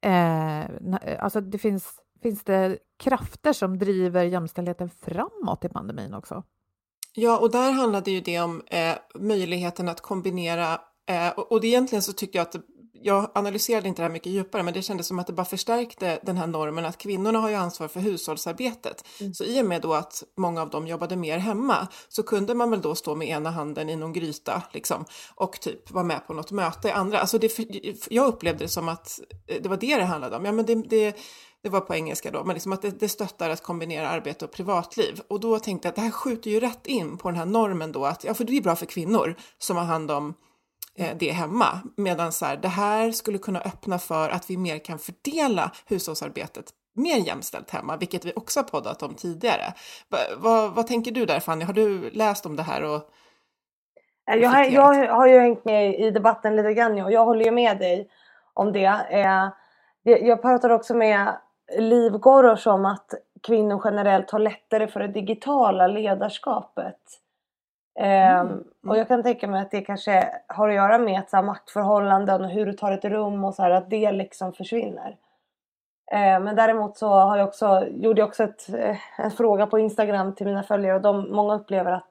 Eh, 0.00 0.60
eh 0.60 0.66
alltså 1.18 1.40
det 1.40 1.58
finns, 1.58 2.00
finns 2.22 2.44
det 2.44 2.78
krafter 2.96 3.52
som 3.52 3.78
driver 3.78 4.24
jämställdheten 4.24 4.90
framåt 4.90 5.64
i 5.64 5.68
pandemin 5.68 6.14
också? 6.14 6.42
Ja, 7.14 7.38
och 7.38 7.50
där 7.50 7.72
handlade 7.72 8.10
ju 8.10 8.20
det 8.20 8.40
om 8.40 8.62
eh, 8.66 8.94
möjligheten 9.14 9.88
att 9.88 10.00
kombinera 10.00 10.80
eh, 11.08 11.28
och, 11.28 11.52
och 11.52 11.60
det 11.60 11.66
egentligen 11.66 12.02
så 12.02 12.12
tyckte 12.12 12.38
jag 12.38 12.42
att 12.42 12.56
jag 13.02 13.30
analyserade 13.34 13.88
inte 13.88 14.02
det 14.02 14.06
här 14.06 14.12
mycket 14.12 14.32
djupare, 14.32 14.62
men 14.62 14.74
det 14.74 14.82
kändes 14.82 15.06
som 15.06 15.18
att 15.18 15.26
det 15.26 15.32
bara 15.32 15.44
förstärkte 15.44 16.20
den 16.22 16.36
här 16.36 16.46
normen 16.46 16.84
att 16.84 16.98
kvinnorna 16.98 17.38
har 17.38 17.48
ju 17.48 17.54
ansvar 17.54 17.88
för 17.88 18.00
hushållsarbetet. 18.00 19.04
Mm. 19.20 19.34
Så 19.34 19.44
i 19.44 19.62
och 19.62 19.66
med 19.66 19.82
då 19.82 19.94
att 19.94 20.22
många 20.36 20.62
av 20.62 20.70
dem 20.70 20.86
jobbade 20.86 21.16
mer 21.16 21.38
hemma 21.38 21.88
så 22.08 22.22
kunde 22.22 22.54
man 22.54 22.70
väl 22.70 22.80
då 22.80 22.94
stå 22.94 23.14
med 23.14 23.28
ena 23.28 23.50
handen 23.50 23.90
i 23.90 23.96
någon 23.96 24.12
gryta 24.12 24.62
liksom 24.72 25.04
och 25.34 25.60
typ 25.60 25.90
vara 25.90 26.04
med 26.04 26.26
på 26.26 26.34
något 26.34 26.50
möte 26.50 26.88
i 26.88 26.90
andra. 26.90 27.18
Alltså 27.18 27.38
det, 27.38 27.58
jag 28.10 28.26
upplevde 28.26 28.64
det 28.64 28.68
som 28.68 28.88
att 28.88 29.20
det 29.46 29.66
var 29.66 29.76
det 29.76 29.96
det 29.96 30.04
handlade 30.04 30.36
om. 30.36 30.44
Ja, 30.44 30.52
men 30.52 30.66
det, 30.66 30.74
det 30.74 31.16
det 31.62 31.68
var 31.68 31.80
på 31.80 31.94
engelska 31.94 32.30
då, 32.30 32.44
men 32.44 32.54
liksom 32.54 32.72
att 32.72 32.82
det, 32.82 33.00
det 33.00 33.08
stöttar 33.08 33.50
att 33.50 33.62
kombinera 33.62 34.08
arbete 34.08 34.44
och 34.44 34.50
privatliv. 34.50 35.20
Och 35.28 35.40
då 35.40 35.58
tänkte 35.58 35.86
jag 35.86 35.90
att 35.90 35.96
det 35.96 36.02
här 36.02 36.10
skjuter 36.10 36.50
ju 36.50 36.60
rätt 36.60 36.86
in 36.86 37.18
på 37.18 37.28
den 37.28 37.38
här 37.38 37.46
normen 37.46 37.92
då 37.92 38.04
att, 38.04 38.24
ja 38.24 38.34
för 38.34 38.44
det 38.44 38.56
är 38.56 38.62
bra 38.62 38.76
för 38.76 38.86
kvinnor 38.86 39.36
som 39.58 39.76
har 39.76 39.84
hand 39.84 40.10
om 40.10 40.34
Eh, 40.34 40.49
det 41.16 41.30
hemma. 41.30 41.66
Medan 41.96 42.32
så 42.32 42.46
här, 42.46 42.56
det 42.56 42.68
här 42.68 43.10
skulle 43.10 43.38
kunna 43.38 43.60
öppna 43.60 43.98
för 43.98 44.28
att 44.28 44.50
vi 44.50 44.56
mer 44.56 44.78
kan 44.78 44.98
fördela 44.98 45.72
hushållsarbetet 45.86 46.64
mer 46.94 47.16
jämställt 47.16 47.70
hemma, 47.70 47.96
vilket 47.96 48.24
vi 48.24 48.32
också 48.36 48.60
har 48.60 48.64
poddat 48.64 49.02
om 49.02 49.14
tidigare. 49.14 49.74
Va, 50.08 50.18
va, 50.36 50.72
vad 50.74 50.86
tänker 50.86 51.10
du 51.10 51.26
där 51.26 51.40
Fanny? 51.40 51.64
Har 51.64 51.72
du 51.72 52.10
läst 52.10 52.46
om 52.46 52.56
det 52.56 52.62
här? 52.62 52.82
Och 52.82 53.10
jag, 54.24 54.50
har, 54.50 54.64
jag 54.64 55.14
har 55.14 55.26
ju 55.26 55.38
hängt 55.38 55.64
med 55.64 56.00
i 56.00 56.10
debatten 56.10 56.56
lite 56.56 56.74
grann 56.74 57.02
och 57.02 57.12
jag 57.12 57.24
håller 57.24 57.44
ju 57.44 57.50
med 57.50 57.78
dig 57.78 58.08
om 58.54 58.72
det. 58.72 59.06
Eh, 59.10 59.48
jag 60.02 60.42
pratar 60.42 60.70
också 60.70 60.94
med 60.94 61.36
Liv 61.78 62.12
Gorosh 62.12 62.68
om 62.68 62.86
att 62.86 63.14
kvinnor 63.42 63.80
generellt 63.84 64.30
har 64.30 64.38
lättare 64.38 64.86
för 64.86 65.00
det 65.00 65.08
digitala 65.08 65.86
ledarskapet. 65.86 67.00
Mm. 67.98 68.46
Um, 68.48 68.64
och 68.86 68.98
jag 68.98 69.08
kan 69.08 69.22
tänka 69.22 69.48
mig 69.48 69.62
att 69.62 69.70
det 69.70 69.80
kanske 69.80 70.28
har 70.46 70.68
att 70.68 70.74
göra 70.74 70.98
med 70.98 71.18
att 71.18 71.30
så 71.30 71.36
här, 71.36 71.44
maktförhållanden 71.44 72.44
och 72.44 72.50
hur 72.50 72.66
du 72.66 72.72
tar 72.72 72.92
ett 72.92 73.04
rum 73.04 73.44
och 73.44 73.54
så 73.54 73.62
här, 73.62 73.70
att 73.70 73.90
det 73.90 74.12
liksom 74.12 74.52
försvinner. 74.52 75.16
Uh, 76.14 76.40
men 76.40 76.56
däremot 76.56 76.96
så 76.96 77.08
har 77.08 77.36
jag 77.36 77.48
också, 77.48 77.86
gjorde 77.90 78.20
jag 78.20 78.28
också 78.28 78.44
ett, 78.44 78.66
uh, 78.74 78.96
en 79.18 79.30
fråga 79.30 79.66
på 79.66 79.78
Instagram 79.78 80.34
till 80.34 80.46
mina 80.46 80.62
följare 80.62 80.96
och 80.96 81.02
de, 81.02 81.32
många 81.32 81.54
upplever 81.54 81.92
att 81.92 82.10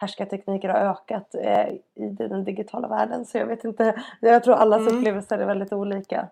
härskartekniker 0.00 0.68
har 0.68 0.78
ökat 0.78 1.34
uh, 1.34 1.68
i 2.04 2.08
den 2.10 2.44
digitala 2.44 2.88
världen. 2.88 3.24
Så 3.24 3.38
jag 3.38 3.46
vet 3.46 3.64
inte, 3.64 4.02
jag 4.20 4.44
tror 4.44 4.54
allas 4.54 4.80
mm. 4.80 4.98
upplevelser 4.98 5.38
är 5.38 5.46
väldigt 5.46 5.72
olika. 5.72 6.28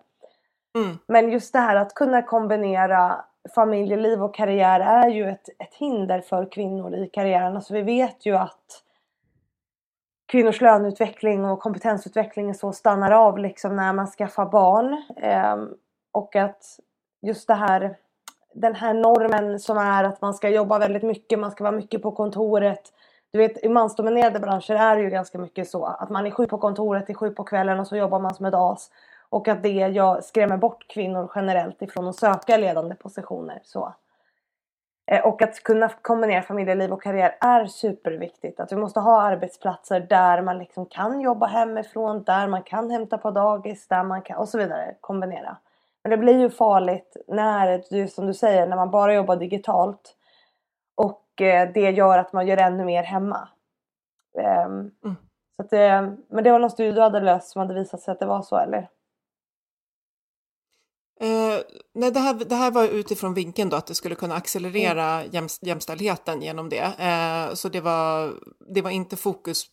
Mm. 0.77 0.97
Men 1.07 1.31
just 1.31 1.53
det 1.53 1.59
här 1.59 1.75
att 1.75 1.93
kunna 1.93 2.21
kombinera 2.21 3.25
familjeliv 3.55 4.23
och 4.23 4.35
karriär 4.35 4.79
är 4.79 5.09
ju 5.09 5.29
ett, 5.29 5.49
ett 5.59 5.73
hinder 5.73 6.21
för 6.21 6.51
kvinnor 6.51 6.95
i 6.95 7.09
karriären. 7.13 7.55
Alltså 7.55 7.73
vi 7.73 7.81
vet 7.81 8.25
ju 8.25 8.35
att 8.35 8.83
kvinnors 10.25 10.61
löneutveckling 10.61 11.45
och 11.45 11.59
kompetensutveckling 11.59 12.53
så 12.53 12.71
stannar 12.71 13.11
av 13.11 13.37
liksom 13.37 13.75
när 13.75 13.93
man 13.93 14.07
skaffar 14.07 14.45
barn. 14.45 15.03
Eh, 15.17 15.57
och 16.11 16.35
att 16.35 16.79
just 17.21 17.47
det 17.47 17.53
här, 17.53 17.97
den 18.53 18.75
här 18.75 18.93
normen 18.93 19.59
som 19.59 19.77
är 19.77 20.03
att 20.03 20.21
man 20.21 20.33
ska 20.33 20.49
jobba 20.49 20.79
väldigt 20.79 21.03
mycket, 21.03 21.39
man 21.39 21.51
ska 21.51 21.63
vara 21.63 21.75
mycket 21.75 22.01
på 22.01 22.11
kontoret. 22.11 22.93
Du 23.31 23.39
vet 23.39 23.63
i 23.63 23.69
mansdominerade 23.69 24.39
branscher 24.39 24.73
är 24.73 24.95
det 24.95 25.01
ju 25.01 25.09
ganska 25.09 25.37
mycket 25.37 25.69
så 25.69 25.85
att 25.85 26.09
man 26.09 26.25
är 26.25 26.31
sju 26.31 26.47
på 26.47 26.57
kontoret, 26.57 27.09
är 27.09 27.13
sju 27.13 27.29
på 27.29 27.43
kvällen 27.43 27.79
och 27.79 27.87
så 27.87 27.97
jobbar 27.97 28.19
man 28.19 28.35
som 28.35 28.45
ett 28.45 28.53
as. 28.53 28.89
Och 29.33 29.47
att 29.47 29.63
det 29.63 29.69
jag 29.69 30.23
skrämmer 30.23 30.57
bort 30.57 30.87
kvinnor 30.87 31.31
generellt 31.35 31.81
ifrån 31.81 32.07
att 32.07 32.15
söka 32.15 32.57
ledande 32.57 32.95
positioner. 32.95 33.59
Så. 33.63 33.93
Eh, 35.11 35.25
och 35.25 35.41
att 35.41 35.63
kunna 35.63 35.89
kombinera 35.89 36.41
familjeliv 36.41 36.93
och 36.93 37.03
karriär 37.03 37.37
är 37.39 37.65
superviktigt. 37.65 38.59
Att 38.59 38.71
vi 38.71 38.75
måste 38.75 38.99
ha 38.99 39.21
arbetsplatser 39.21 39.99
där 39.99 40.41
man 40.41 40.57
liksom 40.57 40.85
kan 40.85 41.21
jobba 41.21 41.45
hemifrån, 41.45 42.23
där 42.23 42.47
man 42.47 42.63
kan 42.63 42.91
hämta 42.91 43.17
på 43.17 43.31
dagis, 43.31 43.87
där 43.87 44.03
man 44.03 44.21
kan 44.21 44.37
och 44.37 44.49
så 44.49 44.57
vidare. 44.57 44.95
Kombinera. 45.01 45.57
Men 46.03 46.09
det 46.09 46.17
blir 46.17 46.39
ju 46.39 46.49
farligt 46.49 47.17
när, 47.27 48.07
som 48.07 48.27
du 48.27 48.33
säger, 48.33 48.67
när 48.67 48.75
man 48.75 48.91
bara 48.91 49.13
jobbar 49.13 49.35
digitalt. 49.35 50.15
Och 50.95 51.41
eh, 51.41 51.69
det 51.73 51.91
gör 51.91 52.17
att 52.17 52.33
man 52.33 52.47
gör 52.47 52.57
ännu 52.57 52.85
mer 52.85 53.03
hemma. 53.03 53.47
Um, 54.33 54.91
mm. 55.03 55.15
så 55.55 55.63
att, 55.63 55.71
men 56.27 56.43
det 56.43 56.51
var 56.51 56.59
någon 56.59 56.69
studie 56.69 56.91
du 56.91 57.01
hade 57.01 57.19
löst 57.19 57.49
som 57.49 57.59
hade 57.59 57.73
visat 57.73 58.01
sig 58.01 58.11
att 58.11 58.19
det 58.19 58.25
var 58.25 58.41
så 58.41 58.57
eller? 58.57 58.89
Eh, 61.23 61.61
nej, 61.93 62.11
det 62.11 62.19
här, 62.19 62.33
det 62.33 62.55
här 62.55 62.71
var 62.71 62.87
utifrån 62.87 63.33
vinkeln 63.33 63.69
då 63.69 63.77
att 63.77 63.87
det 63.87 63.95
skulle 63.95 64.15
kunna 64.15 64.35
accelerera 64.35 65.21
mm. 65.21 65.31
jäm, 65.31 65.47
jämställdheten 65.61 66.41
genom 66.41 66.69
det. 66.69 66.93
Eh, 66.99 67.53
så 67.53 67.69
det 67.69 67.81
var, 67.81 68.33
det 68.73 68.81
var 68.81 68.89
inte 68.89 69.15
fokus, 69.15 69.65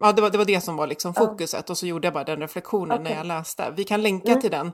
ja 0.00 0.12
det 0.12 0.22
var 0.22 0.30
det, 0.30 0.38
var 0.38 0.44
det 0.44 0.60
som 0.60 0.76
var 0.76 0.86
liksom 0.86 1.14
fokuset 1.14 1.60
mm. 1.60 1.72
och 1.72 1.78
så 1.78 1.86
gjorde 1.86 2.06
jag 2.06 2.14
bara 2.14 2.24
den 2.24 2.40
reflektionen 2.40 3.00
okay. 3.00 3.12
när 3.12 3.16
jag 3.16 3.26
läste. 3.26 3.72
Vi 3.76 3.84
kan 3.84 4.02
länka 4.02 4.30
mm. 4.30 4.40
till 4.40 4.50
den 4.50 4.72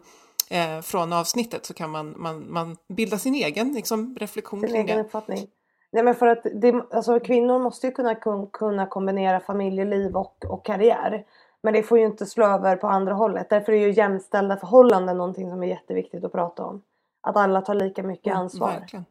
eh, 0.50 0.81
från 0.83 1.12
avsnittet 1.12 1.66
så 1.66 1.74
kan 1.74 1.90
man, 1.90 2.14
man, 2.16 2.52
man 2.52 2.76
bilda 2.88 3.18
sin 3.18 3.35
egen 3.35 3.72
liksom, 3.72 4.16
reflektion 4.20 4.61
sin 4.61 4.68
kring 4.68 4.81
egen 4.81 4.96
det. 4.96 5.05
Uppfattning. 5.05 5.46
Nej 5.92 6.02
men 6.02 6.14
för 6.14 6.26
att 6.26 6.46
det, 6.55 6.85
alltså, 6.90 7.20
kvinnor 7.20 7.59
måste 7.59 7.87
ju 7.87 7.92
kunna, 7.92 8.14
kunna 8.52 8.87
kombinera 8.87 9.40
familjeliv 9.40 10.16
och, 10.16 10.44
och 10.48 10.64
karriär. 10.64 11.24
Men 11.66 11.74
det 11.74 11.83
får 11.83 11.98
ju 11.98 12.07
inte 12.07 12.26
slå 12.26 12.46
över 12.46 12.76
på 12.76 12.87
andra 12.87 13.14
hållet. 13.14 13.50
Därför 13.50 13.72
är 13.72 13.76
ju 13.76 13.92
jämställda 13.92 14.57
förhållanden 14.57 15.16
någonting 15.16 15.50
som 15.50 15.62
är 15.62 15.66
jätteviktigt 15.66 16.24
att 16.24 16.33
prata 16.33 16.64
om. 16.64 16.83
Att 17.20 17.37
alla 17.37 17.61
tar 17.61 17.74
lika 17.74 18.02
mycket 18.02 18.26
mm, 18.26 18.38
ansvar. 18.38 18.70
Verkligen. 18.70 19.05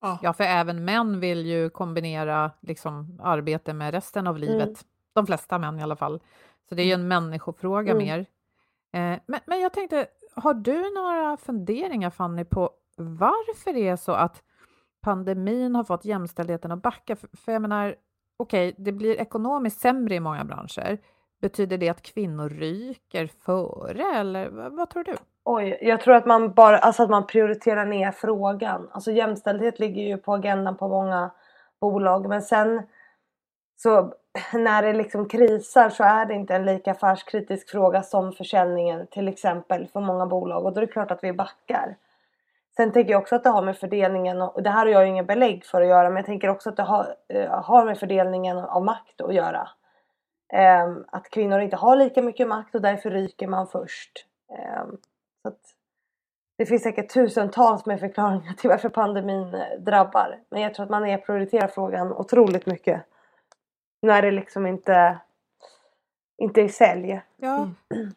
Ja. 0.00 0.18
ja, 0.22 0.32
för 0.32 0.44
även 0.44 0.84
män 0.84 1.20
vill 1.20 1.46
ju 1.46 1.70
kombinera 1.70 2.50
liksom, 2.60 3.20
arbete 3.22 3.72
med 3.72 3.94
resten 3.94 4.26
av 4.26 4.38
livet. 4.38 4.66
Mm. 4.66 4.76
De 5.12 5.26
flesta 5.26 5.58
män 5.58 5.78
i 5.78 5.82
alla 5.82 5.96
fall. 5.96 6.20
Så 6.68 6.74
det 6.74 6.82
är 6.82 6.86
ju 6.86 6.92
en 6.92 7.08
människofråga 7.08 7.92
mm. 7.92 8.04
mer. 8.04 8.18
Eh, 8.92 9.20
men, 9.26 9.40
men 9.46 9.60
jag 9.60 9.72
tänkte, 9.72 10.06
har 10.34 10.54
du 10.54 10.94
några 10.94 11.36
funderingar 11.36 12.10
Fanny 12.10 12.44
på 12.44 12.70
varför 12.96 13.72
det 13.72 13.88
är 13.88 13.96
så 13.96 14.12
att 14.12 14.42
pandemin 15.00 15.74
har 15.74 15.84
fått 15.84 16.04
jämställdheten 16.04 16.72
att 16.72 16.82
backa? 16.82 17.16
För, 17.16 17.28
för 17.36 17.52
jag 17.52 17.62
menar, 17.62 17.96
okej, 18.36 18.68
okay, 18.68 18.84
det 18.84 18.92
blir 18.92 19.20
ekonomiskt 19.20 19.80
sämre 19.80 20.14
i 20.14 20.20
många 20.20 20.44
branscher. 20.44 20.98
Betyder 21.40 21.78
det 21.78 21.88
att 21.88 22.02
kvinnor 22.02 22.48
ryker 22.48 23.26
före 23.26 24.18
eller 24.18 24.48
vad 24.70 24.90
tror 24.90 25.04
du? 25.04 25.16
Oj, 25.44 25.78
jag 25.80 26.00
tror 26.00 26.14
att 26.14 26.26
man 26.26 26.52
bara, 26.52 26.78
alltså 26.78 27.02
att 27.02 27.10
man 27.10 27.26
prioriterar 27.26 27.86
ner 27.86 28.12
frågan. 28.12 28.88
Alltså 28.92 29.10
jämställdhet 29.10 29.78
ligger 29.78 30.02
ju 30.02 30.16
på 30.16 30.34
agendan 30.34 30.76
på 30.76 30.88
många 30.88 31.30
bolag 31.80 32.28
men 32.28 32.42
sen 32.42 32.82
så 33.76 34.14
när 34.52 34.82
det 34.82 34.92
liksom 34.92 35.28
krisar 35.28 35.90
så 35.90 36.04
är 36.04 36.26
det 36.26 36.34
inte 36.34 36.54
en 36.54 36.64
lika 36.64 36.90
affärskritisk 36.90 37.70
fråga 37.70 38.02
som 38.02 38.32
försäljningen 38.32 39.06
till 39.06 39.28
exempel 39.28 39.88
för 39.92 40.00
många 40.00 40.26
bolag 40.26 40.64
och 40.64 40.72
då 40.72 40.80
är 40.80 40.86
det 40.86 40.92
klart 40.92 41.10
att 41.10 41.24
vi 41.24 41.32
backar. 41.32 41.96
Sen 42.76 42.92
tänker 42.92 43.12
jag 43.12 43.22
också 43.22 43.34
att 43.34 43.44
det 43.44 43.50
har 43.50 43.62
med 43.62 43.76
fördelningen, 43.76 44.42
och 44.42 44.62
det 44.62 44.70
här 44.70 44.86
har 44.86 44.92
jag 44.92 45.02
ju 45.02 45.08
inget 45.08 45.26
belägg 45.26 45.64
för 45.64 45.82
att 45.82 45.88
göra, 45.88 46.08
men 46.08 46.16
jag 46.16 46.26
tänker 46.26 46.48
också 46.48 46.68
att 46.68 46.76
det 46.76 46.82
har, 46.82 47.14
eh, 47.28 47.50
har 47.50 47.84
med 47.84 47.98
fördelningen 47.98 48.58
av 48.58 48.84
makt 48.84 49.20
att 49.20 49.34
göra. 49.34 49.68
Um, 50.52 51.04
att 51.08 51.30
kvinnor 51.30 51.60
inte 51.60 51.76
har 51.76 51.96
lika 51.96 52.22
mycket 52.22 52.48
makt 52.48 52.74
och 52.74 52.82
därför 52.82 53.10
ryker 53.10 53.46
man 53.46 53.66
först. 53.66 54.26
Um, 54.48 54.98
så 55.42 55.56
det 56.58 56.66
finns 56.66 56.82
säkert 56.82 57.14
tusentals 57.14 57.86
med 57.86 58.00
förklaringar 58.00 58.52
till 58.52 58.70
varför 58.70 58.88
pandemin 58.88 59.54
eh, 59.54 59.80
drabbar. 59.80 60.40
Men 60.50 60.60
jag 60.60 60.74
tror 60.74 60.84
att 60.84 60.90
man 60.90 61.06
är 61.06 61.18
prioriterar 61.18 61.68
frågan 61.68 62.12
otroligt 62.12 62.66
mycket. 62.66 63.02
När 64.02 64.22
det 64.22 64.30
liksom 64.30 64.66
inte, 64.66 65.18
inte 66.38 66.60
är 66.60 66.68
sälj. 66.68 67.20
Ja. 67.36 67.56
Mm. 67.94 68.12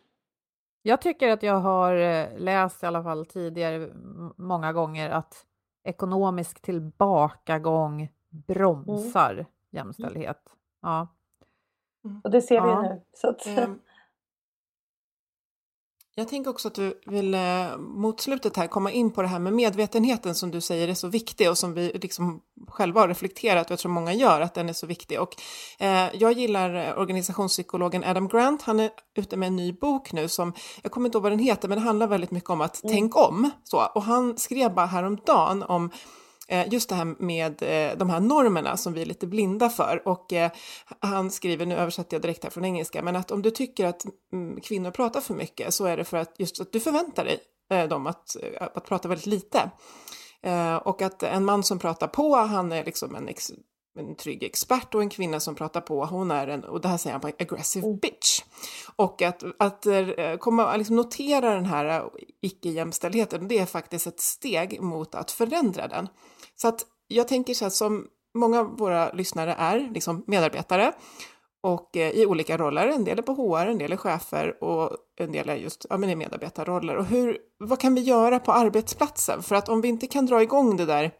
Jag 0.81 1.01
tycker 1.01 1.29
att 1.29 1.43
jag 1.43 1.59
har 1.59 1.95
eh, 1.95 2.27
läst 2.37 2.83
i 2.83 2.85
alla 2.85 3.03
fall 3.03 3.25
tidigare 3.25 3.89
många 4.35 4.73
gånger 4.73 5.09
att 5.09 5.45
ekonomisk 5.83 6.61
tillbakagång 6.61 8.09
bromsar 8.29 9.33
mm. 9.33 9.45
jämställdhet. 9.71 10.41
Ja. 10.81 11.07
Mm. 12.09 12.21
Och 12.23 12.31
det 12.31 12.41
ser 12.41 12.61
vi 12.61 12.69
ja. 12.69 12.81
nu. 12.81 13.01
Så 13.13 13.29
att... 13.29 13.45
Mm. 13.45 13.79
Jag 16.15 16.27
tänker 16.27 16.49
också 16.49 16.67
att 16.67 16.75
du 16.75 17.01
vill 17.05 17.33
eh, 17.33 17.77
mot 17.77 18.21
slutet 18.21 18.57
här 18.57 18.67
komma 18.67 18.91
in 18.91 19.11
på 19.11 19.21
det 19.21 19.27
här 19.27 19.39
med 19.39 19.53
medvetenheten 19.53 20.35
som 20.35 20.51
du 20.51 20.61
säger 20.61 20.87
är 20.87 20.93
så 20.93 21.07
viktig 21.07 21.49
och 21.49 21.57
som 21.57 21.73
vi 21.73 21.91
liksom 22.01 22.41
själva 22.67 23.01
har 23.01 23.07
reflekterat 23.07 23.65
och 23.65 23.71
jag 23.71 23.79
tror 23.79 23.91
många 23.91 24.13
gör 24.13 24.41
att 24.41 24.53
den 24.53 24.69
är 24.69 24.73
så 24.73 24.87
viktig. 24.87 25.21
Och, 25.21 25.35
eh, 25.79 26.09
jag 26.13 26.31
gillar 26.31 26.97
organisationspsykologen 26.97 28.03
Adam 28.03 28.27
Grant, 28.27 28.61
han 28.61 28.79
är 28.79 28.89
ute 29.15 29.37
med 29.37 29.47
en 29.47 29.55
ny 29.55 29.73
bok 29.73 30.11
nu 30.11 30.27
som, 30.27 30.53
jag 30.83 30.91
kommer 30.91 31.07
inte 31.07 31.15
ihåg 31.15 31.23
vad 31.23 31.31
den 31.31 31.39
heter, 31.39 31.67
men 31.67 31.77
det 31.77 31.83
handlar 31.83 32.07
väldigt 32.07 32.31
mycket 32.31 32.49
om 32.49 32.61
att 32.61 32.83
mm. 32.83 32.95
tänka 32.95 33.19
om. 33.19 33.51
Så, 33.63 33.85
och 33.95 34.03
han 34.03 34.37
skrev 34.37 34.73
bara 34.73 34.85
häromdagen 34.85 35.63
om 35.63 35.85
Eh, 35.85 35.91
Eh, 36.49 36.67
just 36.73 36.89
det 36.89 36.95
här 36.95 37.15
med 37.19 37.63
eh, 37.63 37.97
de 37.97 38.09
här 38.09 38.19
normerna 38.19 38.77
som 38.77 38.93
vi 38.93 39.01
är 39.01 39.05
lite 39.05 39.27
blinda 39.27 39.69
för. 39.69 40.07
Och 40.07 40.33
eh, 40.33 40.51
han 40.99 41.31
skriver, 41.31 41.65
nu 41.65 41.75
översätter 41.75 42.15
jag 42.15 42.21
direkt 42.21 42.43
här 42.43 42.51
från 42.51 42.65
engelska, 42.65 43.01
men 43.01 43.15
att 43.15 43.31
om 43.31 43.41
du 43.41 43.51
tycker 43.51 43.85
att 43.85 44.05
mm, 44.33 44.61
kvinnor 44.61 44.91
pratar 44.91 45.21
för 45.21 45.33
mycket 45.33 45.73
så 45.73 45.85
är 45.85 45.97
det 45.97 46.03
för 46.03 46.17
att 46.17 46.35
just 46.39 46.61
att 46.61 46.71
du 46.71 46.79
förväntar 46.79 47.25
dig 47.25 47.39
dem 47.87 48.07
att, 48.07 48.35
att 48.59 48.85
prata 48.85 49.07
väldigt 49.07 49.25
lite. 49.25 49.71
Och 50.83 51.01
att 51.01 51.23
en 51.23 51.45
man 51.45 51.63
som 51.63 51.79
pratar 51.79 52.07
på, 52.07 52.35
han 52.35 52.71
är 52.71 52.85
liksom 52.85 53.15
en, 53.15 53.27
ex, 53.27 53.51
en 53.99 54.15
trygg 54.15 54.43
expert 54.43 54.95
och 54.95 55.01
en 55.01 55.09
kvinna 55.09 55.39
som 55.39 55.55
pratar 55.55 55.81
på, 55.81 56.05
hon 56.05 56.31
är 56.31 56.47
en, 56.47 56.63
och 56.63 56.81
det 56.81 56.87
här 56.87 56.97
säger 56.97 57.11
han 57.11 57.21
på 57.21 57.27
aggressive 57.27 57.87
mm. 57.87 57.99
bitch. 57.99 58.41
Och 58.95 59.21
att, 59.21 59.43
att 59.59 59.85
komma, 60.39 60.77
liksom 60.77 60.95
notera 60.95 61.53
den 61.53 61.65
här 61.65 62.03
icke-jämställdheten, 62.41 63.47
det 63.47 63.59
är 63.59 63.65
faktiskt 63.65 64.07
ett 64.07 64.19
steg 64.19 64.81
mot 64.81 65.15
att 65.15 65.31
förändra 65.31 65.87
den. 65.87 66.07
Så 66.55 66.67
att 66.67 66.85
jag 67.07 67.27
tänker 67.27 67.53
så 67.53 67.65
här 67.65 67.69
som 67.69 68.07
många 68.33 68.59
av 68.59 68.77
våra 68.77 69.11
lyssnare 69.11 69.53
är 69.53 69.89
liksom 69.93 70.23
medarbetare 70.27 70.93
och 71.61 71.97
eh, 71.97 72.09
i 72.11 72.25
olika 72.25 72.57
roller. 72.57 72.87
En 72.87 73.03
del 73.03 73.19
är 73.19 73.23
på 73.23 73.33
HR, 73.33 73.67
en 73.67 73.77
del 73.77 73.91
är 73.91 73.97
chefer 73.97 74.63
och 74.63 74.97
en 75.19 75.31
del 75.31 75.49
är 75.49 75.55
just 75.55 75.85
ja, 75.89 75.97
men 75.97 76.09
i 76.09 76.15
medarbetarroller. 76.15 76.95
Och 76.95 77.05
hur, 77.05 77.37
vad 77.57 77.79
kan 77.79 77.95
vi 77.95 78.01
göra 78.01 78.39
på 78.39 78.51
arbetsplatsen? 78.51 79.43
För 79.43 79.55
att 79.55 79.69
om 79.69 79.81
vi 79.81 79.87
inte 79.87 80.07
kan 80.07 80.25
dra 80.25 80.41
igång 80.41 80.77
det 80.77 80.85
där 80.85 81.11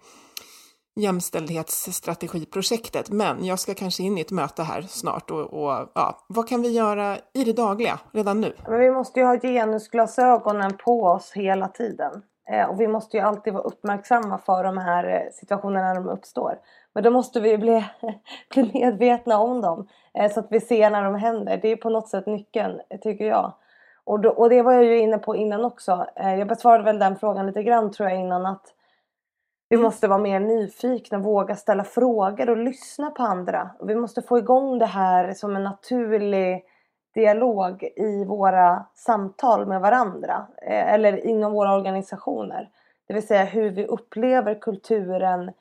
jämställdhetsstrategiprojektet, 0.99 3.09
men 3.09 3.45
jag 3.45 3.59
ska 3.59 3.73
kanske 3.73 4.03
in 4.03 4.17
i 4.17 4.21
ett 4.21 4.31
möte 4.31 4.63
här 4.63 4.81
snart 4.81 5.31
och, 5.31 5.53
och 5.53 5.91
ja, 5.95 6.25
vad 6.27 6.47
kan 6.47 6.61
vi 6.61 6.71
göra 6.71 7.17
i 7.33 7.43
det 7.43 7.53
dagliga 7.53 7.99
redan 8.11 8.41
nu? 8.41 8.53
Men 8.67 8.79
vi 8.79 8.91
måste 8.91 9.19
ju 9.19 9.25
ha 9.25 9.39
genusglasögonen 9.39 10.77
på 10.77 11.03
oss 11.03 11.31
hela 11.35 11.67
tiden. 11.67 12.23
Eh, 12.51 12.69
och 12.69 12.81
vi 12.81 12.87
måste 12.87 13.17
ju 13.17 13.23
alltid 13.23 13.53
vara 13.53 13.63
uppmärksamma 13.63 14.37
för 14.37 14.63
de 14.63 14.77
här 14.77 15.03
eh, 15.03 15.31
situationerna 15.33 15.87
när 15.87 15.95
de 15.95 16.09
uppstår. 16.09 16.59
Men 16.93 17.03
då 17.03 17.11
måste 17.11 17.39
vi 17.39 17.57
bli, 17.57 17.85
bli 18.53 18.71
medvetna 18.73 19.39
om 19.39 19.61
dem 19.61 19.87
eh, 20.13 20.31
så 20.31 20.39
att 20.39 20.47
vi 20.49 20.59
ser 20.59 20.89
när 20.89 21.03
de 21.03 21.15
händer. 21.15 21.59
Det 21.61 21.71
är 21.71 21.75
på 21.75 21.89
något 21.89 22.09
sätt 22.09 22.25
nyckeln 22.25 22.79
tycker 23.01 23.25
jag. 23.25 23.53
Och, 24.03 24.19
då, 24.19 24.29
och 24.29 24.49
det 24.49 24.61
var 24.61 24.73
jag 24.73 24.83
ju 24.83 24.99
inne 24.99 25.17
på 25.17 25.35
innan 25.35 25.65
också. 25.65 26.05
Eh, 26.15 26.35
jag 26.35 26.47
besvarade 26.47 26.83
väl 26.83 26.99
den 26.99 27.15
frågan 27.15 27.45
lite 27.45 27.63
grann 27.63 27.91
tror 27.91 28.09
jag 28.09 28.19
innan 28.19 28.45
att 28.45 28.73
vi 29.69 29.75
mm. 29.75 29.83
måste 29.83 30.07
vara 30.07 30.19
mer 30.19 30.39
nyfikna, 30.39 31.17
våga 31.17 31.55
ställa 31.55 31.83
frågor 31.83 32.49
och 32.49 32.57
lyssna 32.57 33.11
på 33.11 33.23
andra. 33.23 33.69
Vi 33.81 33.95
måste 33.95 34.21
få 34.21 34.37
igång 34.37 34.79
det 34.79 34.85
här 34.85 35.33
som 35.33 35.55
en 35.55 35.63
naturlig 35.63 36.63
dialog 37.13 37.83
i 37.83 38.25
våra 38.25 38.85
samtal 38.95 39.65
med 39.67 39.81
varandra 39.81 40.47
eh, 40.61 40.93
eller 40.93 41.25
inom 41.25 41.51
våra 41.53 41.75
organisationer. 41.75 42.69
Det 43.07 43.13
vill 43.13 43.27
säga 43.27 43.45
hur 43.45 43.69
vi 43.69 43.85
upplever 43.85 44.55
kulturen 44.55 45.51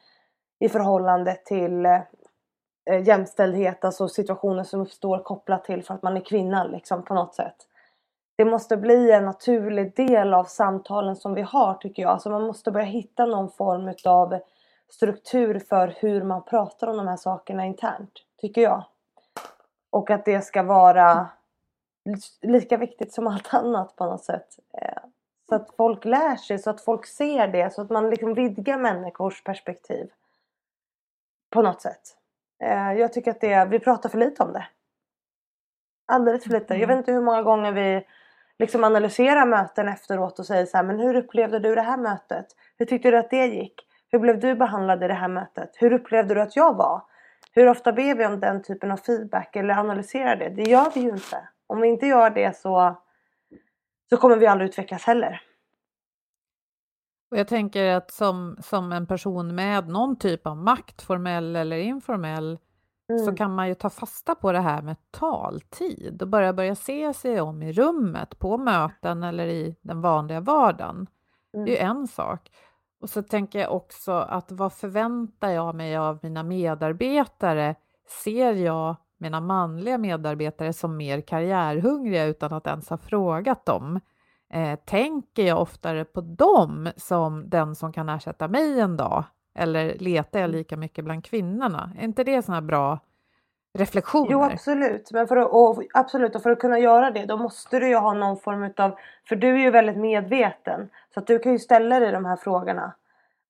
i 0.59 0.69
förhållande 0.69 1.35
till 1.35 1.87
eh, 1.87 3.03
jämställdhet, 3.05 3.85
alltså 3.85 4.09
situationer 4.09 4.65
som 4.65 4.81
uppstår 4.81 5.19
kopplat 5.19 5.65
till 5.65 5.85
för 5.85 5.95
att 5.95 6.03
man 6.03 6.17
är 6.17 6.21
kvinna 6.21 6.65
liksom 6.65 7.05
på 7.05 7.15
något 7.15 7.35
sätt. 7.35 7.57
Det 8.39 8.45
måste 8.45 8.77
bli 8.77 9.11
en 9.11 9.25
naturlig 9.25 9.97
del 9.97 10.35
av 10.35 10.45
samtalen 10.45 11.17
som 11.17 11.35
vi 11.35 11.43
har 11.43 11.75
tycker 11.75 12.03
jag. 12.03 12.11
Alltså 12.11 12.31
man 12.31 12.47
måste 12.47 12.71
börja 12.71 12.87
hitta 12.87 13.27
någon 13.27 13.51
form 13.51 13.95
av 14.05 14.41
struktur 14.89 15.59
för 15.59 15.95
hur 15.97 16.23
man 16.23 16.45
pratar 16.45 16.87
om 16.87 16.97
de 16.97 17.09
här 17.09 17.17
sakerna 17.17 17.67
internt, 17.67 18.13
tycker 18.41 18.61
jag. 18.61 18.85
Och 19.91 20.11
att 20.11 20.25
det 20.25 20.41
ska 20.41 20.63
vara 20.63 21.29
lika 22.43 22.77
viktigt 22.77 23.13
som 23.13 23.27
allt 23.27 23.55
annat 23.55 23.97
på 23.97 24.07
något 24.07 24.25
sätt. 24.25 24.49
Eh, 24.73 25.03
så 25.49 25.55
att 25.55 25.77
folk 25.77 26.05
lär 26.05 26.37
sig, 26.37 26.59
så 26.59 26.71
att 26.71 26.81
folk 26.81 27.07
ser 27.07 27.49
det, 27.49 27.75
så 27.75 27.83
att 27.83 27.91
man 27.91 28.11
liksom 28.11 28.35
vidgar 28.35 28.79
människors 28.79 29.45
perspektiv. 29.45 30.11
På 31.51 31.63
något 31.63 31.81
sätt. 31.81 32.17
Eh, 32.63 32.93
jag 32.93 33.13
tycker 33.13 33.31
att 33.31 33.41
det, 33.41 33.65
vi 33.65 33.79
pratar 33.79 34.09
för 34.09 34.19
lite 34.19 34.43
om 34.43 34.53
det. 34.53 34.67
Alldeles 36.07 36.45
för 36.45 36.51
lite. 36.51 36.75
Jag 36.75 36.89
vet 36.89 36.99
inte 36.99 37.13
hur 37.13 37.21
många 37.21 37.43
gånger 37.43 37.73
vi 37.73 38.05
liksom 38.59 38.85
analysera 38.85 39.45
möten 39.45 39.89
efteråt 39.89 40.39
och 40.39 40.47
säga 40.47 40.67
så 40.67 40.77
här, 40.77 40.85
men 40.85 41.01
hur 41.01 41.15
upplevde 41.15 41.59
du 41.59 41.75
det 41.75 41.81
här 41.81 41.97
mötet? 41.97 42.47
Hur 42.79 42.87
tyckte 42.87 43.11
du 43.11 43.19
att 43.19 43.31
det 43.31 43.47
gick? 43.47 43.75
Hur 44.11 44.19
blev 44.19 44.41
du 44.41 44.55
behandlad 44.55 45.05
i 45.05 45.09
det 45.09 45.15
här 45.15 45.29
mötet? 45.29 45.71
Hur 45.77 45.93
upplevde 45.93 46.35
du 46.35 46.41
att 46.41 46.57
jag 46.57 46.77
var? 46.77 47.03
Hur 47.53 47.69
ofta 47.69 47.93
ber 47.93 48.15
vi 48.15 48.27
om 48.27 48.41
den 48.41 48.63
typen 48.63 48.91
av 48.91 48.97
feedback 48.97 49.57
eller 49.57 49.75
analyserar 49.75 50.37
det? 50.37 50.49
Det 50.49 50.63
gör 50.63 50.91
vi 50.95 51.01
ju 51.01 51.09
inte. 51.09 51.49
Om 51.67 51.81
vi 51.81 51.89
inte 51.89 52.07
gör 52.07 52.31
det 52.31 52.57
så, 52.57 53.03
så 54.11 54.17
kommer 54.17 54.37
vi 54.37 54.47
aldrig 54.47 54.69
utvecklas 54.69 55.05
heller. 55.05 55.43
Och 57.31 57.39
jag 57.39 57.49
tänker 57.49 57.95
att 57.95 58.11
som, 58.11 58.57
som 58.61 58.93
en 58.93 59.07
person 59.07 59.55
med 59.55 59.89
någon 59.89 60.19
typ 60.19 60.47
av 60.47 60.57
makt, 60.57 61.03
formell 61.03 61.57
eller 61.57 61.77
informell, 61.77 62.59
mm. 63.09 63.25
så 63.25 63.35
kan 63.35 63.55
man 63.55 63.69
ju 63.69 63.75
ta 63.75 63.91
fasta 63.91 64.35
på 64.35 64.53
det 64.53 64.61
här 64.61 64.83
med 64.83 64.97
taltid 65.11 66.23
och 66.23 66.29
börja 66.29 66.53
börja 66.53 66.75
se 66.75 67.15
sig 67.15 67.41
om 67.41 67.63
i 67.63 67.73
rummet, 67.73 68.39
på 68.39 68.59
möten 68.59 69.23
eller 69.23 69.47
i 69.47 69.77
den 69.83 70.01
vanliga 70.01 70.41
vardagen. 70.41 71.07
Mm. 71.55 71.67
Det 71.67 71.71
är 71.71 71.77
ju 71.77 71.85
mm. 71.85 71.97
en 71.97 72.07
sak. 72.07 72.51
Och 73.01 73.11
så 73.11 73.23
tänker 73.23 73.59
jag 73.59 73.73
också 73.73 74.13
att 74.13 74.53
vad 74.53 74.73
förväntar 74.73 75.51
jag 75.51 75.75
mig 75.75 75.97
av 75.97 76.19
mina 76.23 76.43
medarbetare? 76.43 77.75
Ser 78.25 78.53
jag 78.53 78.97
mina 79.19 79.41
manliga 79.41 79.99
medarbetare 79.99 80.73
som 80.73 80.97
mer 80.97 81.21
karriärhungriga 81.21 82.25
utan 82.25 82.53
att 82.53 82.67
ens 82.67 82.91
ha 82.91 82.99
frågat 82.99 83.67
dem? 83.67 84.01
Eh, 84.51 84.79
tänker 84.79 85.47
jag 85.47 85.61
oftare 85.61 86.05
på 86.05 86.21
dem 86.21 86.89
som 86.97 87.51
den 87.51 87.75
som 87.75 87.93
kan 87.93 88.09
ersätta 88.09 88.49
mig 88.49 88.81
en 88.81 88.97
dag? 88.97 89.25
Eller 89.59 89.95
letar 89.99 90.41
jag 90.41 90.51
lika 90.51 90.77
mycket 90.77 91.05
bland 91.05 91.25
kvinnorna? 91.25 91.91
Är 91.99 92.05
inte 92.05 92.25
det 92.25 92.43
sådana 92.43 92.63
bra 92.63 92.99
reflektioner? 93.79 94.33
Jo, 94.33 94.43
absolut. 94.43 95.13
Men 95.13 95.29
för 95.29 95.37
att, 95.37 95.51
och, 95.51 95.83
absolut, 95.95 96.37
och 96.37 96.43
för 96.43 96.51
att 96.51 96.59
kunna 96.59 96.79
göra 96.79 97.11
det 97.11 97.27
då 97.27 97.37
måste 97.37 97.79
du 97.79 97.89
ju 97.89 97.97
ha 97.97 98.13
någon 98.13 98.37
form 98.37 98.73
av... 98.77 98.99
För 99.29 99.37
du 99.37 99.49
är 99.49 99.59
ju 99.59 99.71
väldigt 99.71 99.97
medveten. 99.97 100.89
Så 101.15 101.21
att 101.21 101.27
du 101.27 101.39
kan 101.39 101.53
ju 101.53 101.59
ställa 101.59 102.01
dig 102.01 102.13
de 102.13 102.25
här 102.25 102.37
frågorna. 102.37 102.93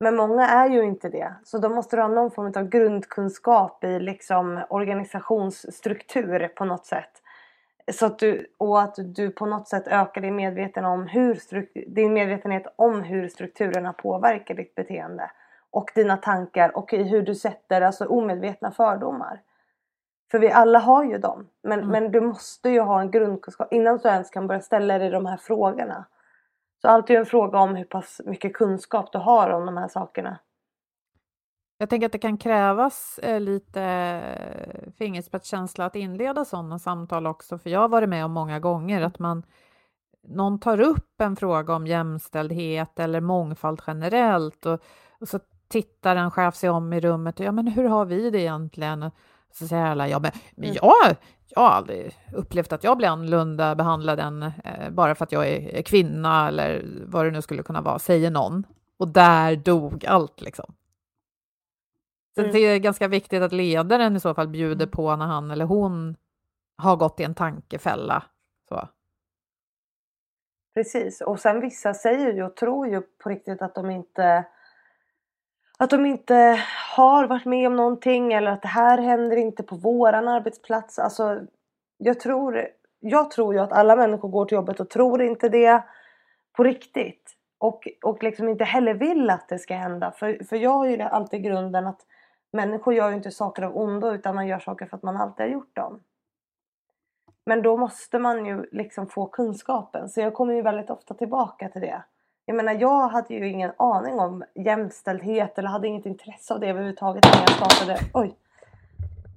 Men 0.00 0.16
många 0.16 0.48
är 0.48 0.68
ju 0.68 0.82
inte 0.82 1.08
det. 1.08 1.34
Så 1.44 1.58
då 1.58 1.68
måste 1.68 1.96
du 1.96 2.02
ha 2.02 2.08
någon 2.08 2.30
form 2.30 2.52
av 2.56 2.68
grundkunskap 2.68 3.84
i 3.84 4.00
liksom 4.00 4.60
organisationsstruktur 4.68 6.48
på 6.48 6.64
något 6.64 6.86
sätt. 6.86 7.22
Så 7.92 8.06
att 8.06 8.18
du, 8.18 8.46
och 8.58 8.82
att 8.82 8.94
du 8.98 9.30
på 9.30 9.46
något 9.46 9.68
sätt 9.68 9.88
ökar 9.88 10.20
din, 10.20 10.36
medveten 10.36 10.84
om 10.84 11.06
hur 11.06 11.40
din 11.94 12.12
medvetenhet 12.12 12.74
om 12.76 13.02
hur 13.02 13.28
strukturerna 13.28 13.92
påverkar 13.92 14.54
ditt 14.54 14.74
beteende. 14.74 15.30
Och 15.70 15.90
dina 15.94 16.16
tankar 16.16 16.76
och 16.76 16.92
hur 16.92 17.22
du 17.22 17.34
sätter 17.34 17.80
alltså 17.80 18.06
omedvetna 18.06 18.70
fördomar. 18.70 19.42
För 20.30 20.38
vi 20.38 20.50
alla 20.50 20.78
har 20.78 21.04
ju 21.04 21.18
dem. 21.18 21.48
Men, 21.62 21.78
mm. 21.78 21.90
men 21.90 22.12
du 22.12 22.20
måste 22.20 22.70
ju 22.70 22.80
ha 22.80 23.00
en 23.00 23.10
grundkunskap 23.10 23.72
innan 23.72 23.98
du 23.98 24.08
ens 24.08 24.30
kan 24.30 24.46
börja 24.46 24.60
ställa 24.60 24.98
dig 24.98 25.10
de 25.10 25.26
här 25.26 25.36
frågorna. 25.36 26.04
Så 26.82 26.88
allt 26.88 27.10
är 27.10 27.14
ju 27.14 27.20
en 27.20 27.26
fråga 27.26 27.58
om 27.58 27.76
hur 27.76 27.84
pass 27.84 28.20
mycket 28.24 28.54
kunskap 28.54 29.12
du 29.12 29.18
har 29.18 29.50
om 29.50 29.66
de 29.66 29.76
här 29.76 29.88
sakerna. 29.88 30.38
Jag 31.78 31.90
tänker 31.90 32.06
att 32.06 32.12
det 32.12 32.18
kan 32.18 32.38
krävas 32.38 33.18
eh, 33.22 33.40
lite 33.40 33.82
eh, 33.82 34.90
fingerspetskänsla 34.98 35.84
att 35.84 35.96
inleda 35.96 36.44
sådana 36.44 36.78
samtal 36.78 37.26
också, 37.26 37.58
för 37.58 37.70
jag 37.70 37.80
har 37.80 37.88
varit 37.88 38.08
med 38.08 38.24
om 38.24 38.32
många 38.32 38.60
gånger 38.60 39.02
att 39.02 39.18
man 39.18 39.42
någon 40.22 40.60
tar 40.60 40.80
upp 40.80 41.20
en 41.20 41.36
fråga 41.36 41.74
om 41.74 41.86
jämställdhet 41.86 42.98
eller 42.98 43.20
mångfald 43.20 43.82
generellt 43.86 44.66
och, 44.66 44.80
och 45.20 45.28
så 45.28 45.38
tittar 45.68 46.16
en 46.16 46.30
chef 46.30 46.54
sig 46.54 46.70
om 46.70 46.92
i 46.92 47.00
rummet 47.00 47.40
och 47.40 47.46
ja, 47.46 47.52
men 47.52 47.66
hur 47.66 47.84
har 47.84 48.04
vi 48.04 48.30
det 48.30 48.40
egentligen? 48.40 49.10
Så 49.50 49.68
säger 49.68 49.84
alla, 49.84 50.08
ja 50.08 50.18
men, 50.18 50.32
men 50.56 50.64
mm. 50.64 50.76
jag, 50.82 51.16
jag 51.48 51.62
har 51.62 51.68
aldrig 51.68 52.16
upplevt 52.32 52.72
att 52.72 52.84
jag 52.84 52.96
blir 52.96 53.08
annorlunda 53.08 53.74
behandlad 53.74 54.20
än 54.20 54.42
eh, 54.42 54.90
bara 54.90 55.14
för 55.14 55.24
att 55.24 55.32
jag 55.32 55.48
är, 55.48 55.74
är, 55.74 55.82
kvinna 55.82 56.48
eller 56.48 56.84
vad 57.06 57.24
det 57.24 57.30
nu 57.30 57.42
skulle 57.42 57.62
kunna 57.62 57.80
vara, 57.80 57.98
säger 57.98 58.30
någon. 58.30 58.66
Och 58.98 59.08
där 59.08 59.56
dog 59.56 60.06
allt 60.06 60.40
liksom. 60.40 60.74
Så 62.34 62.40
mm. 62.40 62.52
det 62.52 62.58
är 62.58 62.78
ganska 62.78 63.08
viktigt 63.08 63.42
att 63.42 63.52
ledaren 63.52 64.16
i 64.16 64.20
så 64.20 64.34
fall 64.34 64.48
bjuder 64.48 64.84
mm. 64.84 64.90
på 64.90 65.16
när 65.16 65.26
han 65.26 65.50
eller 65.50 65.64
hon 65.64 66.16
har 66.76 66.96
gått 66.96 67.20
i 67.20 67.24
en 67.24 67.34
tankefälla. 67.34 68.22
Så. 68.68 68.88
Precis, 70.74 71.20
och 71.20 71.40
sen 71.40 71.60
vissa 71.60 71.94
säger 71.94 72.32
ju 72.32 72.42
och 72.42 72.56
tror 72.56 72.88
ju 72.88 73.00
på 73.00 73.28
riktigt 73.28 73.62
att 73.62 73.74
de 73.74 73.90
inte 73.90 74.44
att 75.78 75.90
de 75.90 76.06
inte 76.06 76.60
har 76.96 77.26
varit 77.26 77.44
med 77.44 77.66
om 77.66 77.76
någonting 77.76 78.32
eller 78.32 78.50
att 78.50 78.62
det 78.62 78.68
här 78.68 78.98
händer 78.98 79.36
inte 79.36 79.62
på 79.62 79.76
våran 79.76 80.28
arbetsplats. 80.28 80.98
Alltså, 80.98 81.40
jag 81.98 82.20
tror, 82.20 82.68
jag 83.00 83.30
tror 83.30 83.54
ju 83.54 83.60
att 83.60 83.72
alla 83.72 83.96
människor 83.96 84.28
går 84.28 84.44
till 84.44 84.56
jobbet 84.56 84.80
och 84.80 84.90
tror 84.90 85.22
inte 85.22 85.48
det 85.48 85.82
på 86.52 86.62
riktigt. 86.64 87.34
Och, 87.58 87.88
och 88.02 88.22
liksom 88.22 88.48
inte 88.48 88.64
heller 88.64 88.94
vill 88.94 89.30
att 89.30 89.48
det 89.48 89.58
ska 89.58 89.74
hända. 89.74 90.10
För, 90.10 90.44
för 90.44 90.56
jag 90.56 90.70
har 90.70 90.86
ju 90.86 91.02
alltid 91.02 91.42
grunden 91.42 91.86
att 91.86 92.00
människor 92.52 92.94
gör 92.94 93.10
ju 93.10 93.16
inte 93.16 93.30
saker 93.30 93.62
av 93.62 93.76
ondo 93.76 94.10
utan 94.10 94.34
man 94.34 94.46
gör 94.46 94.58
saker 94.58 94.86
för 94.86 94.96
att 94.96 95.02
man 95.02 95.16
alltid 95.16 95.46
har 95.46 95.52
gjort 95.52 95.76
dem. 95.76 96.00
Men 97.46 97.62
då 97.62 97.76
måste 97.76 98.18
man 98.18 98.46
ju 98.46 98.66
liksom 98.72 99.06
få 99.06 99.26
kunskapen. 99.26 100.08
Så 100.08 100.20
jag 100.20 100.34
kommer 100.34 100.54
ju 100.54 100.62
väldigt 100.62 100.90
ofta 100.90 101.14
tillbaka 101.14 101.68
till 101.68 101.80
det. 101.80 102.02
Jag 102.48 102.56
menar 102.56 102.72
jag 102.72 103.08
hade 103.08 103.34
ju 103.34 103.48
ingen 103.48 103.72
aning 103.76 104.18
om 104.18 104.44
jämställdhet 104.54 105.58
eller 105.58 105.68
hade 105.68 105.88
inget 105.88 106.06
intresse 106.06 106.54
av 106.54 106.60
det 106.60 106.68
överhuvudtaget 106.68 107.24
innan 107.24 107.40
jag 107.40 107.50
startade, 107.50 108.00
oj, 108.14 108.36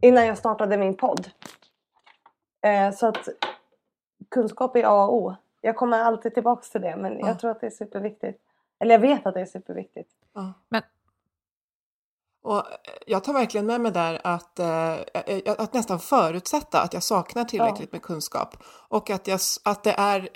innan 0.02 0.26
jag 0.26 0.38
startade 0.38 0.78
min 0.78 0.98
podd. 0.98 1.32
Eh, 2.62 2.94
så 2.94 3.08
att 3.08 3.28
kunskap 4.30 4.76
är 4.76 4.84
A 4.84 5.06
och 5.06 5.16
O. 5.16 5.36
Jag 5.62 5.76
kommer 5.76 6.00
alltid 6.00 6.34
tillbaks 6.34 6.70
till 6.70 6.82
det 6.82 6.96
men 6.96 7.20
ja. 7.20 7.28
jag 7.28 7.40
tror 7.40 7.52
att 7.52 7.62
det 7.62 7.68
är 7.68 7.72
superviktigt. 7.72 8.42
Eller 8.80 8.96
jag 8.96 9.00
vet 9.00 9.26
att 9.26 9.34
det 9.34 9.42
är 9.42 9.46
superviktigt. 9.46 10.10
Ja. 10.34 10.54
Men 10.70 10.82
och 12.44 12.64
jag 13.08 13.24
tar 13.24 13.34
verkligen 13.34 13.66
med 13.66 13.82
mig 13.82 13.92
där 13.92 14.22
att, 14.24 14.60
eh, 14.60 14.96
att 15.58 15.74
nästan 15.74 16.00
förutsätta 16.00 16.82
att 16.82 16.94
jag 16.94 17.04
saknar 17.04 17.44
tillräckligt 17.44 17.92
med 17.92 18.02
kunskap 18.02 18.56
och 18.88 19.10
att, 19.10 19.28
jag, 19.28 19.40
att 19.66 19.84
det 19.84 19.94
är 19.98 20.30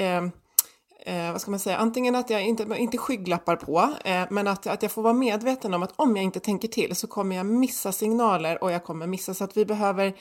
eh, 1.06 1.32
vad 1.32 1.41
ska 1.41 1.51
man 1.51 1.60
säga, 1.60 1.78
antingen 1.78 2.16
att 2.16 2.30
jag 2.30 2.43
inte, 2.43 2.64
inte 2.78 2.97
skygglappar 2.97 3.56
på, 3.56 3.93
eh, 4.06 4.24
men 4.30 4.47
att, 4.47 4.68
att 4.68 4.82
jag 4.82 4.91
får 4.91 5.01
vara 5.01 5.14
medveten 5.14 5.74
om 5.74 5.84
att 5.84 5.93
om 5.95 6.16
jag 6.16 6.24
inte 6.24 6.39
tänker 6.39 6.68
till 6.68 6.95
så 6.95 7.08
kommer 7.08 7.36
jag 7.36 7.45
missa 7.45 7.91
signaler 7.91 8.64
och 8.64 8.72
jag 8.72 8.84
kommer 8.84 9.08
missa. 9.08 9.34
Så 9.34 9.43
att 9.43 9.58
vi 9.58 9.66
behöver 9.66 10.16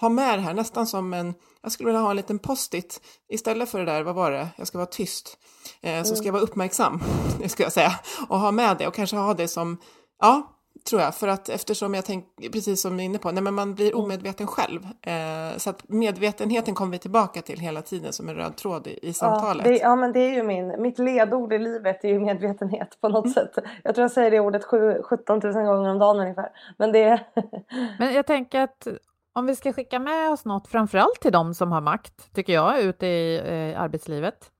ha 0.00 0.08
med 0.08 0.38
det 0.38 0.42
här 0.42 0.54
nästan 0.54 0.86
som 0.86 1.14
en, 1.14 1.34
jag 1.62 1.72
skulle 1.72 1.86
vilja 1.86 2.00
ha 2.00 2.10
en 2.10 2.16
liten 2.16 2.38
post-it. 2.38 3.00
Istället 3.28 3.68
för 3.68 3.78
det 3.78 3.84
där, 3.84 4.02
vad 4.02 4.14
var 4.14 4.30
det, 4.30 4.48
jag 4.56 4.66
ska 4.66 4.78
vara 4.78 4.86
tyst, 4.86 5.38
eh, 5.80 6.02
så 6.02 6.16
ska 6.16 6.26
jag 6.26 6.32
vara 6.32 6.42
uppmärksam, 6.42 7.02
det 7.40 7.48
ska 7.48 7.62
jag 7.62 7.72
säga, 7.72 7.92
och 8.28 8.40
ha 8.40 8.50
med 8.50 8.76
det 8.78 8.86
och 8.86 8.94
kanske 8.94 9.16
ha 9.16 9.34
det 9.34 9.48
som, 9.48 9.76
ja, 10.20 10.55
tror 10.86 11.02
jag, 11.02 11.14
för 11.14 11.28
att 11.28 11.48
eftersom 11.48 11.94
jag 11.94 12.04
tänker, 12.04 12.50
precis 12.50 12.82
som 12.82 12.96
du 12.96 13.02
är 13.02 13.06
inne 13.06 13.18
på, 13.18 13.30
nej, 13.30 13.42
men 13.42 13.54
man 13.54 13.74
blir 13.74 13.92
mm. 13.92 14.04
omedveten 14.04 14.46
själv. 14.46 14.80
Eh, 15.02 15.56
så 15.56 15.70
att 15.70 15.88
medvetenheten 15.88 16.74
kommer 16.74 16.92
vi 16.92 16.98
tillbaka 16.98 17.42
till 17.42 17.60
hela 17.60 17.82
tiden 17.82 18.12
som 18.12 18.28
en 18.28 18.34
röd 18.34 18.56
tråd 18.56 18.86
i, 18.86 18.98
i 19.02 19.12
samtalet. 19.12 19.66
Ja, 19.66 19.72
det, 19.72 19.78
ja, 19.78 19.96
men 19.96 20.12
det 20.12 20.20
är 20.20 20.34
ju 20.34 20.42
min, 20.42 20.82
mitt 20.82 20.98
ledord 20.98 21.52
i 21.52 21.58
livet 21.58 22.04
är 22.04 22.08
ju 22.08 22.20
medvetenhet 22.20 22.98
på 23.00 23.08
något 23.08 23.24
mm. 23.24 23.34
sätt. 23.34 23.64
Jag 23.82 23.94
tror 23.94 24.02
jag 24.02 24.10
säger 24.10 24.30
det 24.30 24.40
ordet 24.40 24.64
17 24.64 25.40
000 25.44 25.52
gånger 25.52 25.90
om 25.90 25.98
dagen 25.98 26.20
ungefär. 26.20 26.48
Men, 26.78 26.92
det... 26.92 27.20
men 27.98 28.14
jag 28.14 28.26
tänker 28.26 28.60
att 28.60 28.88
om 29.32 29.46
vi 29.46 29.56
ska 29.56 29.72
skicka 29.72 29.98
med 29.98 30.30
oss 30.30 30.44
något, 30.44 30.68
framförallt 30.68 31.20
till 31.20 31.32
de 31.32 31.54
som 31.54 31.72
har 31.72 31.80
makt, 31.80 32.34
tycker 32.34 32.52
jag, 32.52 32.80
ute 32.80 33.06
i 33.06 33.36
eh, 33.36 33.80
arbetslivet. 33.80 34.50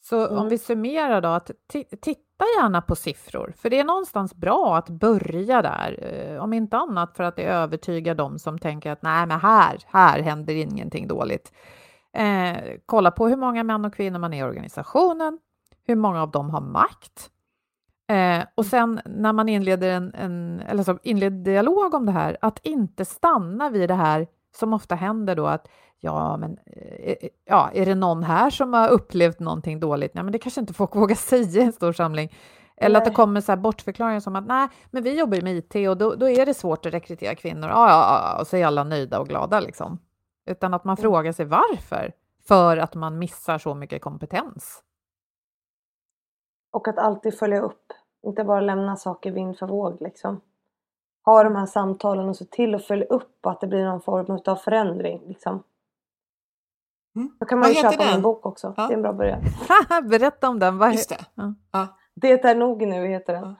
Så 0.00 0.26
mm. 0.26 0.38
om 0.38 0.48
vi 0.48 0.58
summerar 0.58 1.20
då, 1.20 1.28
att 1.28 1.50
titta 2.00 2.44
gärna 2.58 2.82
på 2.82 2.96
siffror, 2.96 3.52
för 3.56 3.70
det 3.70 3.78
är 3.78 3.84
någonstans 3.84 4.34
bra 4.34 4.76
att 4.76 4.88
börja 4.88 5.62
där, 5.62 5.98
eh, 6.02 6.42
om 6.42 6.52
inte 6.52 6.76
annat 6.76 7.16
för 7.16 7.24
att 7.24 7.36
det 7.36 7.44
övertygar 7.44 8.14
de 8.14 8.38
som 8.38 8.58
tänker 8.58 8.90
att 8.90 9.02
nej, 9.02 9.26
men 9.26 9.40
här, 9.40 9.78
här 9.86 10.22
händer 10.22 10.54
ingenting 10.54 11.08
dåligt. 11.08 11.52
Eh, 12.12 12.56
kolla 12.86 13.10
på 13.10 13.28
hur 13.28 13.36
många 13.36 13.64
män 13.64 13.84
och 13.84 13.94
kvinnor 13.94 14.18
man 14.18 14.34
är 14.34 14.38
i 14.38 14.48
organisationen, 14.48 15.38
hur 15.86 15.96
många 15.96 16.22
av 16.22 16.30
dem 16.30 16.50
har 16.50 16.60
makt. 16.60 17.30
Eh, 18.10 18.44
och 18.54 18.66
sen 18.66 19.00
när 19.04 19.32
man 19.32 19.48
inleder 19.48 19.90
en, 19.90 20.14
en 20.14 20.60
eller 20.60 20.82
så 20.82 20.98
inleder 21.02 21.44
dialog 21.44 21.94
om 21.94 22.06
det 22.06 22.12
här, 22.12 22.36
att 22.40 22.66
inte 22.66 23.04
stanna 23.04 23.70
vid 23.70 23.90
det 23.90 23.94
här 23.94 24.26
som 24.56 24.72
ofta 24.72 24.94
händer 24.94 25.36
då 25.36 25.46
att 25.46 25.68
ja, 26.00 26.36
men 26.36 26.58
eh, 26.66 27.12
eh, 27.20 27.28
ja, 27.44 27.70
är 27.74 27.86
det 27.86 27.94
någon 27.94 28.22
här 28.22 28.50
som 28.50 28.72
har 28.72 28.88
upplevt 28.88 29.40
någonting 29.40 29.80
dåligt? 29.80 30.14
Nej, 30.14 30.24
men 30.24 30.32
det 30.32 30.38
kanske 30.38 30.60
inte 30.60 30.74
folk 30.74 30.96
vågar 30.96 31.14
säga 31.14 31.62
i 31.62 31.64
en 31.64 31.72
stor 31.72 31.92
samling. 31.92 32.36
Eller 32.76 32.92
nej. 32.92 32.98
att 32.98 33.04
det 33.04 33.16
kommer 33.16 33.40
så 33.40 33.52
här 33.52 33.56
bortförklaringar 33.56 34.20
som 34.20 34.36
att 34.36 34.46
nej, 34.46 34.68
men 34.90 35.02
vi 35.02 35.18
jobbar 35.18 35.36
ju 35.36 35.42
med 35.42 35.56
IT 35.56 35.88
och 35.88 35.96
då, 35.96 36.14
då 36.14 36.28
är 36.28 36.46
det 36.46 36.54
svårt 36.54 36.86
att 36.86 36.94
rekrytera 36.94 37.34
kvinnor. 37.34 37.68
Ja, 37.68 37.88
ja, 37.88 38.22
ja, 38.34 38.40
och 38.40 38.46
så 38.46 38.56
är 38.56 38.66
alla 38.66 38.84
nöjda 38.84 39.20
och 39.20 39.28
glada 39.28 39.60
liksom. 39.60 39.98
Utan 40.46 40.74
att 40.74 40.84
man 40.84 40.96
mm. 40.96 41.02
frågar 41.02 41.32
sig 41.32 41.46
varför. 41.46 42.12
För 42.48 42.76
att 42.76 42.94
man 42.94 43.18
missar 43.18 43.58
så 43.58 43.74
mycket 43.74 44.02
kompetens. 44.02 44.82
Och 46.72 46.88
att 46.88 46.98
alltid 46.98 47.38
följa 47.38 47.60
upp, 47.60 47.92
inte 48.22 48.44
bara 48.44 48.60
lämna 48.60 48.96
saker 48.96 49.32
vind 49.32 49.58
för 49.58 49.66
våg 49.66 50.00
liksom. 50.00 50.40
Ha 51.24 51.44
de 51.44 51.56
här 51.56 51.66
samtalen 51.66 52.28
och 52.28 52.36
se 52.36 52.44
till 52.44 52.74
att 52.74 52.84
följa 52.84 53.06
upp 53.06 53.46
att 53.46 53.60
det 53.60 53.66
blir 53.66 53.84
någon 53.84 54.00
form 54.00 54.38
av 54.46 54.56
förändring 54.56 55.22
liksom. 55.28 55.62
Mm. 57.16 57.30
Då 57.40 57.46
kan 57.46 57.58
man 57.58 57.68
ju 57.68 57.74
köpa 57.74 57.96
den? 57.96 58.12
min 58.12 58.22
bok 58.22 58.46
också. 58.46 58.74
Ja. 58.76 58.86
Det 58.86 58.92
är 58.92 58.96
en 58.96 59.02
bra 59.02 59.12
början. 59.12 59.40
Berätta 60.10 60.48
om 60.48 60.58
den. 60.58 60.78
Vad 60.78 60.92
Just 60.92 61.08
det. 61.08 61.18
Ja. 61.34 61.54
Ja. 61.72 61.86
det 62.14 62.44
är 62.44 62.54
nog 62.54 62.86
nu 62.86 63.06
heter 63.06 63.32
den. 63.32 63.56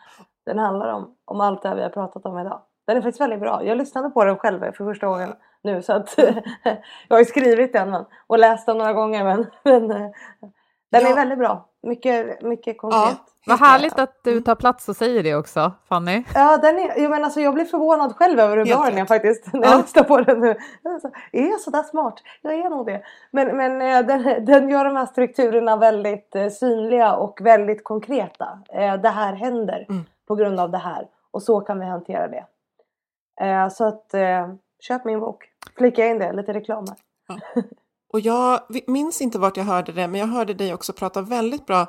Den 0.46 0.58
handlar 0.58 0.92
om, 0.92 1.16
om 1.24 1.40
allt 1.40 1.62
det 1.62 1.68
här 1.68 1.76
vi 1.76 1.82
har 1.82 1.90
pratat 1.90 2.26
om 2.26 2.38
idag. 2.38 2.60
Den 2.86 2.96
är 2.96 3.00
faktiskt 3.00 3.20
väldigt 3.20 3.40
bra. 3.40 3.64
Jag 3.64 3.78
lyssnade 3.78 4.10
på 4.10 4.24
den 4.24 4.38
själv 4.38 4.60
för 4.60 4.84
första 4.84 5.06
gången 5.06 5.32
nu 5.62 5.82
så 5.82 5.92
att 5.92 6.14
jag 7.08 7.16
har 7.16 7.18
ju 7.18 7.24
skrivit 7.24 7.72
den 7.72 8.04
och 8.26 8.38
läst 8.38 8.66
den 8.66 8.78
några 8.78 8.92
gånger 8.92 9.24
men, 9.24 9.46
men 9.64 10.12
den 10.90 11.06
är 11.06 11.14
väldigt 11.14 11.38
bra. 11.38 11.66
Mycket, 11.82 12.42
mycket 12.42 12.78
konkret. 12.78 13.18
Vad 13.46 13.58
härligt 13.58 13.98
att 13.98 14.24
du 14.24 14.40
tar 14.40 14.54
plats 14.54 14.88
och 14.88 14.96
säger 14.96 15.22
det 15.22 15.34
också, 15.34 15.72
Fanny. 15.88 16.24
Ja, 16.34 16.56
den 16.56 16.78
är, 16.78 17.00
jag, 17.00 17.10
menar, 17.10 17.24
alltså, 17.24 17.40
jag 17.40 17.54
blir 17.54 17.64
förvånad 17.64 18.16
själv 18.16 18.40
över 18.40 18.56
hur 18.56 18.64
bra 18.64 18.84
den 18.84 18.98
är 18.98 19.06
faktiskt. 19.06 19.52
När 19.52 19.62
ja. 19.62 19.70
jag 19.70 19.80
lyssnar 19.80 20.04
på 20.04 20.20
den 20.20 20.40
nu. 20.40 20.56
Alltså, 20.84 21.10
är 21.32 21.50
jag 21.50 21.60
sådär 21.60 21.82
smart? 21.82 22.14
Jag 22.42 22.54
är 22.54 22.70
nog 22.70 22.86
det. 22.86 23.02
Men, 23.30 23.56
men 23.56 23.82
eh, 23.82 24.06
den, 24.06 24.44
den 24.44 24.68
gör 24.68 24.84
de 24.84 24.96
här 24.96 25.06
strukturerna 25.06 25.76
väldigt 25.76 26.34
eh, 26.34 26.48
synliga 26.48 27.16
och 27.16 27.38
väldigt 27.40 27.84
konkreta. 27.84 28.58
Eh, 28.72 28.96
det 28.96 29.08
här 29.08 29.34
händer 29.34 29.86
mm. 29.88 30.04
på 30.28 30.34
grund 30.34 30.60
av 30.60 30.70
det 30.70 30.78
här. 30.78 31.08
Och 31.30 31.42
så 31.42 31.60
kan 31.60 31.80
vi 31.80 31.86
hantera 31.86 32.28
det. 32.28 32.46
Så 33.70 33.84
att 33.84 34.14
köp 34.80 35.04
min 35.04 35.20
bok. 35.20 35.44
Flika 35.78 36.06
in 36.06 36.18
det, 36.18 36.32
lite 36.32 36.52
reklam 36.52 36.84
här. 36.88 36.96
Ja. 37.28 37.62
Och 38.12 38.20
jag 38.20 38.60
minns 38.86 39.20
inte 39.20 39.38
vart 39.38 39.56
jag 39.56 39.64
hörde 39.64 39.92
det, 39.92 40.08
men 40.08 40.20
jag 40.20 40.26
hörde 40.26 40.54
dig 40.54 40.74
också 40.74 40.92
prata 40.92 41.22
väldigt 41.22 41.66
bra, 41.66 41.86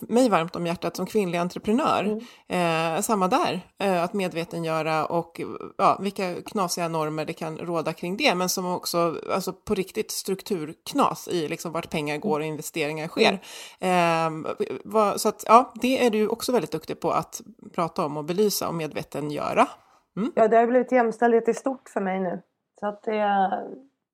mig 0.00 0.28
varmt 0.28 0.56
om 0.56 0.66
hjärtat 0.66 0.96
som 0.96 1.06
kvinnlig 1.06 1.38
entreprenör. 1.38 2.18
Mm. 2.48 2.96
Eh, 2.96 3.00
samma 3.00 3.28
där, 3.28 3.60
eh, 3.78 4.02
att 4.02 4.12
medvetengöra 4.12 5.06
och 5.06 5.40
ja, 5.78 5.98
vilka 6.00 6.42
knasiga 6.42 6.88
normer 6.88 7.24
det 7.24 7.32
kan 7.32 7.58
råda 7.58 7.92
kring 7.92 8.16
det, 8.16 8.34
men 8.34 8.48
som 8.48 8.74
också 8.74 9.16
alltså 9.32 9.52
på 9.52 9.74
riktigt 9.74 10.10
strukturknas 10.10 11.28
i 11.28 11.48
liksom 11.48 11.72
vart 11.72 11.90
pengar 11.90 12.16
går 12.16 12.40
och 12.40 12.46
investeringar 12.46 13.08
sker. 13.08 13.40
Mm. 13.80 14.46
Eh, 14.46 14.52
vad, 14.84 15.20
så 15.20 15.28
att 15.28 15.44
ja, 15.46 15.72
det 15.74 16.06
är 16.06 16.10
du 16.10 16.28
också 16.28 16.52
väldigt 16.52 16.72
duktig 16.72 17.00
på 17.00 17.10
att 17.10 17.40
prata 17.74 18.04
om 18.04 18.16
och 18.16 18.24
belysa 18.24 18.68
och 18.68 18.74
medvetengöra. 18.74 19.68
Mm. 20.16 20.32
Ja, 20.34 20.48
det 20.48 20.56
har 20.56 20.66
blivit 20.66 20.92
jämställdhet 20.92 21.48
i 21.48 21.54
stort 21.54 21.88
för 21.88 22.00
mig 22.00 22.20
nu. 22.20 22.42
Så 22.80 22.86
att 22.86 23.02
det 23.02 23.18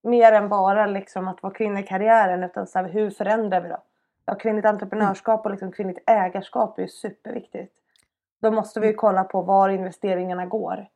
mer 0.04 0.32
än 0.32 0.48
bara 0.48 0.86
liksom 0.86 1.28
att 1.28 1.42
vara 1.42 1.54
kvinna 1.54 1.80
i 1.80 1.82
karriären 1.82 2.44
utan 2.44 2.66
så 2.66 2.78
här, 2.78 2.88
hur 2.88 3.10
förändrar 3.10 3.60
vi 3.60 3.68
då? 3.68 3.82
Ja, 4.26 4.34
kvinnligt 4.34 4.66
entreprenörskap 4.66 5.44
och 5.44 5.50
liksom 5.50 5.72
kvinnligt 5.72 6.02
ägarskap 6.06 6.78
är 6.78 6.82
ju 6.82 6.88
superviktigt. 6.88 7.72
Då 8.42 8.50
måste 8.50 8.80
vi 8.80 8.94
kolla 8.94 9.24
på 9.24 9.42
var 9.42 9.68
investeringarna 9.68 10.46
går. 10.46 10.86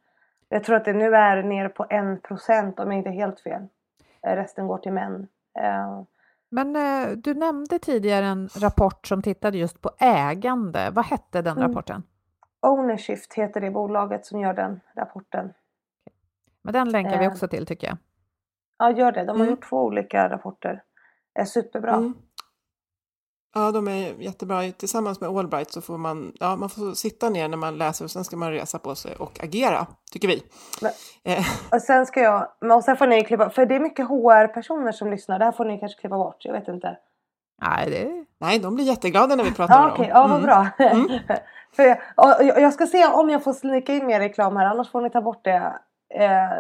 Jag 0.49 0.65
tror 0.65 0.77
att 0.77 0.85
det 0.85 0.93
nu 0.93 1.17
är 1.17 1.43
nere 1.43 1.69
på 1.69 1.85
1% 1.85 2.81
om 2.81 2.91
jag 2.91 2.99
inte 2.99 3.11
är 3.11 3.13
helt 3.13 3.41
fel. 3.41 3.67
Eh, 4.23 4.37
resten 4.37 4.67
går 4.67 4.79
till 4.79 4.93
män. 4.93 5.29
Uh, 5.61 6.03
men 6.51 6.77
eh, 6.77 7.09
du 7.17 7.35
nämnde 7.35 7.79
tidigare 7.79 8.27
en 8.27 8.49
rapport 8.49 9.07
som 9.07 9.23
tittade 9.23 9.59
just 9.59 9.83
på 9.83 9.91
ägande. 9.99 10.91
Vad 10.93 11.05
hette 11.05 11.43
den 11.43 11.57
mm. 11.57 11.69
rapporten? 11.69 12.03
Ownershift 12.61 13.35
heter 13.35 13.61
det 13.61 13.71
bolaget 13.71 14.27
som 14.27 14.41
gör 14.41 14.55
den 14.55 14.81
rapporten. 14.97 15.53
Men 16.63 16.73
den 16.73 16.89
länkar 16.89 17.13
eh, 17.13 17.21
vi 17.21 17.29
också 17.29 17.49
till 17.49 17.67
tycker 17.67 17.87
jag. 17.87 17.97
Ja, 18.79 18.91
gör 18.91 19.13
det. 19.13 19.25
De 19.25 19.29
har 19.29 19.35
mm. 19.37 19.51
gjort 19.51 19.69
två 19.69 19.83
olika 19.83 20.29
rapporter. 20.29 20.83
är 21.35 21.45
superbra. 21.45 21.95
Mm. 21.95 22.15
Ja, 23.55 23.73
de 23.73 23.89
är 23.89 24.15
jättebra. 24.23 24.73
Tillsammans 24.73 25.21
med 25.21 25.31
Allbright 25.31 25.73
så 25.73 25.81
får 25.81 25.99
man, 25.99 26.33
ja, 26.41 26.57
man 26.57 26.69
får 26.69 26.95
sitta 26.95 27.29
ner 27.29 27.49
när 27.49 27.57
man 27.57 27.79
läser 27.79 28.05
och 28.05 28.11
sen 28.11 28.25
ska 28.25 28.37
man 28.37 28.53
resa 28.53 28.79
på 28.79 28.95
sig 28.95 29.15
och 29.17 29.45
agera, 29.45 29.87
tycker 30.13 30.29
vi. 30.29 30.43
Men, 30.83 30.93
eh. 31.25 31.45
och 31.73 31.83
sen 31.83 32.07
ska 32.07 32.21
jag, 32.21 32.49
och 32.77 32.85
sen 32.85 32.97
får 32.97 33.07
ni 33.07 33.25
klippa, 33.25 33.51
för 33.51 33.67
det 33.67 33.75
är 33.75 33.81
mycket 33.81 34.09
HR-personer 34.09 34.93
som 34.93 35.11
lyssnar, 35.11 35.39
det 35.39 35.45
här 35.45 35.53
får 35.53 35.65
ni 35.65 35.79
kanske 35.79 36.01
klippa 36.01 36.17
bort, 36.17 36.45
jag 36.45 36.53
vet 36.53 36.69
inte. 36.69 36.97
Nej, 37.63 37.91
det... 37.91 38.25
Nej 38.41 38.59
de 38.59 38.75
blir 38.75 38.85
jätteglada 38.85 39.37
när 39.37 39.45
vi 39.45 39.55
pratar 39.55 39.75
ja, 39.75 39.83
med 39.83 39.93
okay. 39.93 40.07
dem. 40.07 40.17
Ja, 40.17 40.27
vad 40.27 40.37
mm. 40.37 40.43
bra. 40.43 40.67
Mm. 40.79 41.09
för 41.77 41.83
jag, 41.83 42.61
jag, 42.61 42.73
ska 42.73 42.87
se 42.87 43.07
om 43.07 43.31
jag 43.31 43.45
får 43.45 43.53
snicka 43.53 43.95
in 43.95 44.07
mer 44.07 44.21
reklam 44.21 44.57
här, 44.57 44.67
annars 44.67 44.91
får 44.91 45.01
ni 45.01 45.11
ta 45.11 45.21
bort 45.21 45.45
det. 45.45 45.79
Eh, 46.15 46.51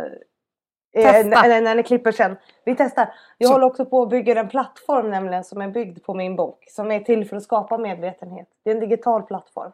Eh, 0.92 1.26
när, 1.26 1.60
när 1.60 1.74
ni 1.74 1.82
klipper 1.82 2.12
sen. 2.12 2.36
Vi 2.64 2.74
testar. 2.76 3.14
Jag 3.38 3.48
så. 3.48 3.54
håller 3.54 3.66
också 3.66 3.84
på 3.84 4.02
att 4.02 4.08
bygga 4.08 4.40
en 4.40 4.48
plattform 4.48 5.10
nämligen 5.10 5.44
som 5.44 5.62
är 5.62 5.68
byggd 5.68 6.02
på 6.02 6.14
min 6.14 6.36
bok. 6.36 6.64
Som 6.68 6.90
är 6.90 7.00
till 7.00 7.28
för 7.28 7.36
att 7.36 7.42
skapa 7.42 7.78
medvetenhet. 7.78 8.48
Det 8.64 8.70
är 8.70 8.74
en 8.74 8.80
digital 8.80 9.22
plattform. 9.22 9.72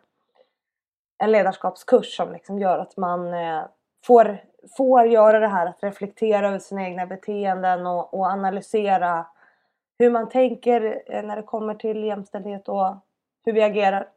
En 1.19 1.33
ledarskapskurs 1.33 2.17
som 2.17 2.33
liksom 2.33 2.59
gör 2.59 2.79
att 2.79 2.97
man 2.97 3.35
eh, 3.35 3.62
får, 4.05 4.39
får 4.77 5.07
göra 5.07 5.41
det 5.41 5.49
här 5.49 5.67
att 5.67 5.83
reflektera 5.83 6.49
över 6.49 6.59
sina 6.59 6.83
egna 6.83 7.07
beteenden 7.07 7.87
och, 7.87 8.15
och 8.15 8.27
analysera 8.27 9.27
hur 9.99 10.11
man 10.11 10.29
tänker 10.29 11.03
eh, 11.07 11.23
när 11.23 11.37
det 11.37 11.43
kommer 11.43 11.75
till 11.75 12.05
jämställdhet 12.05 12.69
och 12.69 12.97
hur 13.45 13.53
vi 13.53 13.62
agerar. 13.62 14.09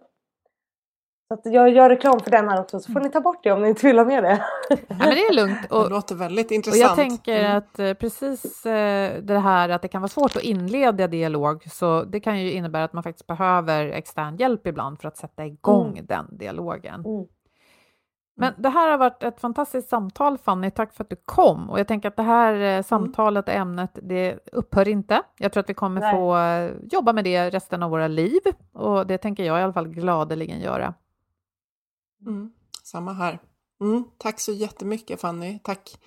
Så 1.27 1.33
att 1.33 1.41
jag 1.45 1.69
gör 1.69 1.89
reklam 1.89 2.19
för 2.19 2.31
den 2.31 2.49
här 2.49 2.61
också 2.61 2.79
så 2.79 2.91
får 2.91 2.99
ni 2.99 3.09
ta 3.09 3.21
bort 3.21 3.43
det 3.43 3.51
om 3.51 3.61
ni 3.61 3.69
inte 3.69 3.87
vill 3.87 3.97
ha 3.97 4.05
med 4.05 4.23
det. 4.23 4.45
Ja, 4.69 4.75
men 4.87 5.09
det 5.09 5.21
är 5.21 5.33
lugnt. 5.33 5.71
Och, 5.71 5.83
det 5.83 5.89
låter 5.89 6.15
väldigt 6.15 6.51
intressant. 6.51 6.83
Och 6.83 6.89
jag 6.89 6.95
tänker 6.95 7.39
mm. 7.39 7.57
att 7.57 7.79
eh, 7.79 7.93
precis 7.93 8.65
eh, 8.65 9.23
det 9.23 9.39
här 9.39 9.69
att 9.69 9.81
det 9.81 9.87
kan 9.87 10.01
vara 10.01 10.09
svårt 10.09 10.35
att 10.35 10.43
inleda 10.43 11.07
dialog 11.07 11.63
så 11.71 12.03
det 12.03 12.19
kan 12.19 12.41
ju 12.41 12.51
innebära 12.51 12.83
att 12.83 12.93
man 12.93 13.03
faktiskt 13.03 13.27
behöver 13.27 13.85
extern 13.85 14.37
hjälp 14.37 14.67
ibland 14.67 15.01
för 15.01 15.07
att 15.07 15.17
sätta 15.17 15.45
igång 15.45 15.91
mm. 15.91 16.05
den 16.05 16.37
dialogen. 16.37 17.05
Mm. 17.05 17.25
Men 18.39 18.53
det 18.57 18.69
här 18.69 18.91
har 18.91 18.97
varit 18.97 19.23
ett 19.23 19.39
fantastiskt 19.39 19.89
samtal 19.89 20.37
Fanny, 20.37 20.71
tack 20.71 20.93
för 20.93 21.03
att 21.03 21.09
du 21.09 21.15
kom. 21.25 21.69
Och 21.69 21.79
jag 21.79 21.87
tänker 21.87 22.07
att 22.07 22.15
det 22.15 22.23
här 22.23 22.53
eh, 22.53 22.61
mm. 22.61 22.83
samtalet 22.83 23.47
och 23.47 23.53
ämnet, 23.53 23.99
det 24.01 24.39
upphör 24.51 24.87
inte. 24.87 25.21
Jag 25.37 25.51
tror 25.51 25.61
att 25.61 25.69
vi 25.69 25.73
kommer 25.73 26.01
Nej. 26.01 26.13
få 26.13 26.37
jobba 26.95 27.13
med 27.13 27.23
det 27.23 27.49
resten 27.49 27.83
av 27.83 27.91
våra 27.91 28.07
liv 28.07 28.41
och 28.73 29.07
det 29.07 29.17
tänker 29.17 29.43
jag 29.43 29.59
i 29.59 29.63
alla 29.63 29.73
fall 29.73 29.87
gladeligen 29.87 30.59
göra. 30.59 30.93
Mm, 32.25 32.51
samma 32.83 33.13
här. 33.13 33.39
Mm, 33.81 34.03
tack 34.17 34.39
så 34.39 34.51
jättemycket 34.51 35.21
Fanny, 35.21 35.59
tack. 35.63 35.97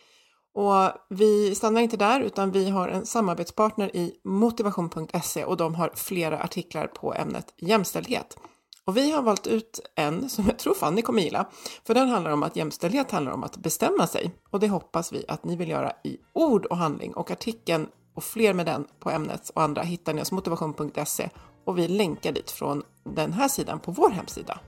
Och 0.55 0.91
vi 1.09 1.55
stannar 1.55 1.81
inte 1.81 1.97
där 1.97 2.21
utan 2.21 2.51
vi 2.51 2.71
har 2.71 2.89
en 2.89 3.07
samarbetspartner 3.07 3.97
i 3.97 4.21
motivation.se 4.25 5.45
och 5.45 5.57
de 5.57 5.75
har 5.75 5.91
flera 5.95 6.43
artiklar 6.43 6.87
på 6.87 7.15
ämnet 7.15 7.55
jämställdhet. 7.57 8.39
Och 8.85 8.97
vi 8.97 9.11
har 9.11 9.23
valt 9.23 9.47
ut 9.47 9.81
en 9.95 10.29
som 10.29 10.45
jag 10.47 10.59
tror 10.59 10.75
Fanny 10.75 11.03
kommer 11.03 11.23
gilla, 11.23 11.49
för 11.85 11.95
den 11.95 12.09
handlar 12.09 12.31
om 12.31 12.43
att 12.43 12.57
jämställdhet 12.57 13.11
handlar 13.11 13.33
om 13.33 13.45
att 13.45 13.57
bestämma 13.57 14.07
sig. 14.07 14.35
Och 14.51 14.61
det 14.61 14.69
hoppas 14.69 15.13
vi 15.13 15.25
att 15.29 15.45
ni 15.45 15.57
vill 15.57 15.69
göra 15.69 15.93
i 16.05 16.17
ord 16.33 16.67
och 16.67 16.77
handling. 16.77 17.15
Och 17.15 17.31
artikeln 17.31 17.89
och 18.15 18.25
fler 18.25 18.55
med 18.55 18.67
den 18.67 18.87
på 19.01 19.11
ämnet 19.11 19.51
och 19.55 19.63
andra 19.63 19.83
hittar 19.83 20.15
ni 20.15 20.21
hos 20.21 20.33
motivation.se 20.33 21.31
och 21.65 21.79
vi 21.79 21.89
länkar 21.89 22.33
dit 22.33 22.51
från 22.51 22.83
den 23.05 23.33
här 23.33 23.49
sidan 23.49 23.81
på 23.81 23.93
vår 23.93 24.11
hemsida. 24.11 24.61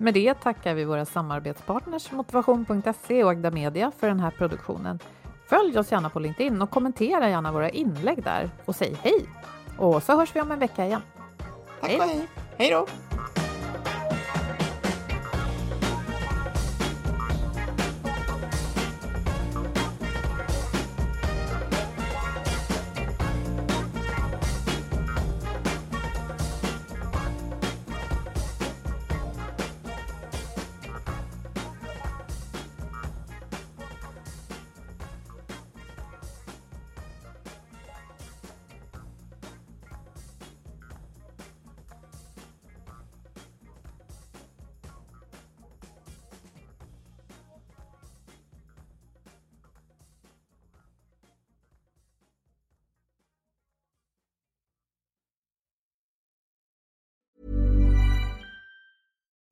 Med 0.00 0.14
det 0.14 0.34
tackar 0.34 0.74
vi 0.74 0.84
våra 0.84 1.04
samarbetspartners 1.04 2.12
Motivation.se 2.12 3.24
och 3.24 3.30
Agda 3.30 3.50
Media 3.50 3.92
för 3.98 4.08
den 4.08 4.20
här 4.20 4.30
produktionen. 4.30 4.98
Följ 5.48 5.78
oss 5.78 5.92
gärna 5.92 6.10
på 6.10 6.18
LinkedIn 6.18 6.62
och 6.62 6.70
kommentera 6.70 7.28
gärna 7.28 7.52
våra 7.52 7.70
inlägg 7.70 8.22
där 8.22 8.50
och 8.64 8.76
säg 8.76 8.96
hej! 9.02 9.26
Och 9.78 10.02
så 10.02 10.16
hörs 10.16 10.36
vi 10.36 10.40
om 10.40 10.52
en 10.52 10.58
vecka 10.58 10.86
igen. 10.86 11.02
Tack 11.80 11.90
och 11.90 12.04
hej! 12.04 12.26
Hej 12.56 12.70
då! 12.70 12.86